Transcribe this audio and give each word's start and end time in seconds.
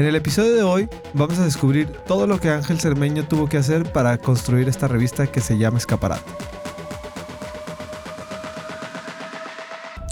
En 0.00 0.06
el 0.06 0.16
episodio 0.16 0.54
de 0.54 0.62
hoy 0.62 0.88
vamos 1.12 1.38
a 1.40 1.44
descubrir 1.44 1.86
todo 2.06 2.26
lo 2.26 2.40
que 2.40 2.48
Ángel 2.48 2.80
Cermeño 2.80 3.28
tuvo 3.28 3.50
que 3.50 3.58
hacer 3.58 3.92
para 3.92 4.16
construir 4.16 4.66
esta 4.66 4.88
revista 4.88 5.26
que 5.26 5.42
se 5.42 5.58
llama 5.58 5.76
Escaparate. 5.76 6.24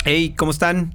Hey, 0.05 0.35
¿cómo 0.37 0.51
están? 0.51 0.93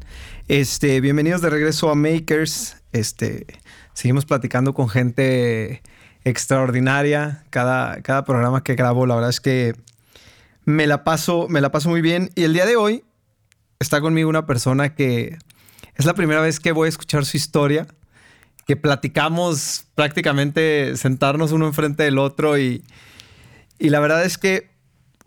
Este, 0.47 1.01
bienvenidos 1.01 1.41
de 1.41 1.49
regreso 1.49 1.89
a 1.89 1.95
Makers. 1.95 2.83
Este, 2.91 3.47
seguimos 3.93 4.25
platicando 4.25 4.75
con 4.75 4.89
gente 4.89 5.81
extraordinaria. 6.23 7.45
Cada, 7.49 7.99
cada 8.03 8.23
programa 8.25 8.63
que 8.63 8.75
grabo, 8.75 9.07
la 9.07 9.15
verdad 9.15 9.31
es 9.31 9.41
que 9.41 9.73
me 10.65 10.85
la 10.85 11.03
paso, 11.03 11.47
me 11.49 11.61
la 11.61 11.71
paso 11.71 11.89
muy 11.89 12.01
bien. 12.01 12.29
Y 12.35 12.43
el 12.43 12.53
día 12.53 12.67
de 12.67 12.75
hoy 12.75 13.03
está 13.79 14.01
conmigo 14.01 14.29
una 14.29 14.45
persona 14.45 14.93
que 14.93 15.39
es 15.95 16.05
la 16.05 16.13
primera 16.13 16.41
vez 16.41 16.59
que 16.59 16.73
voy 16.73 16.85
a 16.85 16.89
escuchar 16.89 17.25
su 17.25 17.37
historia 17.37 17.87
que 18.65 18.75
platicamos 18.75 19.85
prácticamente 19.95 20.95
sentarnos 20.97 21.51
uno 21.51 21.67
enfrente 21.67 22.03
del 22.03 22.17
otro 22.17 22.57
y, 22.57 22.83
y 23.79 23.89
la 23.89 23.99
verdad 23.99 24.23
es 24.23 24.37
que 24.37 24.71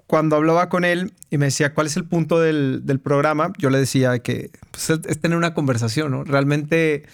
cuando 0.07 0.37
hablaba 0.37 0.69
con 0.69 0.85
él 0.85 1.13
y 1.31 1.39
me 1.39 1.47
decía 1.47 1.75
cuál 1.75 1.89
es 1.89 1.97
el 1.97 2.05
punto 2.05 2.41
del, 2.41 2.83
del 2.85 3.01
programa, 3.01 3.53
yo 3.59 3.71
le 3.71 3.79
decía 3.79 4.19
que 4.21 4.51
pues, 4.71 4.91
es 4.91 5.21
tener 5.21 5.37
una 5.37 5.55
conversación, 5.55 6.13
¿no? 6.13 6.25
Realmente 6.25 7.05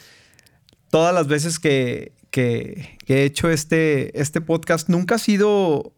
todas 0.91 1.15
las 1.15 1.27
veces 1.27 1.59
que, 1.59 2.13
que, 2.31 2.99
que, 3.07 3.23
he 3.23 3.25
hecho 3.25 3.51
este, 3.51 4.21
este 4.21 4.41
podcast 4.43 4.91
nunca 4.91 5.15
ha 5.15 5.19
sido, 5.19 5.95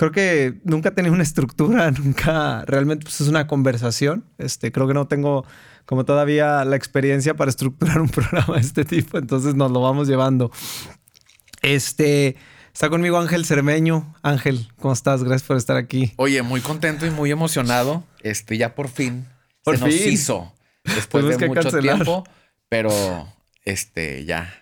creo 0.00 0.12
que 0.12 0.54
nunca 0.64 0.92
tenido 0.92 1.12
una 1.12 1.22
estructura, 1.22 1.90
nunca, 2.02 2.64
realmente 2.64 3.04
pues, 3.04 3.20
es 3.20 3.28
una 3.28 3.46
conversación, 3.46 4.24
este, 4.38 4.72
creo 4.72 4.88
que 4.88 4.94
no 4.94 5.06
tengo 5.06 5.44
como 5.84 6.06
todavía 6.06 6.64
la 6.64 6.76
experiencia 6.76 7.34
para 7.34 7.50
estructurar 7.50 8.00
un 8.00 8.08
programa 8.08 8.54
de 8.54 8.62
este 8.62 8.86
tipo, 8.86 9.18
entonces 9.18 9.54
nos 9.54 9.70
lo 9.70 9.82
vamos 9.82 10.08
llevando. 10.08 10.50
Este, 11.60 12.36
está 12.72 12.88
conmigo 12.88 13.18
Ángel 13.18 13.44
Cermeño. 13.44 14.14
Ángel, 14.22 14.68
¿cómo 14.78 14.94
estás? 14.94 15.22
Gracias 15.22 15.46
por 15.46 15.58
estar 15.58 15.76
aquí. 15.76 16.14
Oye, 16.16 16.40
muy 16.40 16.62
contento 16.62 17.04
y 17.04 17.10
muy 17.10 17.30
emocionado. 17.30 18.02
Este, 18.22 18.56
ya 18.56 18.74
por 18.74 18.88
fin 18.88 19.26
por 19.62 19.76
se 19.76 19.84
fin. 19.84 19.96
nos 19.96 20.06
hizo 20.06 20.54
después 20.84 21.38
de 21.38 21.46
mucho 21.46 21.78
tiempo, 21.78 22.24
pero 22.70 22.90
este, 23.66 24.24
ya 24.24 24.59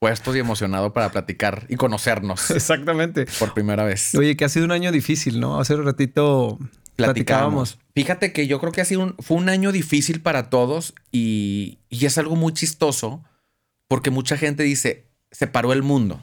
puestos 0.00 0.34
y 0.34 0.38
emocionado 0.40 0.92
para 0.92 1.12
platicar 1.12 1.66
y 1.68 1.76
conocernos. 1.76 2.50
Exactamente. 2.60 3.26
Por 3.38 3.54
primera 3.54 3.84
vez. 3.84 4.12
Oye, 4.16 4.36
que 4.36 4.44
ha 4.44 4.48
sido 4.48 4.64
un 4.64 4.72
año 4.72 4.90
difícil, 4.90 5.38
¿no? 5.38 5.60
Hace 5.60 5.76
un 5.76 5.84
ratito 5.84 6.58
platicábamos. 6.96 7.78
Fíjate 7.94 8.32
que 8.32 8.46
yo 8.46 8.58
creo 8.58 8.72
que 8.72 8.80
ha 8.80 8.84
sido 8.84 9.02
un, 9.02 9.14
fue 9.18 9.36
un 9.36 9.48
año 9.48 9.70
difícil 9.70 10.22
para 10.22 10.50
todos 10.50 10.94
y, 11.12 11.78
y, 11.88 12.06
es 12.06 12.18
algo 12.18 12.34
muy 12.34 12.52
chistoso 12.52 13.22
porque 13.88 14.10
mucha 14.10 14.36
gente 14.36 14.62
dice, 14.62 15.06
se 15.30 15.46
paró 15.46 15.72
el 15.72 15.82
mundo. 15.82 16.20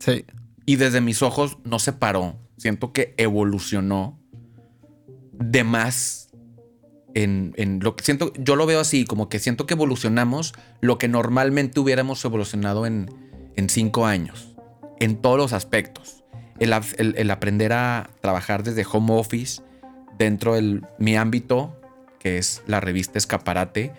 Sí. 0.00 0.24
Y 0.64 0.76
desde 0.76 1.00
mis 1.00 1.22
ojos 1.22 1.58
no 1.64 1.78
se 1.78 1.92
paró. 1.92 2.36
Siento 2.56 2.92
que 2.92 3.14
evolucionó 3.18 4.18
de 5.32 5.64
más 5.64 6.25
en, 7.16 7.54
en, 7.56 7.80
lo 7.80 7.96
que 7.96 8.04
siento, 8.04 8.30
yo 8.36 8.56
lo 8.56 8.66
veo 8.66 8.78
así, 8.78 9.06
como 9.06 9.30
que 9.30 9.38
siento 9.38 9.64
que 9.64 9.72
evolucionamos 9.72 10.52
lo 10.82 10.98
que 10.98 11.08
normalmente 11.08 11.80
hubiéramos 11.80 12.22
evolucionado 12.26 12.84
en, 12.84 13.10
en 13.56 13.70
cinco 13.70 14.04
años, 14.04 14.54
en 15.00 15.16
todos 15.16 15.38
los 15.38 15.54
aspectos. 15.54 16.24
El, 16.58 16.74
el, 16.98 17.14
el 17.16 17.30
aprender 17.30 17.72
a 17.72 18.10
trabajar 18.20 18.64
desde 18.64 18.84
home 18.90 19.14
office, 19.14 19.62
dentro 20.18 20.56
de 20.56 20.82
mi 20.98 21.16
ámbito, 21.16 21.80
que 22.18 22.36
es 22.36 22.62
la 22.66 22.80
revista 22.80 23.16
Escaparate, 23.16 23.94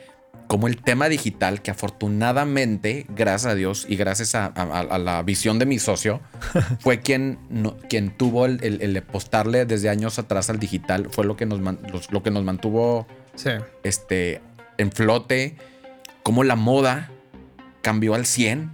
como 0.48 0.68
el 0.68 0.82
tema 0.82 1.10
digital, 1.10 1.62
que 1.62 1.72
afortunadamente, 1.72 3.06
gracias 3.10 3.52
a 3.52 3.56
Dios 3.56 3.86
y 3.88 3.98
gracias 3.98 4.34
a, 4.34 4.46
a, 4.46 4.80
a 4.80 4.98
la 4.98 5.22
visión 5.22 5.60
de 5.60 5.66
mi 5.66 5.78
socio, 5.78 6.22
fue 6.80 7.02
quien, 7.02 7.40
no, 7.50 7.78
quien 7.90 8.12
tuvo 8.12 8.46
el, 8.46 8.64
el, 8.64 8.82
el, 8.82 8.98
apostarle 8.98 9.66
desde 9.66 9.90
años 9.90 10.20
atrás 10.20 10.50
al 10.50 10.60
digital, 10.60 11.10
fue 11.12 11.26
lo 11.26 11.36
que 11.36 11.46
nos, 11.46 11.60
los, 11.60 12.12
lo 12.12 12.24
que 12.24 12.32
nos 12.32 12.44
mantuvo 12.44 13.08
sí. 13.36 13.52
este, 13.84 14.42
en 14.78 14.92
flote, 14.92 15.58
como 16.24 16.44
la 16.44 16.56
moda 16.56 17.12
cambió 17.82 18.16
al 18.16 18.26
100, 18.26 18.72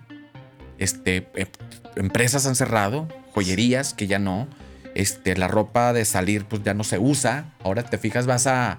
este, 0.77 1.27
eh, 1.35 1.47
empresas 1.95 2.45
han 2.45 2.55
cerrado, 2.55 3.07
joyerías 3.33 3.93
que 3.93 4.07
ya 4.07 4.19
no, 4.19 4.47
este, 4.95 5.35
la 5.35 5.47
ropa 5.47 5.93
de 5.93 6.05
salir 6.05 6.45
pues 6.45 6.63
ya 6.63 6.73
no 6.73 6.83
se 6.83 6.99
usa. 6.99 7.45
Ahora 7.63 7.83
te 7.83 7.97
fijas, 7.97 8.25
vas 8.25 8.47
a, 8.47 8.77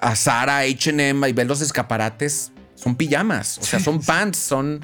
a 0.00 0.16
Zara, 0.16 0.58
H&M 0.60 1.28
y 1.28 1.32
ves 1.32 1.46
los 1.46 1.60
escaparates. 1.60 2.52
Son 2.74 2.96
pijamas, 2.96 3.58
o 3.58 3.62
sea, 3.62 3.78
son 3.78 4.00
pants, 4.00 4.38
son, 4.38 4.80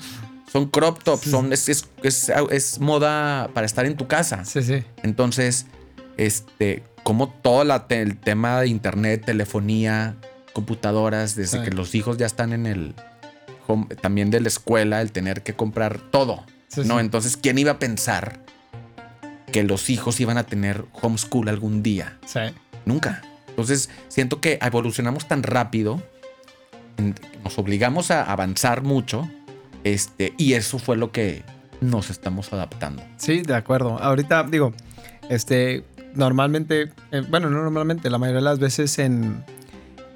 son 0.52 0.68
crop 0.68 1.02
tops, 1.02 1.30
son, 1.30 1.52
es, 1.52 1.68
es, 1.70 1.88
es, 2.02 2.30
es, 2.50 2.78
moda 2.78 3.48
para 3.54 3.64
estar 3.64 3.86
en 3.86 3.96
tu 3.96 4.06
casa. 4.06 4.44
Sí, 4.44 4.62
sí. 4.62 4.84
Entonces, 5.02 5.64
este, 6.18 6.84
como 7.02 7.30
todo 7.30 7.64
la, 7.64 7.86
el 7.88 8.18
tema 8.18 8.60
de 8.60 8.68
internet, 8.68 9.24
telefonía, 9.24 10.16
computadoras, 10.52 11.36
desde 11.36 11.62
que 11.62 11.70
los 11.70 11.94
hijos 11.94 12.18
ya 12.18 12.26
están 12.26 12.52
en 12.52 12.66
el 12.66 12.94
home, 13.66 13.86
también 13.94 14.30
de 14.30 14.40
la 14.40 14.48
escuela, 14.48 15.00
el 15.00 15.10
tener 15.10 15.42
que 15.42 15.54
comprar 15.54 15.98
todo. 15.98 16.44
Sí, 16.68 16.82
¿no? 16.84 17.00
Entonces, 17.00 17.38
¿quién 17.38 17.58
iba 17.58 17.72
a 17.72 17.78
pensar 17.78 18.44
que 19.52 19.62
los 19.62 19.90
hijos 19.90 20.20
iban 20.20 20.38
a 20.38 20.44
tener 20.44 20.84
homeschool 20.92 21.48
algún 21.48 21.82
día. 21.82 22.18
Sí. 22.26 22.40
Nunca. 22.84 23.22
Entonces, 23.56 23.88
siento 24.08 24.40
que 24.42 24.58
evolucionamos 24.60 25.26
tan 25.26 25.42
rápido, 25.42 26.02
nos 27.42 27.58
obligamos 27.58 28.10
a 28.10 28.22
avanzar 28.22 28.82
mucho, 28.82 29.30
este, 29.82 30.34
y 30.36 30.52
eso 30.52 30.78
fue 30.78 30.98
lo 30.98 31.10
que 31.10 31.42
nos 31.80 32.10
estamos 32.10 32.52
adaptando. 32.52 33.02
Sí, 33.16 33.40
de 33.40 33.54
acuerdo. 33.54 33.98
Ahorita, 33.98 34.42
digo, 34.44 34.74
este, 35.30 35.84
normalmente, 36.14 36.92
eh, 37.12 37.22
bueno, 37.30 37.48
no 37.48 37.62
normalmente, 37.62 38.10
la 38.10 38.18
mayoría 38.18 38.40
de 38.40 38.44
las 38.44 38.58
veces 38.58 38.98
en, 38.98 39.42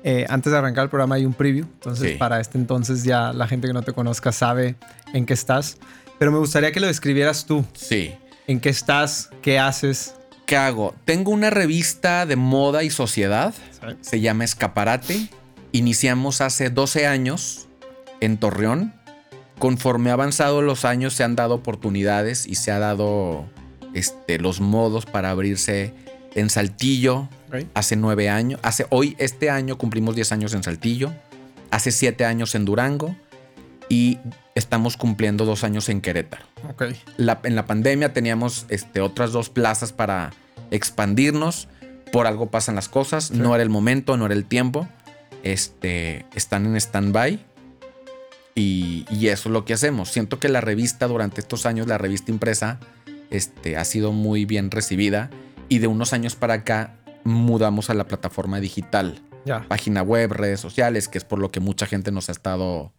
eh, 0.05 0.27
antes 0.29 0.53
de 0.53 0.59
arrancar 0.59 0.85
el 0.85 0.91
programa 0.91 1.15
hay 1.15 1.25
un 1.25 1.33
preview. 1.33 1.65
Entonces, 1.65 2.13
sí. 2.13 2.19
para 2.19 2.41
este 2.41 2.59
entonces 2.59 3.05
ya 3.05 3.33
la 3.33 3.47
gente 3.47 3.67
que 3.67 3.73
no 3.73 3.83
te 3.83 3.95
conozca 3.95 4.33
sabe 4.33 4.77
en 5.15 5.25
qué 5.25 5.33
estás. 5.33 5.79
Pero 6.19 6.31
me 6.31 6.39
gustaría 6.39 6.73
que 6.73 6.81
lo 6.81 6.87
describieras 6.87 7.47
tú. 7.47 7.65
Sí. 7.73 8.15
¿En 8.47 8.61
qué 8.61 8.69
estás? 8.69 9.31
¿Qué 9.41 9.59
haces? 9.59 10.15
¿Qué 10.51 10.57
hago? 10.57 10.97
Tengo 11.05 11.31
una 11.31 11.49
revista 11.49 12.27
de 12.27 12.35
moda 12.35 12.83
y 12.83 12.91
sociedad. 12.91 13.55
¿Sí? 13.55 13.97
Se 14.01 14.21
llama 14.21 14.43
Escaparate. 14.43 15.29
Iniciamos 15.71 16.41
hace 16.41 16.71
12 16.71 17.07
años 17.07 17.69
en 18.21 18.37
Torreón. 18.37 18.93
Conforme 19.61 20.11
ha 20.11 20.15
avanzado 20.15 20.61
los 20.61 20.85
años 20.85 21.15
se 21.15 21.23
han 21.23 21.37
dado 21.37 21.55
oportunidades 21.55 22.49
y 22.49 22.57
se 22.57 22.73
ha 22.73 22.81
dado 22.81 23.49
este, 23.95 24.41
los 24.41 24.61
modos 24.61 25.07
para 25.07 25.31
abrirse 25.31 25.95
en 26.35 26.51
Saltillo. 26.51 27.29
Okay. 27.47 27.69
Hace 27.75 27.95
nueve 27.95 28.29
años. 28.29 28.59
Hace, 28.65 28.89
hoy, 28.91 29.15
este 29.21 29.51
año, 29.51 29.79
cumplimos 29.79 30.17
10 30.17 30.33
años 30.33 30.53
en 30.53 30.65
Saltillo. 30.65 31.13
Hace 31.71 31.93
siete 31.93 32.25
años 32.25 32.57
en 32.57 32.65
Durango. 32.65 33.15
Y 33.91 34.21
estamos 34.55 34.97
cumpliendo 34.97 35.45
dos 35.45 35.65
años 35.65 35.89
en 35.89 36.01
Querétaro. 36.01 36.45
Okay. 36.71 36.97
La, 37.17 37.41
en 37.43 37.57
la 37.57 37.67
pandemia 37.67 38.13
teníamos 38.13 38.65
este, 38.69 39.01
otras 39.01 39.33
dos 39.33 39.51
plazas 39.51 39.93
para 39.93 40.33
expandirnos. 40.71 41.69
Por 42.13 42.29
algo 42.29 42.51
pasan 42.51 42.77
las 42.77 42.89
cosas. 42.89 43.25
Sí. 43.25 43.35
No 43.37 43.53
era 43.53 43.65
el 43.65 43.69
momento, 43.69 44.17
no 44.17 44.27
era 44.27 44.35
el 44.35 44.45
tiempo. 44.45 44.89
Este, 45.43 46.25
están 46.37 46.67
en 46.67 46.77
stand-by. 46.77 47.45
Y, 48.55 49.07
y, 49.11 49.27
eso 49.27 49.49
es 49.49 49.53
lo 49.53 49.65
que 49.65 49.75
hacemos. 49.75 50.11
Siento 50.11 50.39
que 50.39 50.49
la 50.49 50.61
revista 50.61 51.09
durante 51.09 51.41
estos 51.41 51.67
años, 51.67 51.89
la 51.89 51.99
revista 51.99 52.31
impresa, 52.31 52.79
este, 53.31 53.77
ha 53.77 53.85
sido 53.85 54.13
muy 54.13 54.45
bien 54.45 54.71
recibida. 54.71 55.31
Y 55.69 55.79
de 55.79 55.89
unos 55.89 56.13
años 56.13 56.37
para 56.37 56.55
acá 56.55 56.95
mudamos 57.25 57.91
a 57.91 57.95
la 57.95 58.07
plataforma 58.07 58.61
digital. 58.61 59.21
Ya. 59.45 59.67
Página 59.67 60.03
web, 60.03 60.33
redes 60.33 60.61
sociales, 60.61 61.09
que 61.09 61.19
es 61.19 61.25
por 61.25 61.41
lo 61.41 61.51
que 61.51 61.59
mucha 61.59 61.87
gente 61.87 62.13
nos 62.13 62.29
ha 62.29 62.33
estado 62.33 62.93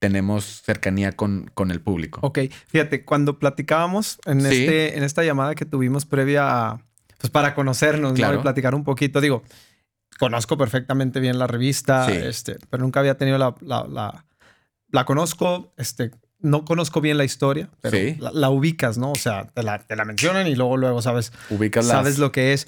tenemos 0.00 0.62
cercanía 0.62 1.12
con, 1.12 1.50
con, 1.54 1.70
el 1.70 1.80
público. 1.80 2.18
Ok, 2.22 2.40
fíjate, 2.66 3.04
cuando 3.04 3.38
platicábamos 3.38 4.18
en, 4.24 4.40
¿Sí? 4.40 4.46
este, 4.48 4.96
en 4.98 5.04
esta 5.04 5.22
llamada 5.22 5.54
que 5.54 5.64
tuvimos 5.66 6.06
previa 6.06 6.70
a, 6.70 6.80
pues 7.18 7.30
para 7.30 7.54
conocernos 7.54 8.14
claro. 8.14 8.34
¿no? 8.34 8.40
y 8.40 8.42
platicar 8.42 8.74
un 8.74 8.82
poquito, 8.82 9.20
digo, 9.20 9.44
conozco 10.18 10.56
perfectamente 10.58 11.20
bien 11.20 11.38
la 11.38 11.46
revista, 11.46 12.06
Sí. 12.06 12.12
este, 12.16 12.56
pero 12.70 12.82
nunca 12.82 13.00
había 13.00 13.16
tenido 13.16 13.38
la, 13.38 13.54
la, 13.60 13.86
la, 13.86 14.24
la 14.90 15.04
conozco, 15.04 15.72
este, 15.76 16.10
no 16.40 16.64
conozco 16.64 17.02
bien 17.02 17.18
la 17.18 17.24
historia, 17.24 17.68
pero 17.82 17.96
Sí. 17.96 18.16
la, 18.18 18.30
la 18.32 18.48
ubicas, 18.48 18.96
¿no? 18.96 19.12
O 19.12 19.16
sea, 19.16 19.48
te 19.48 19.62
la, 19.62 19.78
te 19.80 19.96
la 19.96 20.06
mencionan 20.06 20.46
y 20.46 20.56
luego, 20.56 20.78
luego 20.78 21.02
sabes, 21.02 21.30
Ubicas 21.50 21.84
las- 21.86 21.92
sabes 21.96 22.18
lo 22.18 22.32
que 22.32 22.54
es. 22.54 22.66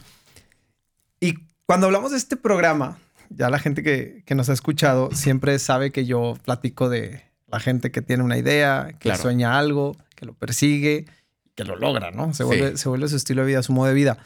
Y 1.19 1.35
cuando 1.65 1.87
hablamos 1.87 2.11
de 2.11 2.19
este 2.19 2.37
programa, 2.37 2.99
ya 3.37 3.51
la 3.51 3.59
gente 3.59 3.83
que, 3.83 4.23
que 4.27 4.35
nos 4.35 4.49
ha 4.49 4.53
escuchado 4.53 5.11
siempre 5.13 5.59
sabe 5.59 5.91
que 5.93 6.05
yo 6.07 6.37
platico 6.45 6.89
de 6.89 7.23
la 7.49 7.61
gente 7.61 7.91
que 7.91 8.03
tiene 8.03 8.23
una 8.23 8.39
idea, 8.39 8.89
que 8.93 9.09
Claro. 9.11 9.23
sueña 9.23 9.59
algo, 9.59 9.97
que 10.17 10.25
lo 10.27 10.35
persigue, 10.35 11.07
que 11.55 11.65
lo 11.65 11.77
logra, 11.77 12.11
¿no? 12.11 12.29
Se 12.33 12.39
Sí. 12.39 12.45
vuelve, 12.45 12.77
se 12.77 12.89
vuelve 12.89 13.09
su 13.09 13.17
estilo 13.17 13.43
de 13.43 13.49
vida, 13.49 13.63
su 13.63 13.73
modo 13.73 13.89
de 13.89 13.95
vida. 13.95 14.19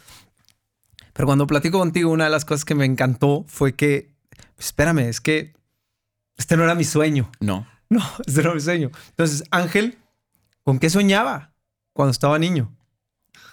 Pero 1.12 1.26
cuando 1.26 1.46
platico 1.46 1.78
contigo, 1.78 2.10
una 2.10 2.24
de 2.24 2.30
las 2.30 2.44
cosas 2.44 2.64
que 2.64 2.74
me 2.74 2.84
encantó 2.84 3.44
fue 3.48 3.74
que, 3.74 4.10
espérame, 4.58 5.00
es 5.08 5.20
que 5.20 5.54
este 6.36 6.56
no 6.56 6.64
era 6.64 6.74
mi 6.74 6.84
sueño. 6.84 7.30
No. 7.40 7.66
No, 7.88 8.00
este 8.26 8.42
no 8.42 8.48
era 8.48 8.54
mi 8.54 8.60
sueño. 8.60 8.90
Entonces, 9.10 9.44
Ángel, 9.52 9.96
¿con 10.64 10.80
qué 10.80 10.90
soñaba 10.90 11.52
cuando 11.92 12.10
estaba 12.10 12.36
niño? 12.36 12.76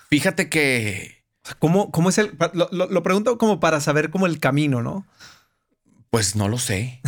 Fíjate 0.10 0.50
que, 0.50 1.24
¿Cómo, 1.60 1.92
cómo 1.92 2.10
es 2.10 2.18
el...? 2.18 2.36
Lo, 2.54 2.68
lo- 2.72 2.88
lo 2.90 3.04
pregunto 3.04 3.38
como 3.38 3.60
para 3.60 3.80
saber 3.80 4.10
como 4.10 4.26
el 4.26 4.40
camino, 4.40 4.82
¿no? 4.82 5.06
Pues 6.14 6.36
no 6.36 6.48
lo 6.48 6.60
sé. 6.60 7.02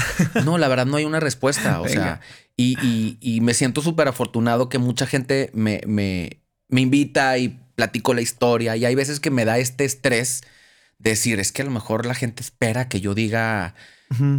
No, 0.45 0.57
la 0.57 0.67
verdad 0.67 0.87
no 0.87 0.97
hay 0.97 1.05
una 1.05 1.19
respuesta. 1.19 1.79
O 1.79 1.83
Venga. 1.83 1.93
sea, 1.93 2.21
y, 2.57 2.75
y- 2.81 3.17
y 3.21 3.39
me 3.41 3.53
siento 3.53 3.83
súper 3.83 4.07
afortunado 4.07 4.67
que 4.67 4.79
mucha 4.79 5.05
gente 5.05 5.51
me, 5.53 5.81
me, 5.85 6.39
me 6.69 6.81
invita 6.81 7.37
y 7.37 7.59
platico 7.75 8.15
la 8.15 8.21
historia. 8.21 8.75
Y 8.75 8.83
hay 8.83 8.95
veces 8.95 9.19
que 9.19 9.29
me 9.29 9.45
da 9.45 9.59
este 9.59 9.85
estrés 9.85 10.41
de 10.97 11.11
decir, 11.11 11.39
es 11.39 11.51
que 11.51 11.61
a 11.61 11.65
lo 11.65 11.69
mejor 11.71 12.07
la 12.07 12.15
gente 12.15 12.41
espera 12.41 12.89
que 12.89 12.99
yo 12.99 13.13
diga, 13.13 13.75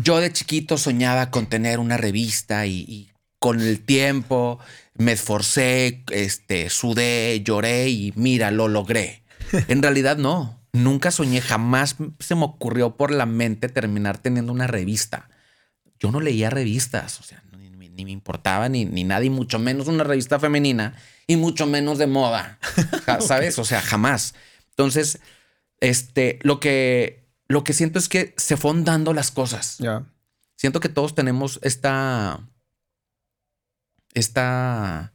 yo 0.03 0.19
de 0.19 0.33
chiquito 0.33 0.79
soñaba 0.79 1.31
con 1.31 1.47
tener 1.47 1.79
una 1.79 1.97
revista 1.97 2.67
y, 2.67 2.81
y 2.89 3.13
con 3.39 3.61
el 3.61 3.79
tiempo 3.79 4.59
me 4.95 5.13
esforcé, 5.13 6.03
este, 6.11 6.71
sudé, 6.71 7.41
lloré 7.45 7.89
y 7.91 8.13
mira, 8.17 8.51
lo 8.51 8.67
logré. 8.67 9.23
En 9.69 9.81
realidad 9.81 10.17
no, 10.17 10.59
nunca 10.77 11.11
soñé, 11.11 11.41
jamás 11.41 11.97
se 12.19 12.35
me 12.35 12.45
ocurrió 12.45 12.97
por 12.97 13.11
la 13.11 13.27
mente 13.27 13.69
terminar 13.69 14.19
teniendo 14.19 14.53
una 14.53 14.67
revista. 14.67 15.29
Yo 15.99 16.11
no 16.11 16.21
leía 16.21 16.51
revistas, 16.51 17.21
o 17.21 17.23
sea, 17.23 17.43
ni, 17.57 18.05
me 18.05 18.11
importaba 18.11 18.69
ni, 18.69 18.85
ni 18.85 19.05
nada, 19.05 19.25
y 19.25 19.31
mucho 19.31 19.59
menos 19.59 19.89
una 19.89 20.05
revista 20.05 20.39
femenina, 20.39 20.95
y 21.27 21.37
mucho 21.37 21.67
menos 21.67 21.99
de 21.99 22.07
moda, 22.07 22.59
¿sabes? 23.21 23.59
O 23.59 23.65
sea, 23.65 23.81
jamás. 23.81 24.35
Entonces, 24.71 25.19
este, 25.81 26.39
lo 26.43 26.61
que, 26.61 27.27
lo 27.49 27.65
que 27.65 27.73
siento 27.73 27.99
es 27.99 28.09
que 28.09 28.35
se 28.37 28.57
fueron 28.57 28.85
dando 28.85 29.13
las 29.13 29.31
cosas. 29.31 29.79
Siento 30.57 30.81
que 30.81 30.89
todos 30.89 31.15
tenemos 31.15 31.59
esta. 31.63 32.47
Esta. 34.15 35.13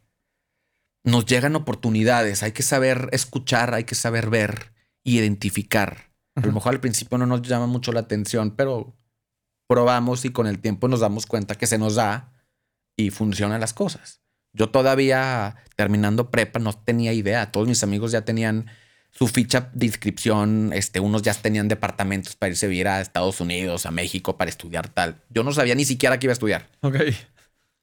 Nos 1.04 1.26
llegan 1.26 1.56
oportunidades. 1.56 2.44
Hay 2.44 2.52
que 2.52 2.64
saber 2.64 3.10
escuchar, 3.12 3.74
hay 3.74 3.84
que 3.86 3.96
saber 3.96 4.30
ver 4.30 4.71
y 5.04 5.18
identificar. 5.18 6.12
A 6.36 6.42
lo 6.42 6.52
mejor 6.54 6.74
al 6.74 6.80
principio 6.80 7.18
no 7.18 7.26
nos 7.26 7.42
llama 7.42 7.68
mucho 7.68 7.92
la 7.92 8.02
atención, 8.02 8.52
pero 8.56 8.96
probamos 9.68 10.26
y 10.26 10.32
con 10.32 10.48
el 10.48 10.60
tiempo 10.60 10.88
nos 10.88 11.02
damos 11.02 11.26
cuenta 11.26 11.56
que 11.56 11.68
se 11.68 11.78
nos 11.78 11.96
da 11.96 12.34
y 12.96 13.10
funcionan 13.10 13.60
las 13.62 13.74
cosas. 13.74 14.22
Yo 14.54 14.70
todavía 14.70 15.56
terminando 15.76 16.30
prepa 16.30 16.60
no 16.60 16.74
tenía 16.74 17.14
idea. 17.14 17.52
Todos 17.52 17.68
mis 17.68 17.84
amigos 17.84 18.12
ya 18.12 18.22
tenían 18.26 18.68
su 19.12 19.28
ficha 19.28 19.70
de 19.74 19.86
inscripción. 19.86 20.72
Este, 20.74 21.00
unos 21.00 21.22
ya 21.22 21.34
tenían 21.34 21.68
departamentos 21.68 22.36
para 22.36 22.50
irse 22.50 22.66
a 22.66 22.70
vivir 22.70 22.88
a 22.88 23.02
Estados 23.02 23.40
Unidos, 23.40 23.86
a 23.86 23.92
México 23.92 24.38
para 24.38 24.50
estudiar 24.50 24.90
tal. 24.90 25.22
Yo 25.30 25.44
no 25.44 25.54
sabía 25.54 25.76
ni 25.76 25.86
siquiera 25.86 26.20
que 26.20 26.26
iba 26.28 26.32
a 26.32 26.34
estudiar. 26.34 26.70
Ok. 26.82 26.96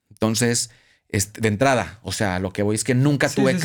Entonces, 0.09 0.69
este, 1.07 1.41
de 1.41 1.47
entrada, 1.47 1.99
o 2.03 2.11
sea, 2.11 2.39
lo 2.39 2.51
que 2.51 2.61
voy 2.61 2.75
es 2.75 2.83
que 2.83 2.95
nunca 2.95 3.29
Sí, 3.29 3.35
tuve 3.37 3.53
sí, 3.53 3.61
sí. 3.61 3.63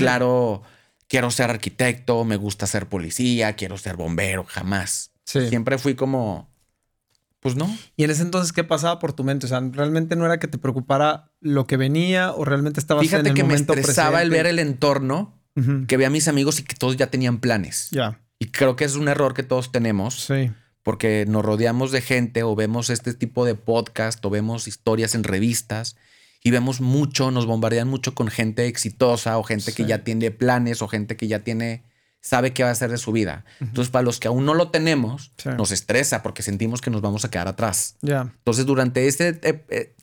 Quiero 1.08 1.30
ser 1.30 1.50
arquitecto, 1.50 2.24
me 2.24 2.36
gusta 2.36 2.66
ser 2.66 2.88
policía, 2.88 3.54
quiero 3.54 3.78
ser 3.78 3.96
bombero, 3.96 4.44
jamás. 4.44 5.12
Sí. 5.24 5.48
Siempre 5.48 5.78
fui 5.78 5.94
como, 5.94 6.50
pues 7.40 7.56
no. 7.56 7.74
Y 7.96 8.04
en 8.04 8.10
ese 8.10 8.22
entonces, 8.22 8.52
¿qué 8.52 8.64
pasaba 8.64 8.98
por 8.98 9.12
tu 9.12 9.24
mente? 9.24 9.46
O 9.46 9.48
sea, 9.48 9.60
¿realmente 9.60 10.16
no 10.16 10.24
era 10.24 10.38
que 10.38 10.48
te 10.48 10.58
preocupara 10.58 11.30
lo 11.40 11.66
que 11.66 11.76
venía 11.76 12.32
o 12.32 12.44
realmente 12.44 12.80
estabas 12.80 13.04
en 13.04 13.10
Fíjate 13.10 13.28
el 13.30 13.34
que 13.34 13.44
me 13.44 13.54
estresaba 13.54 14.22
el 14.22 14.30
ver 14.30 14.46
el 14.46 14.58
entorno, 14.58 15.40
que 15.86 15.96
veía 15.96 16.08
a 16.08 16.10
mis 16.10 16.26
amigos 16.26 16.58
y 16.58 16.64
que 16.64 16.74
todos 16.74 16.96
ya 16.96 17.08
tenían 17.08 17.38
planes. 17.38 17.88
Ya. 17.90 18.20
Y 18.38 18.46
creo 18.46 18.76
que 18.76 18.84
es 18.84 18.96
un 18.96 19.08
error 19.08 19.34
que 19.34 19.42
todos 19.42 19.70
tenemos. 19.72 20.14
Sí. 20.24 20.50
porque 20.84 21.24
nos 21.26 21.44
rodeamos 21.44 21.90
de 21.92 22.02
gente 22.02 22.42
o 22.42 22.54
vemos 22.54 22.90
este 22.90 23.14
tipo 23.14 23.44
de 23.44 23.54
podcast 23.54 24.24
o 24.24 24.30
vemos 24.30 24.68
historias 24.68 25.14
en 25.14 25.24
revistas 25.24 25.96
y 26.46 26.50
vemos 26.50 26.80
mucho, 26.82 27.30
nos 27.32 27.46
bombardean 27.46 27.88
mucho 27.88 28.14
con 28.14 28.28
gente 28.28 28.66
exitosa 28.66 29.38
o 29.38 29.42
gente 29.42 29.72
que 29.72 29.86
ya 29.86 30.04
tiene 30.04 30.30
planes 30.30 30.82
o 30.82 30.88
gente 30.88 31.16
que 31.16 31.26
ya 31.26 31.38
tiene, 31.40 31.82
sabe 32.20 32.52
qué 32.52 32.62
va 32.62 32.68
a 32.68 32.72
hacer 32.72 32.90
de 32.90 32.98
su 32.98 33.12
vida. 33.12 33.46
Entonces, 33.60 33.90
para 33.90 34.02
los 34.02 34.20
que 34.20 34.28
aún 34.28 34.44
no 34.44 34.52
lo 34.52 34.70
tenemos, 34.70 35.32
Sí. 35.38 35.48
nos 35.56 35.72
estresa 35.72 36.22
porque 36.22 36.42
sentimos 36.42 36.82
que 36.82 36.90
nos 36.90 37.00
vamos 37.00 37.24
a 37.24 37.30
quedar 37.30 37.48
atrás. 37.48 37.96
Ya. 38.02 38.30
Entonces, 38.36 38.66
durante 38.66 39.08
esta 39.08 39.32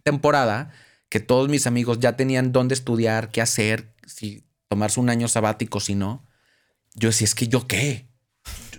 temporada, 0.03 0.71
que 1.09 1.19
todos 1.19 1.47
mis 1.47 1.67
amigos 1.67 1.99
ya 1.99 2.17
tenían 2.17 2.51
dónde 2.51 2.73
estudiar, 2.73 3.29
qué 3.29 3.41
hacer, 3.41 3.93
si 4.07 4.43
tomarse 4.67 4.99
un 4.99 5.09
año 5.09 5.27
sabático, 5.27 5.79
si 5.79 5.93
no, 5.93 6.25
yo 6.95 7.09
decía, 7.09 7.25
es 7.25 7.35
que 7.35 7.47
yo 7.47 7.67
qué, 7.67 8.07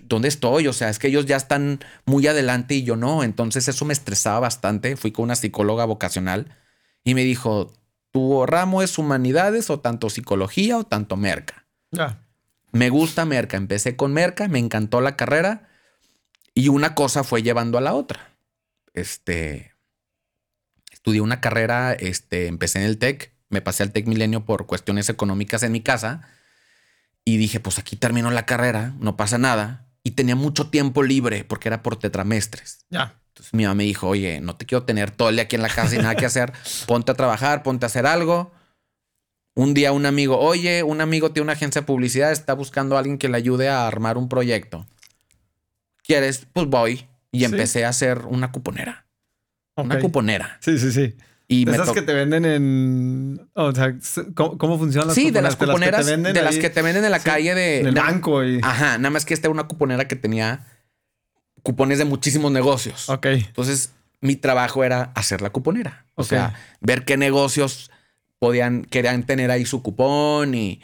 ¿dónde 0.03 0.27
estoy? 0.29 0.67
O 0.67 0.73
sea, 0.73 0.89
es 0.89 0.99
que 0.99 1.07
ellos 1.09 1.27
ya 1.27 1.37
están 1.37 1.79
muy 2.07 2.27
adelante 2.27 2.75
y 2.75 2.83
yo 2.83 2.97
no. 2.97 3.23
Entonces, 3.23 3.69
eso 3.69 3.85
me 3.85 3.93
estresaba 3.93 4.41
bastante. 4.41 4.97
Fui 4.97 5.13
con 5.13 5.25
una 5.25 5.37
psicóloga 5.37 5.85
vocacional 5.85 6.57
y 7.05 7.15
me 7.15 7.25
dijo, 7.25 7.73
¿tu 8.11 8.47
ramo 8.47 8.83
es 8.83 8.99
humanidades 8.99 9.71
o 9.71 9.81
tanto 9.81 10.11
psicología 10.11 10.79
o 10.79 10.85
tanto 10.85 11.17
merca? 11.17 11.67
Ya. 11.91 12.23
Me 12.73 12.89
gusta 12.89 13.25
Merca. 13.27 13.59
Empecé 13.59 13.97
con 13.97 14.13
Merca, 14.13 14.49
me 14.49 14.59
encantó 14.59 15.01
la 15.01 15.17
carrera 15.17 15.69
y 16.55 16.69
una 16.69 16.95
cosa 16.95 17.23
fue 17.23 17.43
llevando 17.43 17.79
a 17.79 17.83
la 17.83 17.95
otra. 17.95 18.35
Este, 18.95 19.75
estudié 20.91 21.21
una 21.21 21.41
carrera, 21.41 21.93
este, 21.93 22.47
empecé 22.47 22.79
en 22.79 22.87
el 22.87 22.99
TEC, 22.99 23.35
me 23.51 23.61
pasé 23.61 23.83
al 23.83 23.93
TEC 23.93 24.07
Milenio 24.07 24.45
por 24.45 24.67
cuestiones 24.67 25.09
económicas 25.11 25.63
en 25.63 25.73
mi 25.73 25.83
casa 25.83 26.23
y 27.25 27.37
dije, 27.37 27.61
pues 27.61 27.79
aquí 27.79 27.97
termino 27.97 28.31
la 28.31 28.47
carrera, 28.47 28.95
no 28.99 29.17
pasa 29.17 29.37
nada. 29.37 29.82
Y 30.05 30.13
tenía 30.13 30.35
mucho 30.37 30.69
tiempo 30.69 31.03
libre 31.03 31.45
porque 31.45 31.69
era 31.69 31.83
por 31.83 31.97
tetramestres. 31.97 32.85
Ya. 32.91 33.19
Entonces 33.29 33.55
mi 33.55 33.63
mamá 33.65 33.77
me 33.77 33.85
dijo, 33.85 34.09
oye, 34.09 34.41
no 34.41 34.57
te 34.57 34.67
quiero 34.67 34.85
tener 34.85 35.11
todo 35.11 35.29
el 35.31 35.37
día 35.37 35.45
aquí 35.45 35.57
en 35.57 35.63
la 35.63 35.69
casa 35.69 35.95
y 35.95 35.99
nada 35.99 36.15
que 36.17 36.27
hacer. 36.27 36.53
Ponte 36.87 37.13
a 37.13 37.15
trabajar, 37.15 37.63
ponte 37.63 37.87
a 37.87 37.89
hacer 37.89 38.07
algo. 38.07 38.53
Un 39.55 39.75
día 39.75 39.93
un 39.93 40.07
amigo, 40.07 40.39
oye, 40.39 40.83
un 40.83 41.01
amigo 41.01 41.31
tiene 41.31 41.45
una 41.45 41.53
agencia 41.53 41.83
de 41.83 41.87
publicidad, 41.87 42.33
está 42.33 42.55
buscando 42.55 42.97
a 42.97 42.99
alguien 43.01 43.19
que 43.19 43.29
le 43.29 43.37
ayude 43.37 43.69
a 43.69 43.87
armar 43.87 44.17
un 44.19 44.29
proyecto. 44.29 44.87
¿Quieres? 46.05 46.47
Pues 46.53 46.67
voy. 46.67 47.07
Y 47.31 47.41
Sí. 47.41 47.45
empecé 47.47 47.85
a 47.85 47.91
hacer 47.91 48.19
una 48.27 48.51
cuponera. 48.53 49.07
Una 49.77 49.99
cuponera. 50.01 50.59
Sí, 50.61 50.79
sí, 50.79 50.91
sí. 50.93 51.15
Y 51.53 51.69
esas 51.69 51.91
que 51.91 52.03
te 52.03 52.13
venden 52.13 52.45
en... 52.45 53.49
O 53.55 53.73
sea, 53.73 53.95
¿cómo, 54.35 54.59
cómo 54.59 54.79
funcionan 54.79 55.09
las 55.09 55.15
Sí, 55.15 55.31
de 55.31 55.43
las 55.43 55.57
cuponeras? 55.57 56.01
cuponeras, 56.01 56.01
que 56.01 56.05
te 56.05 56.11
venden 56.11 56.35
de 56.35 56.43
las 56.43 56.57
que 56.57 56.71
te 56.71 56.83
venden 56.83 57.05
en 57.05 57.11
la 57.11 57.19
sí, 57.19 57.25
calle 57.25 57.55
de... 57.55 57.81
En 57.81 57.87
el 57.89 57.95
banco 57.95 58.45
y... 58.45 58.61
Ajá, 58.63 58.99
nada 58.99 59.11
más 59.11 59.25
que 59.25 59.35
esta 59.35 59.49
era 59.49 59.53
una 59.53 59.65
cuponera 59.65 60.09
que 60.09 60.17
tenía 60.17 60.67
cupones 61.63 61.99
de 61.99 62.05
muchísimos 62.05 62.51
negocios. 62.53 63.09
Ok. 63.09 63.27
Entonces, 63.27 63.93
mi 64.21 64.37
trabajo 64.37 64.85
era 64.85 65.13
hacer 65.15 65.43
la 65.43 65.51
cuponera. 65.51 66.07
O 66.15 66.25
sea, 66.25 66.55
ver 66.81 67.05
qué 67.05 67.17
negocios 67.17 67.91
podían, 68.39 68.85
querían 68.85 69.25
tener 69.25 69.51
ahí 69.51 69.65
su 69.65 69.83
cupón 69.83 70.55
y, 70.55 70.81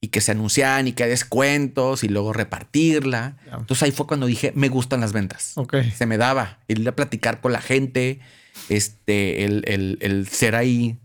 y 0.00 0.08
que 0.08 0.20
se 0.20 0.32
anunciaran 0.32 0.88
y 0.88 0.92
que 0.92 1.06
descuentos 1.06 2.04
y 2.04 2.08
luego 2.08 2.32
repartirla. 2.32 3.36
Entonces 3.46 3.82
ahí 3.82 3.92
fue 3.92 4.06
cuando 4.06 4.26
dije, 4.26 4.52
me 4.54 4.68
gustan 4.68 5.00
las 5.00 5.12
ventas. 5.12 5.52
Ok. 5.56 5.76
Se 5.96 6.06
me 6.06 6.18
daba 6.18 6.58
ir 6.68 6.86
a 6.88 6.96
platicar 6.96 7.40
con 7.40 7.52
la 7.52 7.60
gente, 7.60 8.20
este, 8.68 9.44
el, 9.44 9.64
el- 9.66 9.98
el 10.00 10.26
ser 10.28 10.54
ahí 10.54 10.98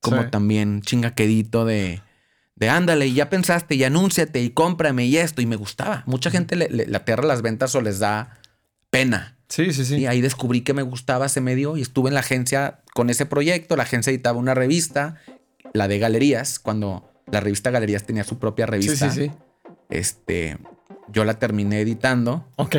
como 0.00 0.22
Sí. 0.22 0.28
también 0.30 0.80
chingaquedito 0.82 1.64
de, 1.64 2.00
de 2.54 2.68
ándale 2.68 3.06
y 3.08 3.14
ya 3.14 3.30
pensaste 3.30 3.74
y 3.74 3.84
anúnciate 3.84 4.40
y 4.42 4.50
cómprame 4.50 5.06
y 5.06 5.16
esto. 5.16 5.42
Y 5.42 5.46
me 5.46 5.56
gustaba. 5.56 6.02
Mucha 6.06 6.30
gente 6.30 6.56
le, 6.56 6.68
le, 6.68 6.86
le 6.86 6.96
aterra 6.96 7.24
las 7.24 7.42
ventas 7.42 7.74
o 7.74 7.80
les 7.80 7.98
da 7.98 8.38
pena. 8.90 9.36
Sí, 9.48 9.72
sí, 9.72 9.84
sí. 9.84 9.96
Y 9.96 10.06
ahí 10.06 10.20
descubrí 10.20 10.60
que 10.60 10.74
me 10.74 10.82
gustaba, 10.82 11.28
se 11.28 11.40
me 11.40 11.54
dio 11.56 11.76
y 11.76 11.82
estuve 11.82 12.08
en 12.10 12.14
la 12.14 12.20
agencia 12.20 12.80
con 12.94 13.10
ese 13.10 13.26
proyecto. 13.26 13.76
La 13.76 13.84
agencia 13.84 14.10
editaba 14.10 14.38
una 14.38 14.54
revista, 14.54 15.16
la 15.72 15.88
de 15.88 15.98
galerías, 15.98 16.58
cuando 16.58 17.10
la 17.30 17.40
revista 17.40 17.70
Galerías 17.70 18.04
tenía 18.04 18.24
su 18.24 18.38
propia 18.38 18.66
sí, 18.66 18.70
revista. 18.70 19.10
sí, 19.10 19.26
sí. 19.26 19.30
Este, 19.90 20.58
yo 21.12 21.24
la 21.24 21.38
terminé 21.38 21.80
editando 21.80 22.46
Ok. 22.56 22.76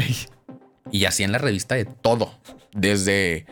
y 0.91 1.05
hacía 1.05 1.25
en 1.25 1.31
la 1.31 1.37
revista 1.37 1.75
de 1.75 1.85
todo. 1.85 2.39
Desde 2.73 3.45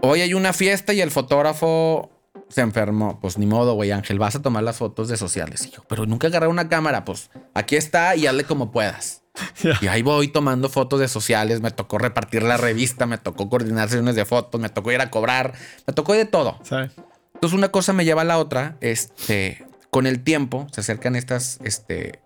hoy 0.00 0.20
hay 0.20 0.34
una 0.34 0.52
fiesta 0.52 0.92
y 0.92 1.00
el 1.00 1.10
fotógrafo 1.10 2.10
se 2.48 2.60
enfermó. 2.60 3.18
Pues 3.20 3.38
ni 3.38 3.46
modo, 3.46 3.74
güey, 3.74 3.90
Ángel, 3.90 4.18
vas 4.18 4.36
a 4.36 4.42
tomar 4.42 4.62
las 4.62 4.76
fotos 4.76 5.08
de 5.08 5.16
sociales. 5.16 5.66
Y 5.66 5.70
yo, 5.70 5.84
pero 5.88 6.06
nunca 6.06 6.28
agarré 6.28 6.48
una 6.48 6.68
cámara. 6.68 7.04
Pues 7.04 7.30
aquí 7.54 7.76
está 7.76 8.16
y 8.16 8.26
hazle 8.26 8.44
como 8.44 8.70
puedas. 8.70 9.22
Y 9.80 9.86
ahí 9.86 10.02
voy 10.02 10.28
tomando 10.28 10.68
fotos 10.68 11.00
de 11.00 11.08
sociales, 11.08 11.60
me 11.60 11.70
tocó 11.70 11.98
repartir 11.98 12.42
la 12.42 12.56
revista, 12.56 13.06
me 13.06 13.18
tocó 13.18 13.48
coordinar 13.48 13.88
sesiones 13.88 14.16
de 14.16 14.24
fotos, 14.24 14.60
me 14.60 14.68
tocó 14.68 14.90
ir 14.90 15.00
a 15.00 15.10
cobrar, 15.10 15.54
me 15.86 15.92
tocó 15.92 16.12
de 16.14 16.24
todo. 16.24 16.58
Entonces 16.60 17.56
una 17.56 17.68
cosa 17.68 17.92
me 17.92 18.04
lleva 18.04 18.22
a 18.22 18.24
la 18.24 18.38
otra, 18.38 18.76
este, 18.80 19.64
con 19.90 20.06
el 20.06 20.24
tiempo 20.24 20.66
se 20.72 20.80
acercan 20.80 21.14
estas 21.14 21.60
este, 21.62 22.20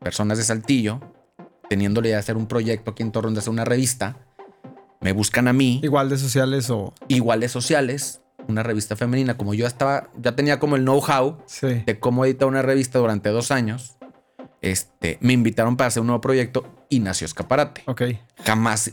personas 0.00 0.38
de 0.38 0.44
Saltillo, 0.44 1.00
teniéndole 1.68 2.10
de 2.10 2.16
hacer 2.16 2.36
un 2.36 2.46
proyecto 2.46 2.90
aquí 2.90 3.02
en 3.02 3.12
Torreón 3.12 3.34
de 3.34 3.40
hacer 3.40 3.52
una 3.52 3.64
revista, 3.64 4.16
me 5.02 5.12
buscan 5.12 5.48
a 5.48 5.52
mí. 5.52 5.80
Igual 5.82 6.08
de 6.08 6.18
sociales 6.18 6.70
o... 6.70 6.94
Igual 7.08 7.40
de 7.40 7.48
sociales, 7.48 8.20
una 8.48 8.62
revista 8.62 8.96
femenina, 8.96 9.36
como 9.36 9.54
yo 9.54 9.66
estaba, 9.66 10.08
ya 10.18 10.34
tenía 10.34 10.58
como 10.58 10.76
el 10.76 10.82
know-how 10.82 11.38
de 11.60 11.98
cómo 12.00 12.24
editar 12.24 12.48
una 12.48 12.62
revista 12.62 12.98
durante 12.98 13.28
dos 13.30 13.50
años 13.50 13.96
este, 14.62 15.18
me 15.20 15.32
invitaron 15.32 15.76
para 15.76 15.88
hacer 15.88 16.00
un 16.00 16.06
nuevo 16.06 16.20
proyecto 16.20 16.64
y 16.88 17.00
nació 17.00 17.26
Escaparate. 17.26 17.82
Ok. 17.86 18.02
Jamás. 18.44 18.92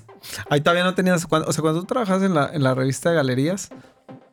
Ahí 0.50 0.62
todavía 0.62 0.84
no 0.84 0.96
tenías, 0.96 1.26
o 1.30 1.54
sea, 1.54 1.62
cuando 1.62 1.80
tú 1.80 1.86
trabajas 1.86 2.24
en 2.24 2.34
la, 2.34 2.50
en 2.52 2.64
la 2.64 2.74
revista 2.74 3.10
de 3.10 3.16
galerías, 3.16 3.70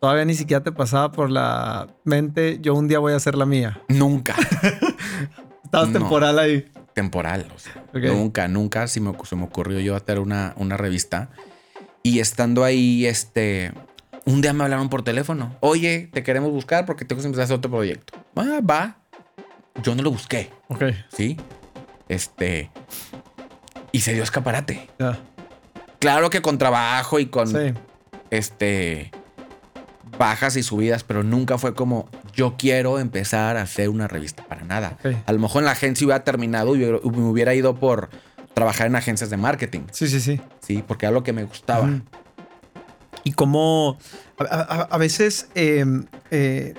todavía 0.00 0.24
ni 0.24 0.34
siquiera 0.34 0.64
te 0.64 0.72
pasaba 0.72 1.12
por 1.12 1.30
la 1.30 1.88
mente, 2.04 2.58
yo 2.60 2.74
un 2.74 2.88
día 2.88 2.98
voy 2.98 3.12
a 3.12 3.16
hacer 3.16 3.36
la 3.36 3.44
mía. 3.44 3.82
Nunca. 3.88 4.34
Estabas 5.64 5.92
temporal 5.92 6.38
ahí. 6.38 6.66
Temporal, 6.94 7.46
o 7.54 7.58
sea, 7.58 7.84
nunca, 7.92 8.48
nunca 8.48 8.88
se 8.88 9.00
me, 9.00 9.12
se 9.24 9.36
me 9.36 9.44
ocurrió 9.44 9.78
yo 9.80 9.94
hacer 9.94 10.18
una, 10.18 10.54
una 10.56 10.78
revista. 10.78 11.28
Y 12.06 12.20
estando 12.20 12.62
ahí, 12.62 13.06
este, 13.06 13.72
un 14.24 14.40
día 14.40 14.52
me 14.52 14.64
hablaron 14.64 14.88
por 14.88 15.02
teléfono. 15.02 15.56
Oye, 15.60 16.08
te 16.12 16.22
queremos 16.22 16.52
buscar 16.52 16.86
porque 16.86 17.04
tengo 17.04 17.20
que 17.20 17.26
empezar 17.26 17.42
a 17.42 17.44
hacer 17.44 17.56
otro 17.56 17.70
proyecto. 17.70 18.14
Ah, 18.36 18.60
va 18.68 18.98
yo 19.82 19.94
no 19.94 20.02
lo 20.02 20.10
busqué. 20.10 20.50
Ok. 20.68 20.84
Sí. 21.08 21.36
Este. 22.08 22.70
Y 23.92 24.00
se 24.00 24.14
dio 24.14 24.22
escaparate. 24.22 24.88
Claro 25.98 26.30
que 26.30 26.42
con 26.42 26.58
trabajo 26.58 27.18
y 27.18 27.26
con. 27.26 27.48
Sí. 27.48 27.74
Este. 28.30 29.10
Bajas 30.18 30.56
y 30.56 30.62
subidas, 30.62 31.04
pero 31.04 31.22
nunca 31.22 31.58
fue 31.58 31.74
como 31.74 32.08
yo 32.32 32.54
quiero 32.56 32.98
empezar 32.98 33.58
a 33.58 33.62
hacer 33.62 33.90
una 33.90 34.08
revista 34.08 34.44
para 34.46 34.64
nada. 34.64 34.96
A 35.26 35.32
lo 35.32 35.38
mejor 35.38 35.62
en 35.62 35.66
la 35.66 35.72
agencia 35.72 36.06
hubiera 36.06 36.24
terminado 36.24 36.74
y 36.74 36.78
me 36.78 37.28
hubiera 37.28 37.54
ido 37.54 37.74
por 37.74 38.08
trabajar 38.56 38.86
en 38.86 38.96
agencias 38.96 39.28
de 39.28 39.36
marketing. 39.36 39.80
Sí, 39.92 40.08
sí, 40.08 40.18
sí. 40.18 40.40
Sí, 40.60 40.82
porque 40.86 41.04
era 41.04 41.12
lo 41.12 41.22
que 41.22 41.34
me 41.34 41.44
gustaba. 41.44 41.90
Y 43.22 43.32
como 43.32 43.98
a, 44.38 44.96
veces 44.96 45.48
em, 45.54 46.06
eh, 46.30 46.72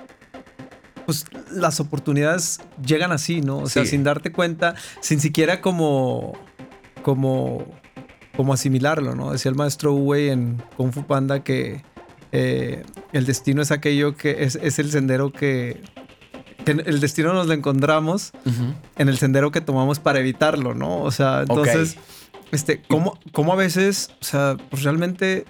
pues 1.06 1.26
las 1.52 1.80
oportunidades 1.80 2.62
llegan 2.84 3.12
así, 3.12 3.42
¿no? 3.42 3.60
O 3.60 3.70
sea, 3.70 3.86
sin 3.86 4.04
darte 4.04 4.32
cuenta, 4.32 4.74
sin 5.02 5.20
siquiera 5.20 5.62
como, 5.62 6.34
como, 7.04 7.64
como 8.36 8.54
asimilarlo, 8.54 9.14
¿no? 9.14 9.32
Decía 9.32 9.52
el 9.52 9.56
maestro 9.56 9.94
Uwe 9.94 10.32
en 10.32 10.64
Kung 10.78 10.92
Fu 10.92 11.06
Panda 11.06 11.44
que 11.44 11.84
eh, 12.32 12.84
el 13.14 13.28
destino 13.28 13.62
es 13.62 13.70
aquello 13.70 14.18
que 14.18 14.44
es, 14.44 14.56
el 14.56 14.90
sendero 14.90 15.32
que, 15.32 15.80
el 16.72 17.00
destino 17.00 17.34
nos 17.34 17.48
lo 17.48 17.54
encontramos 17.54 18.32
en 18.98 19.10
el 19.10 19.18
sendero 19.18 19.52
que 19.52 19.62
tomamos 19.62 20.00
para 20.00 20.20
evitarlo, 20.20 20.74
¿no? 20.74 21.02
O 21.02 21.12
sea, 21.12 21.42
entonces, 21.42 21.98
este, 22.52 22.82
¿cómo, 22.88 23.18
¿cómo, 23.32 23.54
a 23.54 23.56
veces, 23.56 24.12
o 24.22 24.24
sea, 24.24 24.58
pues 24.70 24.84
realmente 24.84 25.46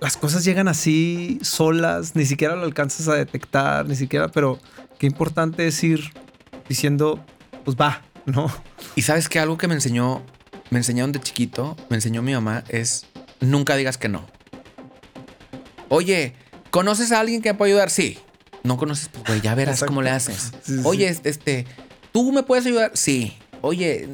las 0.00 0.16
cosas 0.16 0.44
llegan 0.44 0.68
así 0.68 1.38
solas, 1.42 2.14
ni 2.14 2.26
siquiera 2.26 2.56
lo 2.56 2.64
alcanzas 2.64 3.08
a 3.08 3.14
detectar, 3.14 3.86
ni 3.86 3.96
siquiera, 3.96 4.28
pero 4.28 4.58
qué 4.98 5.06
importante 5.06 5.66
es 5.66 5.82
ir 5.82 6.12
diciendo, 6.68 7.24
pues 7.64 7.76
va, 7.76 8.02
¿no? 8.26 8.50
Y 8.94 9.02
sabes 9.02 9.28
que 9.28 9.38
algo 9.38 9.56
que 9.56 9.68
me 9.68 9.74
enseñó, 9.74 10.22
me 10.70 10.78
enseñaron 10.78 11.12
de 11.12 11.20
chiquito, 11.20 11.76
me 11.88 11.96
enseñó 11.96 12.22
mi 12.22 12.32
mamá, 12.32 12.64
es 12.68 13.06
nunca 13.40 13.76
digas 13.76 13.98
que 13.98 14.08
no. 14.08 14.26
Oye, 15.88 16.34
¿conoces 16.70 17.12
a 17.12 17.20
alguien 17.20 17.42
que 17.42 17.52
me 17.52 17.58
puede 17.58 17.72
ayudar? 17.72 17.90
Sí. 17.90 18.18
No 18.66 18.76
conoces, 18.76 19.08
pues 19.08 19.24
güey, 19.24 19.40
ya 19.40 19.54
verás 19.54 19.82
cómo 19.84 20.02
le 20.02 20.10
haces. 20.10 20.52
Oye, 20.84 21.08
este, 21.24 21.66
¿tú 22.12 22.32
me 22.32 22.42
puedes 22.42 22.66
ayudar? 22.66 22.92
Sí. 22.94 23.36
Oye, 23.60 24.08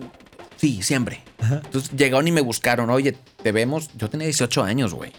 sí, 0.57 0.83
siempre. 0.83 1.23
Entonces 1.41 1.91
llegaron 1.97 2.29
y 2.29 2.33
me 2.33 2.41
buscaron. 2.41 2.91
Oye, 2.91 3.17
te 3.43 3.53
vemos. 3.53 3.91
Yo 3.97 4.09
tenía 4.09 4.27
18 4.27 4.63
años, 4.63 4.95
güey. 4.95 5.13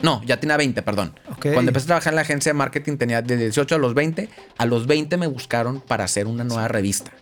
No, 0.00 0.22
ya 0.24 0.38
tenía 0.38 0.56
20, 0.56 0.82
perdón. 0.82 1.14
Cuando 1.40 1.70
empecé 1.70 1.84
a 1.84 1.88
trabajar 1.88 2.12
en 2.12 2.16
la 2.16 2.22
agencia 2.22 2.50
de 2.50 2.54
marketing 2.54 2.96
tenía 2.96 3.20
de 3.20 3.36
18 3.36 3.74
a 3.74 3.78
los 3.78 3.94
20. 3.94 4.28
A 4.56 4.66
los 4.66 4.86
20 4.86 5.16
me 5.16 5.26
buscaron 5.26 5.80
para 5.80 6.04
hacer 6.04 6.26
una 6.26 6.44
nueva 6.44 6.68
revista. 6.68 7.12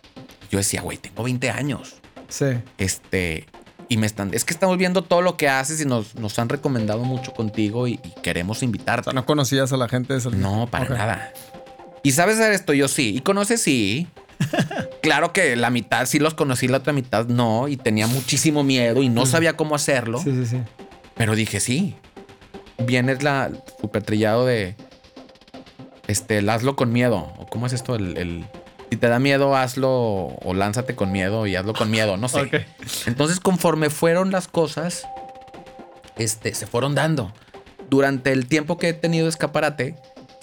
Yo 0.49 0.59
decía, 0.59 0.81
güey, 0.81 0.97
tengo 0.97 1.23
20 1.23 1.49
años. 1.49 1.95
Sí. 2.29 2.45
Este, 2.77 3.47
y 3.89 3.97
me 3.97 4.05
están, 4.05 4.33
es 4.33 4.45
que 4.45 4.53
estamos 4.53 4.77
viendo 4.77 5.01
todo 5.01 5.21
lo 5.21 5.37
que 5.37 5.49
haces 5.49 5.81
y 5.81 5.85
nos, 5.85 6.15
nos 6.15 6.37
han 6.39 6.49
recomendado 6.49 7.03
mucho 7.03 7.33
contigo 7.33 7.87
y, 7.87 7.97
queremos 8.21 8.63
invitarte. 8.63 9.13
¿no 9.13 9.25
conocías 9.25 9.71
a 9.73 9.77
la 9.77 9.87
gente 9.87 10.13
de 10.13 10.19
eso? 10.19 10.31
No, 10.31 10.67
para 10.69 10.89
nada. 10.89 11.33
¿Y 12.07 12.11
sabes 12.11 12.39
hacer 12.39 12.53
esto? 12.53 12.73
Yo 12.73 12.87
sí. 12.87 13.15
¿Y 13.15 13.19
conoces? 13.19 13.61
Sí. 13.61 14.07
claro 15.01 15.33
que 15.33 15.55
la 15.55 15.69
mitad 15.69 16.05
sí 16.05 16.19
los 16.19 16.35
conocí, 16.35 16.67
la 16.67 16.77
otra 16.77 16.93
mitad 16.93 17.27
no. 17.27 17.67
Y 17.67 17.75
tenía 17.75 18.07
muchísimo 18.07 18.63
miedo 18.63 19.03
y 19.03 19.09
no 19.09 19.25
sabía 19.25 19.57
cómo 19.57 19.75
hacerlo. 19.75 20.19
Sí, 20.19 20.31
sí, 20.31 20.45
sí. 20.45 20.57
Pero 21.15 21.35
dije, 21.35 21.59
sí 21.59 21.95
es 22.87 23.23
la 23.23 23.51
super 23.81 24.03
trillado 24.03 24.45
de 24.45 24.75
este, 26.07 26.37
el 26.37 26.49
hazlo 26.49 26.75
con 26.75 26.91
miedo. 26.91 27.33
¿O 27.37 27.47
cómo 27.47 27.67
es 27.67 27.73
esto? 27.73 27.95
El, 27.95 28.45
si 28.89 28.97
te 28.97 29.07
da 29.07 29.19
miedo, 29.19 29.55
hazlo 29.55 29.91
o 29.91 30.53
lánzate 30.53 30.95
con 30.95 31.11
miedo 31.11 31.47
y 31.47 31.55
hazlo 31.55 31.73
con 31.73 31.91
miedo. 31.91 32.17
No 32.17 32.29
sé. 32.29 32.65
Entonces, 33.05 33.39
conforme 33.39 33.89
fueron 33.89 34.31
las 34.31 34.47
cosas, 34.47 35.05
este, 36.17 36.53
se 36.53 36.67
fueron 36.67 36.95
dando. 36.95 37.33
Durante 37.89 38.31
el 38.31 38.47
tiempo 38.47 38.77
que 38.77 38.89
he 38.89 38.93
tenido 38.93 39.27
escaparate, 39.27 39.95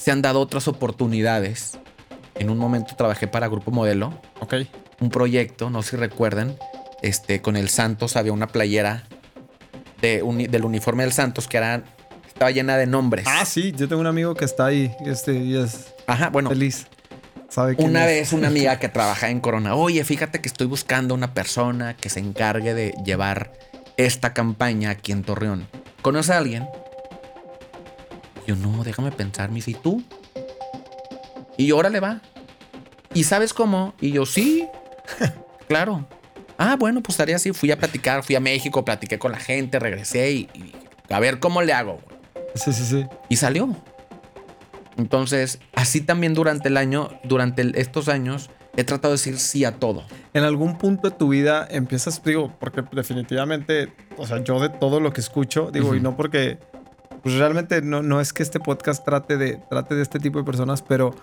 se 0.05 0.11
han 0.11 0.21
dado 0.21 0.39
otras 0.41 0.69
oportunidades. 0.69 1.79
En 2.35 2.51
un 2.51 2.59
momento 2.59 2.95
trabajé 2.95 3.27
para 3.27 3.49
Grupo 3.49 3.71
Modelo. 3.71 4.13
Ok. 4.41 4.57
Un 5.01 5.09
proyecto, 5.09 5.71
no 5.71 5.83
sé 5.83 5.93
si 5.93 5.97
recuerdan. 5.97 6.59
Este, 7.01 7.41
con 7.41 7.57
el 7.57 7.71
Santos 7.71 8.15
había 8.17 8.35
una 8.35 8.49
playera 8.49 9.05
de, 10.03 10.23
del 10.51 10.65
uniforme 10.67 11.05
del 11.05 11.13
Santos 11.15 11.49
que 11.49 11.57
era 11.57 11.85
estaba 12.27 12.51
llena 12.51 12.77
de 12.77 12.87
nombres. 12.87 13.25
Ah, 13.27 13.47
sí, 13.47 13.73
yo 13.73 13.89
tengo 13.89 14.03
un 14.03 14.07
amigo 14.07 14.35
que 14.35 14.45
está 14.45 14.67
ahí 14.67 14.95
este, 15.07 15.37
y 15.37 15.57
es 15.57 15.95
Ajá, 16.07 16.29
bueno, 16.29 16.51
feliz. 16.51 16.87
¿Sabe 17.49 17.75
una 17.79 18.05
vez 18.05 18.35
una 18.35 18.49
amiga 18.49 18.79
que 18.79 18.89
trabaja 18.91 19.31
en 19.31 19.41
Corona, 19.41 19.75
oye, 19.75 20.05
fíjate 20.05 20.43
que 20.43 20.49
estoy 20.49 20.67
buscando 20.67 21.15
una 21.15 21.33
persona 21.33 21.97
que 21.97 22.11
se 22.11 22.21
encargue 22.21 22.75
de 22.75 22.93
llevar 23.07 23.53
esta 23.97 24.35
campaña 24.35 24.91
aquí 24.91 25.13
en 25.13 25.23
Torreón. 25.23 25.67
¿Conoce 26.03 26.35
a 26.35 26.37
alguien? 26.37 26.69
Yo, 28.47 28.57
no, 28.57 28.85
déjame 28.85 29.11
pensar, 29.13 29.51
me 29.51 29.61
¿y 29.65 29.75
tú? 29.75 30.03
Y 31.57 31.71
ahora 31.71 31.89
le 31.89 32.01
va. 32.01 32.21
¿Y 33.13 33.25
sabes 33.25 33.55
cómo? 33.55 33.95
Y 34.01 34.13
yo, 34.13 34.27
sí, 34.27 34.67
claro. 35.69 36.07
Ah, 36.59 36.77
bueno, 36.79 37.03
pues 37.03 37.15
estaría 37.15 37.37
así. 37.37 37.53
Fui 37.53 37.71
a 37.71 37.79
platicar, 37.79 38.23
fui 38.23 38.37
a 38.37 38.41
México, 38.41 38.85
platiqué 38.85 39.19
con 39.19 39.33
la 39.33 39.39
gente, 39.39 39.79
regresé 39.79 40.33
y, 40.33 40.49
y 40.55 40.73
a 41.13 41.21
ver 41.21 41.41
cómo 41.41 41.63
le 41.63 41.73
hago. 41.73 42.01
Sí, 42.55 42.73
sí, 42.73 42.85
sí. 42.85 43.07
Y 43.29 43.37
salió. 43.37 43.77
Entonces, 44.97 45.59
así 45.75 46.01
también 46.01 46.35
durante 46.35 46.69
el 46.69 46.77
año, 46.77 47.11
durante 47.25 47.81
estos 47.81 48.09
años, 48.09 48.51
he 48.77 48.85
tratado 48.85 49.13
de 49.13 49.19
decir 49.19 49.39
sí 49.39 49.65
a 49.65 49.73
todo. 49.73 50.05
En 50.33 50.45
algún 50.45 50.79
punto 50.79 51.11
de 51.11 51.17
tu 51.17 51.29
vida 51.29 51.67
empiezas, 51.71 52.23
digo, 52.23 52.53
porque 52.59 52.83
definitivamente, 52.93 53.93
o 54.17 54.27
sea, 54.27 54.43
yo 54.43 54.61
de 54.61 54.69
todo 54.69 55.01
lo 55.01 55.13
que 55.13 55.21
escucho, 55.21 55.71
digo, 55.71 55.95
y 55.95 56.01
no 56.01 56.17
porque, 56.17 56.59
pues 57.25 57.37
realmente 57.37 57.81
no, 57.83 58.03
no 58.03 58.21
es 58.21 58.33
que 58.33 58.43
este 58.43 58.61
podcast 58.61 59.05
trate 59.05 59.39
de, 59.39 59.57
trate 59.71 59.95
de 59.95 60.03
este 60.03 60.21
tipo 60.21 60.39
de 60.39 60.45
personas, 60.45 60.83
pero 60.83 61.15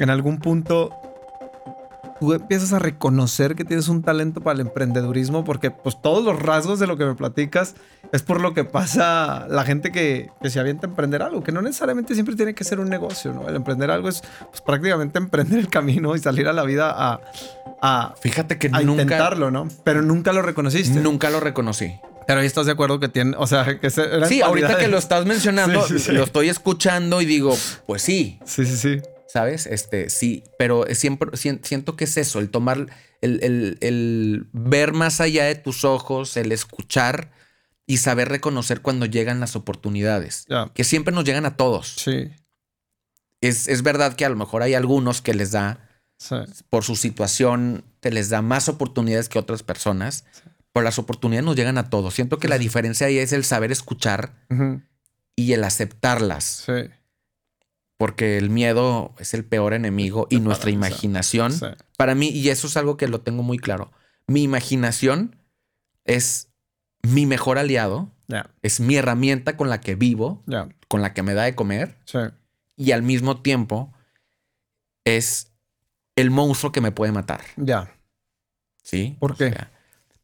en 0.00 0.10
algún 0.10 0.38
punto 0.38 0.90
tú 2.18 2.32
empiezas 2.32 2.72
a 2.72 2.80
reconocer 2.80 3.54
que 3.54 3.64
tienes 3.64 3.88
un 3.88 4.02
talento 4.02 4.40
para 4.40 4.54
el 4.54 4.60
emprendedurismo 4.60 5.44
porque 5.44 5.70
pues 5.70 6.00
todos 6.02 6.24
los 6.24 6.40
rasgos 6.40 6.80
de 6.80 6.88
lo 6.88 6.96
que 6.96 7.04
me 7.04 7.14
platicas 7.14 7.76
es 8.12 8.22
por 8.22 8.40
lo 8.40 8.52
que 8.52 8.64
pasa 8.64 9.46
la 9.48 9.62
gente 9.64 9.92
que, 9.92 10.30
se 10.42 10.58
avienta 10.58 10.86
a 10.86 10.90
emprender 10.90 11.22
algo, 11.22 11.42
que 11.42 11.52
no 11.52 11.62
necesariamente 11.62 12.14
siempre 12.14 12.34
tiene 12.34 12.54
que 12.54 12.64
ser 12.64 12.80
un 12.80 12.88
negocio, 12.88 13.32
¿no? 13.32 13.48
El 13.48 13.54
emprender 13.56 13.90
algo 13.90 14.08
es 14.08 14.22
pues, 14.50 14.60
prácticamente 14.60 15.18
emprender 15.18 15.60
el 15.60 15.68
camino 15.68 16.16
y 16.16 16.18
salir 16.18 16.48
a 16.48 16.52
la 16.52 16.64
vida 16.64 16.92
a... 16.96 17.20
a 17.80 18.14
Fíjate 18.20 18.58
que 18.58 18.70
a 18.72 18.82
intentarlo, 18.82 19.52
¿no? 19.52 19.68
Pero 19.84 20.02
nunca 20.02 20.32
lo 20.32 20.42
reconociste. 20.42 21.00
Nunca 21.00 21.30
lo 21.30 21.38
reconocí. 21.38 22.00
Pero 22.26 22.40
ahí 22.40 22.46
estás 22.46 22.66
de 22.66 22.72
acuerdo 22.72 23.00
que 23.00 23.08
tiene, 23.08 23.34
o 23.38 23.46
sea, 23.46 23.78
que 23.78 23.90
Sí, 23.90 24.42
ahorita 24.42 24.78
que 24.78 24.88
lo 24.88 24.98
estás 24.98 25.26
mencionando, 25.26 25.86
lo 26.08 26.24
estoy 26.24 26.48
escuchando 26.48 27.20
y 27.20 27.26
digo, 27.26 27.56
pues 27.86 28.02
sí. 28.02 28.38
Sí, 28.44 28.64
sí, 28.64 28.76
sí. 28.76 29.02
¿sabes? 29.34 29.66
Este, 29.66 30.10
sí, 30.10 30.44
pero 30.60 30.84
siempre 30.94 31.36
siento 31.36 31.96
que 31.96 32.04
es 32.04 32.16
eso, 32.16 32.38
el 32.38 32.50
tomar, 32.50 32.86
el, 33.20 34.46
ver 34.52 34.92
más 34.92 35.20
allá 35.20 35.46
de 35.46 35.56
tus 35.56 35.84
ojos, 35.84 36.36
el 36.36 36.52
escuchar 36.52 37.32
y 37.84 37.96
saber 37.96 38.28
reconocer 38.28 38.80
cuando 38.80 39.06
llegan 39.06 39.40
las 39.40 39.56
oportunidades, 39.56 40.46
que 40.72 40.84
siempre 40.84 41.12
nos 41.12 41.24
llegan 41.24 41.46
a 41.46 41.56
todos. 41.56 41.96
Sí. 41.96 42.30
Es, 43.40 43.82
verdad 43.82 44.14
que 44.14 44.24
a 44.24 44.28
lo 44.28 44.36
mejor 44.36 44.62
hay 44.62 44.74
algunos 44.74 45.20
que 45.20 45.34
les 45.34 45.50
da, 45.50 45.88
por 46.70 46.84
su 46.84 46.94
situación, 46.94 47.84
te 47.98 48.12
les 48.12 48.28
da 48.28 48.40
más 48.40 48.68
oportunidades 48.68 49.28
que 49.28 49.40
otras 49.40 49.64
personas, 49.64 50.26
pero 50.74 50.84
las 50.84 50.98
oportunidades 50.98 51.46
nos 51.46 51.56
llegan 51.56 51.78
a 51.78 51.88
todos. 51.88 52.12
Siento 52.12 52.38
que 52.38 52.48
la 52.48 52.58
diferencia 52.58 53.06
ahí 53.06 53.16
es 53.18 53.32
el 53.32 53.44
saber 53.44 53.72
escuchar 53.72 54.34
y 55.36 55.52
el 55.54 55.64
aceptarlas, 55.64 56.64
Sí. 56.66 56.90
porque 57.96 58.36
el 58.36 58.50
miedo 58.50 59.14
es 59.18 59.32
el 59.34 59.44
peor 59.44 59.72
enemigo 59.72 60.26
y 60.28 60.40
nuestra 60.40 60.70
imaginación, 60.70 61.52
Sí. 61.52 61.66
para 61.96 62.14
mí, 62.14 62.28
y 62.28 62.48
eso 62.50 62.66
es 62.66 62.76
algo 62.76 62.96
que 62.96 63.08
lo 63.08 63.20
tengo 63.22 63.42
muy 63.44 63.56
claro, 63.58 63.92
mi 64.26 64.42
imaginación 64.42 65.36
es 66.04 66.48
mi 67.02 67.24
mejor 67.24 67.56
aliado, 67.58 68.10
es 68.62 68.80
mi 68.80 68.96
herramienta 68.96 69.56
con 69.56 69.70
la 69.70 69.80
que 69.80 69.94
vivo, 69.94 70.42
con 70.88 71.02
la 71.02 71.14
que 71.14 71.22
me 71.22 71.34
da 71.34 71.44
de 71.44 71.54
comer, 71.54 71.98
Sí. 72.04 72.18
y 72.76 72.90
al 72.90 73.02
mismo 73.02 73.40
tiempo 73.42 73.92
es 75.04 75.52
el 76.16 76.30
monstruo 76.32 76.72
que 76.72 76.80
me 76.80 76.90
puede 76.92 77.12
matar. 77.12 77.42
Ya. 77.56 77.92
¿Sí? 78.82 79.16
¿Por 79.20 79.32
O 79.32 79.36
qué? 79.36 79.50
sea, 79.50 79.70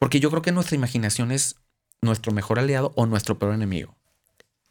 porque 0.00 0.19
yo 0.19 0.30
creo 0.30 0.42
que 0.42 0.50
nuestra 0.50 0.75
imaginación 0.75 1.30
es 1.30 1.54
nuestro 2.02 2.33
mejor 2.33 2.59
aliado 2.59 2.92
o 2.97 3.07
nuestro 3.07 3.38
peor 3.38 3.54
enemigo. 3.54 3.97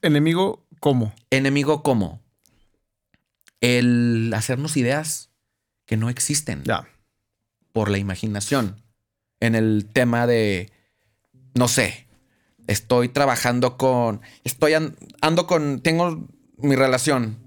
Enemigo, 0.02 0.66
¿cómo? 0.82 1.14
Enemigo 1.30 1.82
como 1.84 2.22
el 3.62 4.32
hacernos 4.36 4.78
ideas 4.78 5.30
que 5.86 5.98
no 5.98 6.10
existen 6.10 6.64
Ya. 6.64 6.88
por 7.72 7.90
la 7.90 7.98
imaginación. 7.98 8.82
En 9.40 9.56
el 9.56 9.88
tema 9.92 10.28
de, 10.28 10.72
no 11.56 11.68
sé, 11.68 12.08
estoy 12.68 13.10
trabajando 13.10 13.78
con, 13.78 14.22
estoy 14.44 14.74
an- 14.74 14.96
ando 15.22 15.48
con, 15.48 15.82
tengo 15.82 16.28
mi 16.58 16.76
relación 16.76 17.38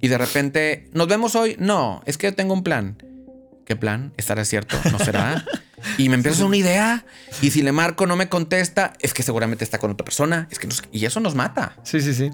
y 0.00 0.08
de 0.08 0.18
repente, 0.18 0.88
¿nos 0.92 1.08
vemos 1.08 1.34
hoy? 1.34 1.56
No, 1.58 2.02
es 2.06 2.18
que 2.18 2.32
tengo 2.32 2.54
un 2.54 2.62
plan. 2.62 3.02
¿Qué 3.66 3.76
plan? 3.76 4.12
¿Estará 4.16 4.44
cierto? 4.44 4.76
¿No 4.90 4.98
será? 4.98 5.44
Y 5.96 6.08
me 6.08 6.16
empieza 6.16 6.44
una 6.44 6.56
idea 6.56 7.04
y 7.42 7.50
si 7.50 7.62
le 7.62 7.72
marco 7.72 8.06
no 8.06 8.16
me 8.16 8.28
contesta, 8.28 8.92
es 9.00 9.14
que 9.14 9.22
seguramente 9.22 9.64
está 9.64 9.78
con 9.78 9.90
otra 9.90 10.04
persona. 10.04 10.48
Es 10.50 10.58
que 10.58 10.66
nos- 10.66 10.82
y 10.92 11.04
eso 11.04 11.20
nos 11.20 11.34
mata. 11.34 11.76
Sí, 11.82 12.00
sí, 12.00 12.14
sí. 12.14 12.30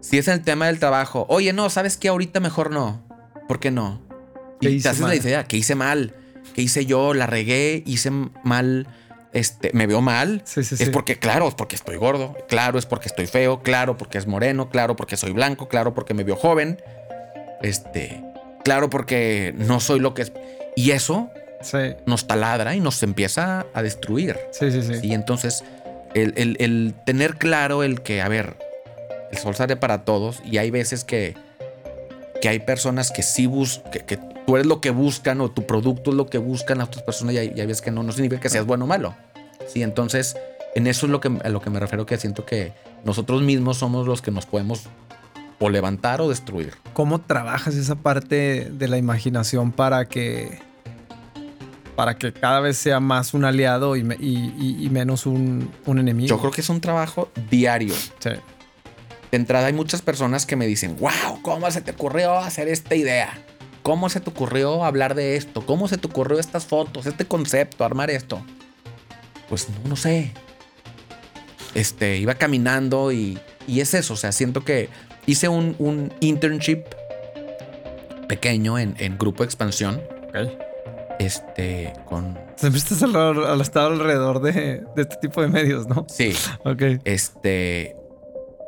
Si 0.00 0.18
es 0.18 0.28
el 0.28 0.42
tema 0.42 0.66
del 0.66 0.78
trabajo, 0.78 1.26
oye, 1.28 1.52
no, 1.52 1.68
¿sabes 1.70 1.96
qué? 1.96 2.08
Ahorita 2.08 2.40
mejor 2.40 2.70
no. 2.70 3.02
¿Por 3.48 3.58
qué 3.60 3.70
no? 3.70 4.00
¿Qué 4.60 4.70
Y 4.70 4.80
te 4.80 4.88
haces 4.88 5.00
mal? 5.02 5.10
la 5.10 5.16
idea, 5.16 5.44
¿qué 5.44 5.56
hice 5.56 5.74
mal? 5.74 6.14
¿Qué 6.54 6.62
hice 6.62 6.86
yo? 6.86 7.12
¿La 7.14 7.26
regué? 7.26 7.82
¿Hice 7.86 8.10
mal? 8.44 8.86
Este, 9.32 9.70
¿Me 9.74 9.86
veo 9.86 10.00
mal? 10.00 10.42
Sí, 10.46 10.64
sí, 10.64 10.76
es 10.76 10.80
sí. 10.80 10.90
porque, 10.90 11.18
claro, 11.18 11.46
es 11.48 11.54
porque 11.54 11.76
estoy 11.76 11.96
gordo. 11.96 12.34
Claro, 12.48 12.78
es 12.78 12.86
porque 12.86 13.08
estoy 13.08 13.26
feo. 13.26 13.62
Claro, 13.62 13.96
porque 13.98 14.16
es 14.16 14.26
moreno. 14.26 14.70
Claro, 14.70 14.96
porque 14.96 15.16
soy 15.16 15.32
blanco. 15.32 15.68
Claro, 15.68 15.92
porque 15.92 16.14
me 16.14 16.24
veo 16.24 16.36
joven. 16.36 16.80
Este, 17.62 18.22
claro, 18.64 18.88
porque 18.90 19.54
no 19.58 19.80
soy 19.80 20.00
lo 20.00 20.14
que 20.14 20.22
es. 20.22 20.32
Y 20.76 20.92
eso 20.92 21.30
Sí. 21.66 21.94
nos 22.06 22.26
taladra 22.26 22.74
y 22.74 22.80
nos 22.80 23.02
empieza 23.02 23.66
a 23.74 23.82
destruir. 23.82 24.38
Sí, 24.52 24.70
sí, 24.70 24.82
sí. 24.82 24.94
Y 25.02 25.12
entonces, 25.14 25.64
el, 26.14 26.32
el- 26.36 26.56
el 26.60 26.94
tener 27.04 27.36
claro 27.36 27.82
el 27.82 28.02
que, 28.02 28.22
a 28.22 28.28
ver, 28.28 28.56
el 29.32 29.38
sol 29.38 29.54
sale 29.56 29.76
para 29.76 30.04
todos 30.04 30.40
y 30.44 30.58
hay 30.58 30.70
veces 30.70 31.04
que, 31.04 31.34
que 32.40 32.48
hay 32.48 32.60
personas 32.60 33.10
que 33.10 33.22
sí 33.22 33.46
buscan, 33.46 33.90
que, 33.90 34.00
que 34.00 34.16
tú 34.46 34.54
eres 34.56 34.66
lo 34.66 34.80
que 34.80 34.90
buscan 34.90 35.40
o 35.40 35.50
tu 35.50 35.66
producto 35.66 36.10
es 36.10 36.16
lo 36.16 36.26
que 36.26 36.38
buscan 36.38 36.78
las 36.78 36.88
otras 36.88 37.02
personas 37.02 37.34
y 37.34 37.38
hay, 37.38 37.52
y 37.56 37.60
hay 37.60 37.66
veces 37.66 37.82
que 37.82 37.90
no, 37.90 38.02
no 38.02 38.12
significa 38.12 38.40
que 38.40 38.48
seas 38.48 38.64
bueno 38.64 38.84
o 38.84 38.88
malo. 38.88 39.14
Sí, 39.66 39.82
entonces, 39.82 40.36
en 40.76 40.86
eso 40.86 41.06
es 41.06 41.12
lo 41.12 41.20
que, 41.20 41.36
a 41.42 41.48
lo 41.48 41.60
que 41.60 41.70
me 41.70 41.80
refiero, 41.80 42.06
que 42.06 42.16
siento 42.18 42.44
que 42.46 42.72
nosotros 43.04 43.42
mismos 43.42 43.78
somos 43.78 44.06
los 44.06 44.22
que 44.22 44.30
nos 44.30 44.46
podemos 44.46 44.84
o 45.58 45.70
levantar 45.70 46.20
o 46.20 46.28
destruir. 46.28 46.74
¿Cómo 46.92 47.20
trabajas 47.22 47.74
esa 47.74 47.96
parte 47.96 48.68
de 48.70 48.88
la 48.88 48.98
imaginación 48.98 49.72
para 49.72 50.04
que 50.04 50.58
para 51.96 52.16
que 52.18 52.32
cada 52.32 52.60
vez 52.60 52.76
sea 52.76 53.00
más 53.00 53.34
un 53.34 53.44
aliado 53.44 53.96
y, 53.96 54.04
me- 54.04 54.16
y- 54.20 54.52
y- 54.58 54.84
y 54.86 54.90
menos 54.90 55.26
un, 55.26 55.70
un 55.86 55.98
enemigo? 55.98 56.28
Yo 56.28 56.38
creo 56.38 56.50
que 56.52 56.60
es 56.60 56.68
un 56.68 56.80
trabajo 56.80 57.30
diario. 57.50 57.94
Sí. 58.18 58.30
De 59.30 59.36
entrada 59.36 59.66
hay 59.66 59.72
muchas 59.72 60.02
personas 60.02 60.46
que 60.46 60.54
me 60.56 60.66
dicen, 60.66 60.96
wow, 61.00 61.40
¿cómo 61.42 61.68
se 61.70 61.80
te 61.80 61.90
ocurrió 61.92 62.36
hacer 62.38 62.68
esta 62.68 62.94
idea? 62.94 63.36
¿Cómo 63.82 64.08
se 64.08 64.20
te 64.20 64.30
ocurrió 64.30 64.84
hablar 64.84 65.14
de 65.14 65.36
esto? 65.36 65.64
¿Cómo 65.64 65.88
se 65.88 65.96
te 65.96 66.06
ocurrió 66.06 66.38
estas 66.38 66.66
fotos, 66.66 67.06
este 67.06 67.24
concepto, 67.24 67.84
armar 67.84 68.10
esto? 68.10 68.40
Pues 69.48 69.68
no, 69.68 69.90
no 69.90 69.96
sé. 69.96 70.32
Este, 71.74 72.16
iba 72.18 72.34
caminando 72.34 73.12
y, 73.12 73.38
y 73.66 73.80
es 73.80 73.94
eso. 73.94 74.14
O 74.14 74.16
sea, 74.16 74.32
siento 74.32 74.64
que 74.64 74.88
hice 75.26 75.48
un, 75.48 75.76
un 75.78 76.12
internship 76.20 76.82
pequeño 78.28 78.78
en, 78.78 78.94
en 78.98 79.18
Grupo 79.18 79.44
Expansión. 79.44 80.00
Este, 81.18 81.92
con... 82.04 82.38
Siempre 82.56 82.78
estás 82.78 83.02
alrededor, 83.02 83.46
al 83.46 83.60
estar 83.60 83.90
alrededor 83.90 84.40
de, 84.42 84.52
de 84.94 85.02
este 85.02 85.16
tipo 85.16 85.40
de 85.42 85.48
medios, 85.48 85.86
¿no? 85.88 86.06
Sí, 86.08 86.32
Ok. 86.64 86.82
este, 87.04 87.96